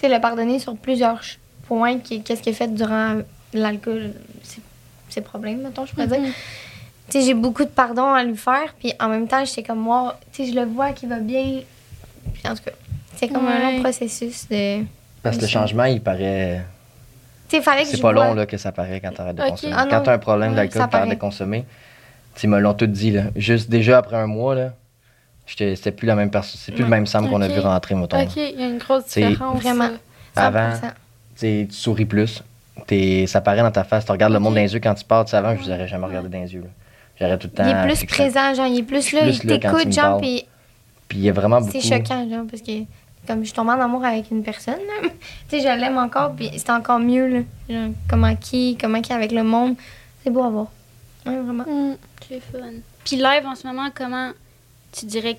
[0.00, 1.20] sais, le pardonner sur plusieurs
[1.66, 3.16] points, qui- qu'est-ce qu'il a fait durant
[3.52, 4.12] l'alcool,
[4.44, 4.60] ses-
[5.08, 6.20] ses problèmes, mettons, je pourrais dire.
[7.10, 9.80] Tu sais, j'ai beaucoup de pardon à lui faire, puis en même temps, j'étais comme
[9.80, 11.60] moi, tu sais, je le vois qu'il va bien.
[12.32, 12.70] Puis en tout cas,
[13.16, 14.84] c'est comme un long processus de.
[15.22, 16.62] Parce que le changement, il paraît.
[17.48, 19.42] Tu sais, fallait que C'est pas vois- long là, que ça paraît quand t'arrêtes de
[19.42, 19.74] consommer.
[19.76, 21.64] Ah quand t'as un problème Ouais, d'alcool, t'arrêtes de consommer.
[22.42, 23.10] Ils me l'ont tout dit.
[23.10, 23.24] Là.
[23.36, 24.72] Juste déjà après un mois, là,
[25.46, 26.58] j'étais- c'était plus la même personne.
[26.62, 28.20] C'est plus le même Sam qu'on a vu rentrer, mettons.
[28.20, 29.62] OK, il y a une grosse différence.
[29.62, 29.90] Vraiment.
[30.34, 30.36] 100%.
[30.36, 30.70] Avant,
[31.38, 32.42] Tu souris plus.
[32.86, 34.04] T'es- ça paraît dans ta face.
[34.04, 35.26] Tu regardes le monde dans les yeux quand tu parles.
[35.32, 36.62] Avant, je vous aurais jamais regardé dans les yeux.
[36.62, 36.68] là.
[37.20, 37.64] J'aurais tout le temps.
[37.64, 40.44] Il est plus présent, genre, il est plus là, plus il t'écoute, genre, puis
[41.08, 41.72] Puis il y a vraiment beaucoup.
[41.72, 42.72] c'est choquant, genre, parce que
[43.26, 45.08] comme je suis tombée en amour avec une personne, là,
[45.48, 47.40] tu sais, je l'aime encore, puis c'est encore mieux, là.
[47.68, 49.76] Genre, comment qui, comment qui est avec le monde.
[50.22, 50.66] C'est beau à voir.
[51.26, 51.64] Ouais, vraiment.
[51.66, 51.96] Mm.
[52.28, 52.58] C'est fun.
[53.04, 54.30] Puis live en ce moment, comment
[54.92, 55.38] tu dirais.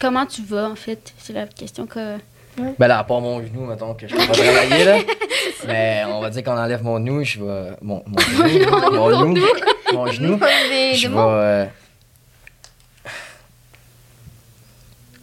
[0.00, 1.12] Comment tu vas en fait?
[1.18, 2.16] C'est la question que.
[2.78, 4.98] Ben là, à part mon genou, mettons, que je peux pas travailler, là.
[5.66, 7.76] Mais on va dire qu'on enlève mon genou, je vais.
[7.82, 8.18] Mon, mon
[8.48, 8.92] genou.
[8.92, 9.46] mon genou.
[9.92, 10.38] Mon genou.
[10.38, 11.14] Je vais.
[11.16, 11.66] euh,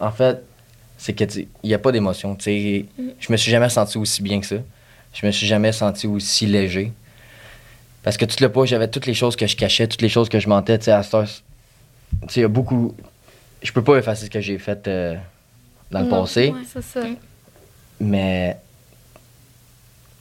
[0.00, 0.42] En fait,
[0.98, 2.34] c'est que, tu il n'y a pas d'émotion.
[2.34, 2.84] Tu sais,
[3.20, 4.56] je me suis jamais senti aussi bien que ça.
[5.14, 6.92] Je me suis jamais senti aussi léger.
[8.02, 10.28] Parce que tu le pas, j'avais toutes les choses que je cachais, toutes les choses
[10.28, 12.94] que je mentais, tu sais, à cette heure, Tu sais, il y a beaucoup.
[13.62, 15.16] Je peux pas effacer ce que j'ai fait euh,
[15.90, 17.00] dans le Non, passé, ouais, c'est ça.
[17.98, 18.56] mais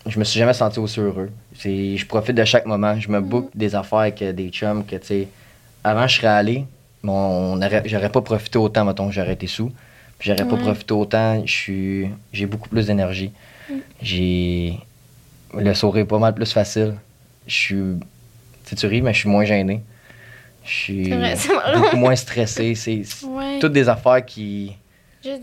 [0.08, 1.30] je me suis jamais senti aussi heureux.
[1.58, 3.00] C'est, je profite de chaque moment.
[3.00, 5.28] Je me book des affaires avec euh, des chums que, tu sais,
[5.84, 6.66] avant, je serais allé,
[7.04, 9.72] mais on aurait- j'aurais pas profité autant, mettons, que j'aurais été sous.
[10.20, 11.42] Puis j'aurais pas profité autant.
[11.46, 13.32] Je suis, j'ai beaucoup plus d'énergie.
[14.02, 14.78] J'ai.
[15.58, 16.96] Le sourire est pas mal plus facile.
[17.48, 17.76] Je suis.
[18.64, 19.82] Tu sais, tu ris, mais je suis moins gêné.
[20.66, 21.14] Je suis
[21.76, 22.76] beaucoup moins stressé.
[22.76, 23.60] C'est Ouais.
[23.60, 24.74] toutes des affaires qui.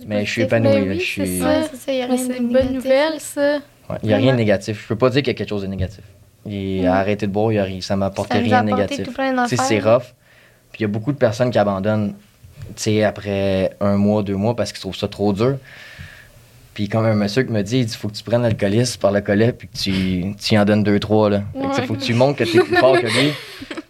[0.07, 0.81] Mais je suis épanoui.
[0.89, 2.73] Oui, je c'est suis- c'est ça, il y a Mais rien c'est de une bonne
[2.75, 3.59] nouvelle, ça.
[3.93, 4.80] Ouais, Il n'y a rien de négatif.
[4.82, 6.01] Je peux pas dire qu'il y a quelque chose de négatif.
[6.49, 9.09] Et arrêter de boire, il y a rien- ça a rien de négatif.
[9.49, 10.03] c'est rough.
[10.72, 12.14] Puis il y a beaucoup de personnes qui abandonnent
[12.76, 15.59] tu sais, après un mois, deux mois parce qu'ils trouvent ça trop dur.
[16.74, 19.12] Puis comme un monsieur qui me dit, il dit faut que tu prennes l'alcoolisme par
[19.12, 21.28] le collet puis que tu, tu en donnes deux, trois.
[21.28, 21.43] Là.
[21.53, 21.86] Fait que, Ouais.
[21.86, 23.32] faut que tu montres que tu es plus fort que lui.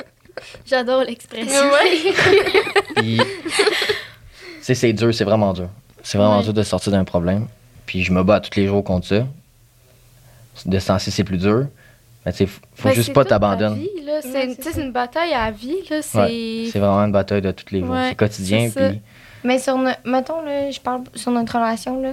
[0.67, 1.63] J'adore l'expression.
[2.97, 3.25] Puis, tu
[4.63, 5.69] sais, c'est dur, c'est vraiment dur.
[6.03, 6.45] C'est vraiment Ouais.
[6.45, 7.47] dur de sortir d'un problème.
[7.87, 9.27] Puis je me bats tous les jours contre ça.
[10.67, 11.67] De se lancer, c'est plus dur.
[12.25, 13.89] Mais tu sais, faut faut Ben, juste pas t'abandonner.
[14.23, 15.77] C'est Ouais, une bataille à vie.
[15.91, 16.71] Ouais, C'est.
[16.71, 17.91] c'est vraiment une bataille de tous les jours.
[17.91, 18.71] Ouais, c'est quotidien.
[19.45, 22.13] Mais sur no- mettons là, je parle sur notre relation là,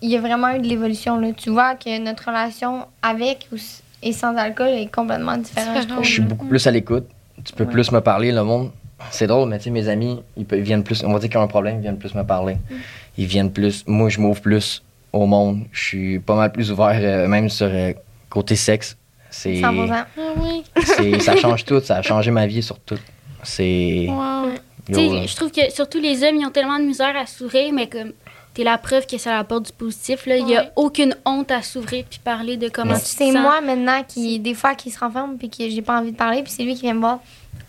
[0.00, 1.32] il y a vraiment eu de l'évolution là.
[1.36, 3.56] Tu vois que notre relation avec ou
[4.02, 5.68] et sans alcool est complètement différente.
[5.74, 5.88] je Différente.
[5.88, 6.04] trouve.
[6.04, 7.06] je suis beaucoup plus à l'écoute.
[7.44, 7.70] Tu peux Ouais.
[7.72, 8.70] plus me parler, le monde.
[9.10, 11.02] C'est drôle, mais tu sais, mes amis, ils, peuvent- ils viennent plus.
[11.04, 12.54] On va dire qu'ils ont un problème, ils viennent plus me parler.
[12.54, 12.74] Mm.
[13.18, 13.82] Ils viennent plus.
[13.88, 14.82] Moi, je m'ouvre plus
[15.20, 15.64] au monde.
[15.72, 17.92] Je suis pas mal plus ouvert, euh, même sur euh,
[18.30, 18.96] côté sexe.
[19.30, 19.54] C'est.
[19.60, 19.90] 100%.
[19.92, 20.06] Ah
[20.38, 20.62] oui.
[20.84, 22.98] c'est- ça change tout, ça a changé ma vie sur tout.
[23.42, 24.06] C'est.
[24.08, 24.48] Wow.
[24.88, 27.26] Yo, euh, sais, je trouve que surtout les hommes, ils ont tellement de misère à
[27.26, 28.12] s'ouvrir, mais comme
[28.54, 30.24] t'es la preuve que ça apporte du positif.
[30.26, 30.70] Là, il y a Ouais.
[30.76, 32.98] aucune honte à s'ouvrir puis parler de comment Non.
[32.98, 35.98] tu te C'est moi maintenant qui, des fois, qui se renferme puis que j'ai pas
[36.00, 37.18] envie de parler, puis c'est lui qui vient me voir.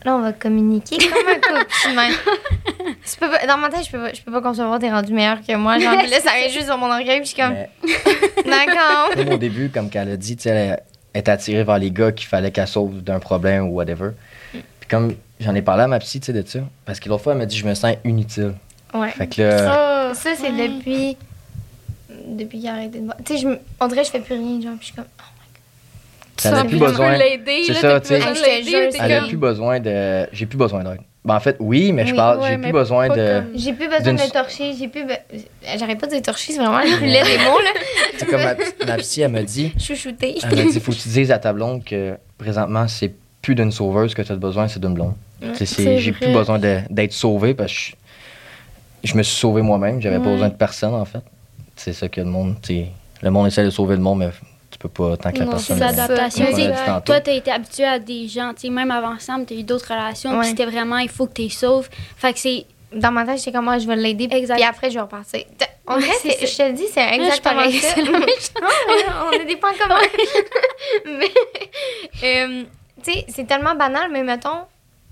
[0.05, 1.65] Là, on va communiquer comme un couple.
[3.19, 5.39] peux pas- dans ma tête, je peux pas, je peux pas concevoir t'es rendu meilleur
[5.45, 5.79] que moi.
[5.79, 7.69] Genre, puis là, ça reste juste sur mon orgueil, puis je suis comme, mais-
[8.45, 9.09] d'accord.
[9.15, 10.79] Comme au début, comme qu'elle a dit, tu sais, elle
[11.13, 14.11] est attirée vers les gars qu'il fallait qu'elle sauve d'un problème ou whatever.
[14.51, 17.23] Puis comme j'en ai parlé à ma psy, tu sais, de ça, parce que l'autre
[17.23, 18.53] fois, elle m'a dit, je me sens inutile.
[18.93, 19.09] Ouais.
[19.11, 20.67] Fait que là, Ça, Ça, c'est ouais.
[20.69, 21.17] depuis.
[22.25, 23.17] Depuis qu'il a arrêté de boire.
[23.25, 23.45] Tu sais,
[23.79, 25.05] on dirait que je fais plus rien, genre, puis je suis comme.
[26.45, 27.17] Elle a plus besoin.
[27.17, 28.19] l'aider, c'est ça, tu sais.
[28.99, 30.27] Elle a plus besoin de.
[30.31, 30.99] J'ai plus besoin d'aide.
[31.25, 33.39] Ben, en fait, oui, mais je Oui, parle, ouais, j'ai plus besoin pas de.
[33.41, 35.03] comme- J'ai plus besoin D'une- de torcher, j'ai plus.
[35.03, 35.19] be-
[35.77, 37.69] J'arrête pas de torcher, c'est vraiment le plus laid des mots, là.
[38.17, 38.53] C'est comme ma,
[38.85, 40.37] ma psy, elle m'a dit, Chouchouter.
[40.41, 43.11] elle m'a dit, faut que tu dises à ta blonde que présentement, c'est
[43.41, 45.15] plus d'une sauveuse que tu as besoin, c'est d'une blonde.
[45.41, 46.27] Tu sais, c'est- C'est J'ai vrai.
[46.27, 47.79] plus besoin de- d'être sauvé parce que
[49.03, 50.31] je, je me suis sauvé moi-même, j'avais pas Ouais.
[50.33, 51.19] besoin de personne en fait.
[51.75, 52.55] C'est ça que le monde,
[53.21, 54.29] le monde essaie de sauver le monde, mais
[54.79, 55.77] tu peux pas tant que la Non, personne.
[55.77, 56.45] c'est l'adaptation.
[57.05, 59.91] Toi, t'as été habitué à des gens, tu sais, même avant Sam, t'as eu d'autres
[59.91, 60.39] relations, Ouais.
[60.41, 61.89] puis c'était vraiment, il faut que t'es sauve.
[62.17, 62.65] Fait que c'est.
[62.93, 64.55] Dans ma tête, j'étais comme, ah, je vais l'aider, Exact.
[64.55, 65.41] puis après, je vais repartir.
[65.87, 67.95] On dirait, je te le dis, c'est je exactement ça.
[69.31, 69.95] on a des points communs.
[71.05, 71.31] mais,
[72.23, 72.63] euh,
[73.03, 74.61] tu sais, c'est tellement banal, mais mettons,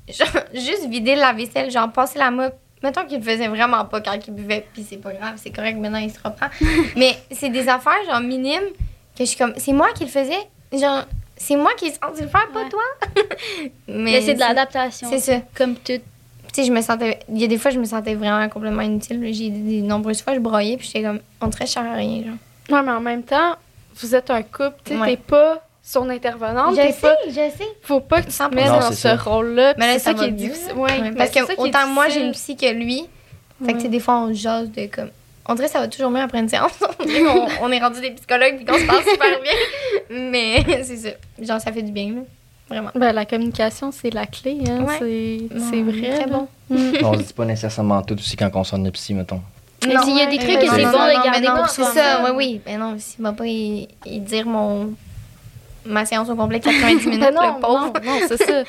[0.07, 2.53] genre, juste vider la vaisselle, genre passer la mop.
[2.83, 5.77] Mettons qu'il le faisait vraiment pas quand il buvait, puis c'est pas grave, c'est correct,
[5.77, 6.47] maintenant il se reprend.
[6.95, 8.69] mais c'est des affaires, genre, minimes,
[9.17, 10.37] que je suis comme, c'est moi qui le faisais?
[10.73, 11.03] Genre,
[11.37, 12.69] c'est moi qui ai senti le faire, pas Ouais.
[12.69, 12.81] toi?
[13.87, 15.07] Mais c'est de l'adaptation.
[15.09, 15.39] C'est ça.
[15.55, 15.93] Comme tout.
[15.93, 17.19] Tu sais, je me sentais.
[17.29, 19.21] Il y a des fois, je me sentais vraiment complètement inutile.
[19.33, 22.35] J'ai des nombreuses fois, je broyais, puis j'étais comme, on je sers à rien, genre.
[22.77, 23.55] Ouais, mais en même temps,
[23.97, 25.07] vous êtes un couple, tu sais, Ouais.
[25.11, 27.15] t'es pas son intervenante, je t'es sais, pas.
[27.27, 27.67] je sais.
[27.83, 28.55] Faut pas que tu te 100%.
[28.55, 29.15] mettes dans ce ça.
[29.17, 29.75] rôle-là.
[29.77, 30.73] Mais là, c'est ça, va qui est difficile.
[30.73, 33.03] Ouais, Ouais, parce mais ça que autant moi, j'ai une psy que lui.
[33.65, 33.89] Fait que, tu sais, Ouais.
[33.89, 35.11] des fois, on jase de comme.
[35.47, 36.79] On dirait que ça va toujours mieux après une séance.
[37.61, 39.51] on est rendu des psychologues puis qu'on se passe super bien.
[40.09, 41.09] Mais c'est ça.
[41.39, 42.21] Genre, ça fait du bien, là.
[42.67, 42.89] Vraiment.
[42.95, 44.83] Ben, la communication, c'est la clé, hein.
[44.85, 44.95] Ouais.
[44.97, 46.15] C'est c'est vrai.
[46.19, 46.47] très bon.
[46.69, 46.93] Mm.
[47.03, 49.41] on se dit pas nécessairement tout aussi quand on sonne le psy, mettons.
[49.85, 51.47] Mais s'il y a des trucs que non, c'est non, bon non, de non, garder
[51.47, 52.03] non, pour C'est soi-même.
[52.03, 52.61] ça, oui, oui.
[52.65, 54.93] Mais non, s'il va pas y, y dire mon.
[55.85, 57.93] Ma séance au complet 90 minutes, Mais non, le pauvre.
[58.03, 58.63] non, non, c'est ça.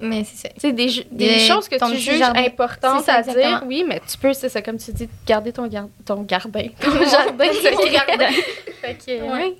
[0.00, 0.48] Mais c'est ça.
[0.54, 2.42] Tu sais, des, des Des- choses que ton tu juges jardin.
[2.44, 5.52] importantes C'est ça, à dire, oui, mais tu peux, c'est ça, comme tu dis, garder
[5.52, 6.66] ton, gar- ton jardin.
[6.80, 8.30] Ton jardin secret.
[8.80, 9.54] fait que, Ouais.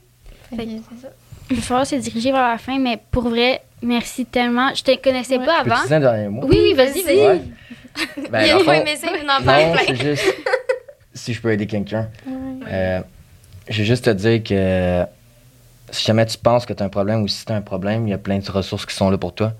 [0.57, 1.09] Fait que c'est ça.
[1.51, 4.73] Il va falloir se diriger vers la fin, mais pour vrai, merci tellement.
[4.75, 5.45] Je te connaissais Ouais.
[5.47, 5.77] pas avant.
[5.91, 6.43] un dernier mot?
[6.47, 7.17] Oui, oui, vas-y, vas-y.
[7.17, 7.41] Ouais.
[8.31, 9.83] Ben, Il dans le a pas fond, aimé ça, en parle non, plein.
[9.89, 10.35] c'est juste
[11.13, 12.09] si je peux aider quelqu'un.
[12.27, 12.67] Ouais.
[12.71, 13.01] Euh,
[13.69, 15.05] je vais juste te dire que
[15.91, 18.07] si jamais tu penses que tu as un problème ou si tu as un problème,
[18.07, 19.53] il y a plein de ressources qui sont là pour toi.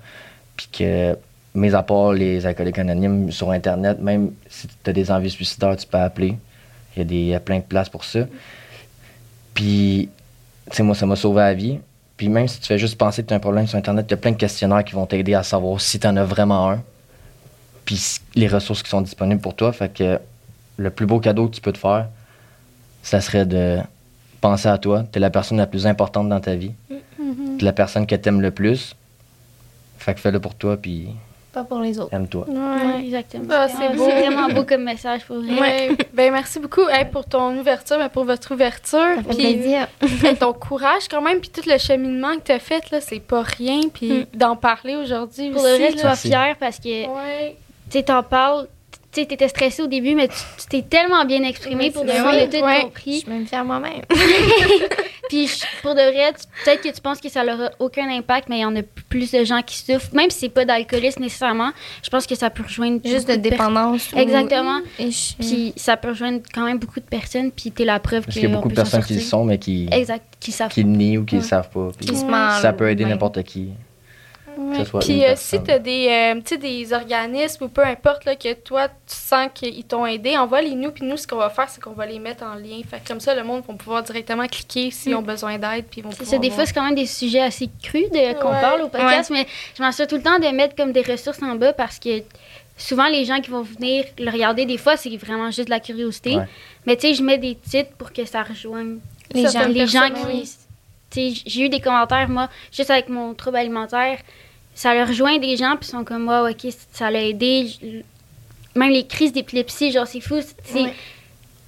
[0.61, 1.17] Puis que,
[1.55, 5.75] mis à part les alcooliques anonymes sur Internet, même si tu as des envies suicidaires,
[5.75, 6.37] tu peux appeler.
[6.95, 8.19] Il y, a des, y a plein de places pour ça.
[9.53, 10.09] Puis,
[10.69, 11.79] tu sais, moi, ça m'a sauvé la vie.
[12.17, 14.11] Puis même si tu fais juste penser que tu as un problème sur Internet, il
[14.11, 16.69] y a plein de questionnaires qui vont t'aider à savoir si tu en as vraiment
[16.69, 16.83] un.
[17.85, 19.71] Puis les ressources qui sont disponibles pour toi.
[19.73, 20.19] Fait que
[20.77, 22.07] le plus beau cadeau que tu peux te faire,
[23.01, 23.79] ça serait de
[24.39, 25.05] penser à toi.
[25.11, 26.73] Tu es la personne la plus importante dans ta vie.
[26.89, 27.57] Mhm.
[27.57, 28.95] Tu es la personne que tu aimes le plus.
[30.01, 31.09] Fait que fais-le pour toi, puis
[31.53, 32.13] Pas pour les autres.
[32.13, 32.45] aime-toi.
[32.47, 33.43] Ouais, exactement.
[33.49, 34.05] Ah, c'est Ah, beau.
[34.05, 35.59] vraiment beau comme message pour vrai.
[35.59, 35.89] Ouais.
[36.13, 39.15] Ben, merci beaucoup hey, pour ton ouverture, mais pour votre ouverture.
[39.27, 42.89] Ça fait Puis, ton courage quand même, puis tout le cheminement que tu as fait,
[42.91, 43.81] là, c'est pas rien.
[43.93, 45.71] Puis d'en parler aujourd'hui Pour aussi.
[45.77, 47.57] le reste, sois fier parce que Ouais.
[47.91, 48.67] tu t'en parles.
[49.13, 52.03] Tu sais, t'étais stressée au début, mais tu tu t'es tellement bien exprimé Oui, pour
[52.05, 52.77] de vrai, a tout Ouais.
[52.77, 53.19] Je compris.
[53.19, 54.01] suis même fière moi-même.
[55.29, 55.49] Puis
[55.81, 58.61] pour de vrai, tu- peut-être que tu penses que ça n'aura aucun impact, mais il
[58.61, 60.13] y en a plus de gens qui souffrent.
[60.13, 61.71] Même si c'est pas d'alcoolisme nécessairement,
[62.03, 64.11] je pense que ça peut rejoindre Juste de dépendance.
[64.13, 64.79] ou- Exactement.
[64.99, 68.25] Et je- Puis ça peut rejoindre quand même beaucoup de personnes, puis t'es la preuve
[68.27, 70.71] qu'il y a beaucoup de personnes qui le sont, mais qui, Exact, qui savent.
[70.71, 71.45] qui le nient ou qui ne Ouais.
[71.45, 71.89] le savent pas.
[71.97, 72.25] Puis Qui se
[72.61, 73.09] ça peut aider Ouais.
[73.09, 73.69] n'importe qui.
[74.57, 74.83] Ouais.
[74.99, 78.87] Puis euh, si tu as des, euh, des organismes ou peu importe là, que toi,
[78.87, 80.91] tu sens qu'ils t'ont aidé, envoie-les nous.
[80.91, 82.81] Puis nous, ce qu'on va faire, c'est qu'on va les mettre en lien.
[82.89, 85.17] Fait que comme ça, le monde va pouvoir directement cliquer s'ils Mm.
[85.17, 85.85] ont besoin d'aide.
[85.89, 86.55] Puis ils vont C'est pouvoir ça, des voir.
[86.57, 89.45] fois, c'est quand même des sujets assez crus de- qu'on parle au podcast, mais
[89.77, 92.21] je m'assure tout le temps de mettre comme des ressources en bas parce que
[92.77, 95.79] souvent, les gens qui vont venir le regarder, des fois, c'est vraiment juste de la
[95.79, 96.35] curiosité.
[96.37, 96.45] Ouais.
[96.85, 98.97] Mais tu sais, je mets des titres pour que ça rejoigne
[99.33, 99.67] Les gens.
[99.67, 100.49] les gens qui.
[101.13, 104.19] J'ai eu des commentaires, moi, juste avec mon trouble alimentaire,
[104.73, 107.67] ça leur rejoint des gens, puis ils sont comme, wow, ok, ça l'a aidé.
[108.75, 110.39] Même les crises d'épilepsie, genre, c'est fou.
[110.63, 110.93] c'est- Ouais.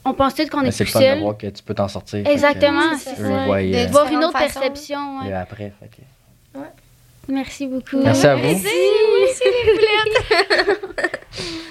[0.06, 1.20] On pense tous qu'on Mais est c'est plus le fun de seul.
[1.20, 2.28] voir que tu peux t'en sortir.
[2.28, 3.24] Exactement, C'est c'est ça.
[3.24, 4.60] De euh, Voir une autre façons.
[4.60, 5.30] perception, ouais.
[5.30, 5.72] le après.
[5.80, 6.60] fait que-
[7.30, 8.02] Merci beaucoup.
[8.04, 8.42] Merci à vous.
[8.42, 9.44] Merci, oui, c'est.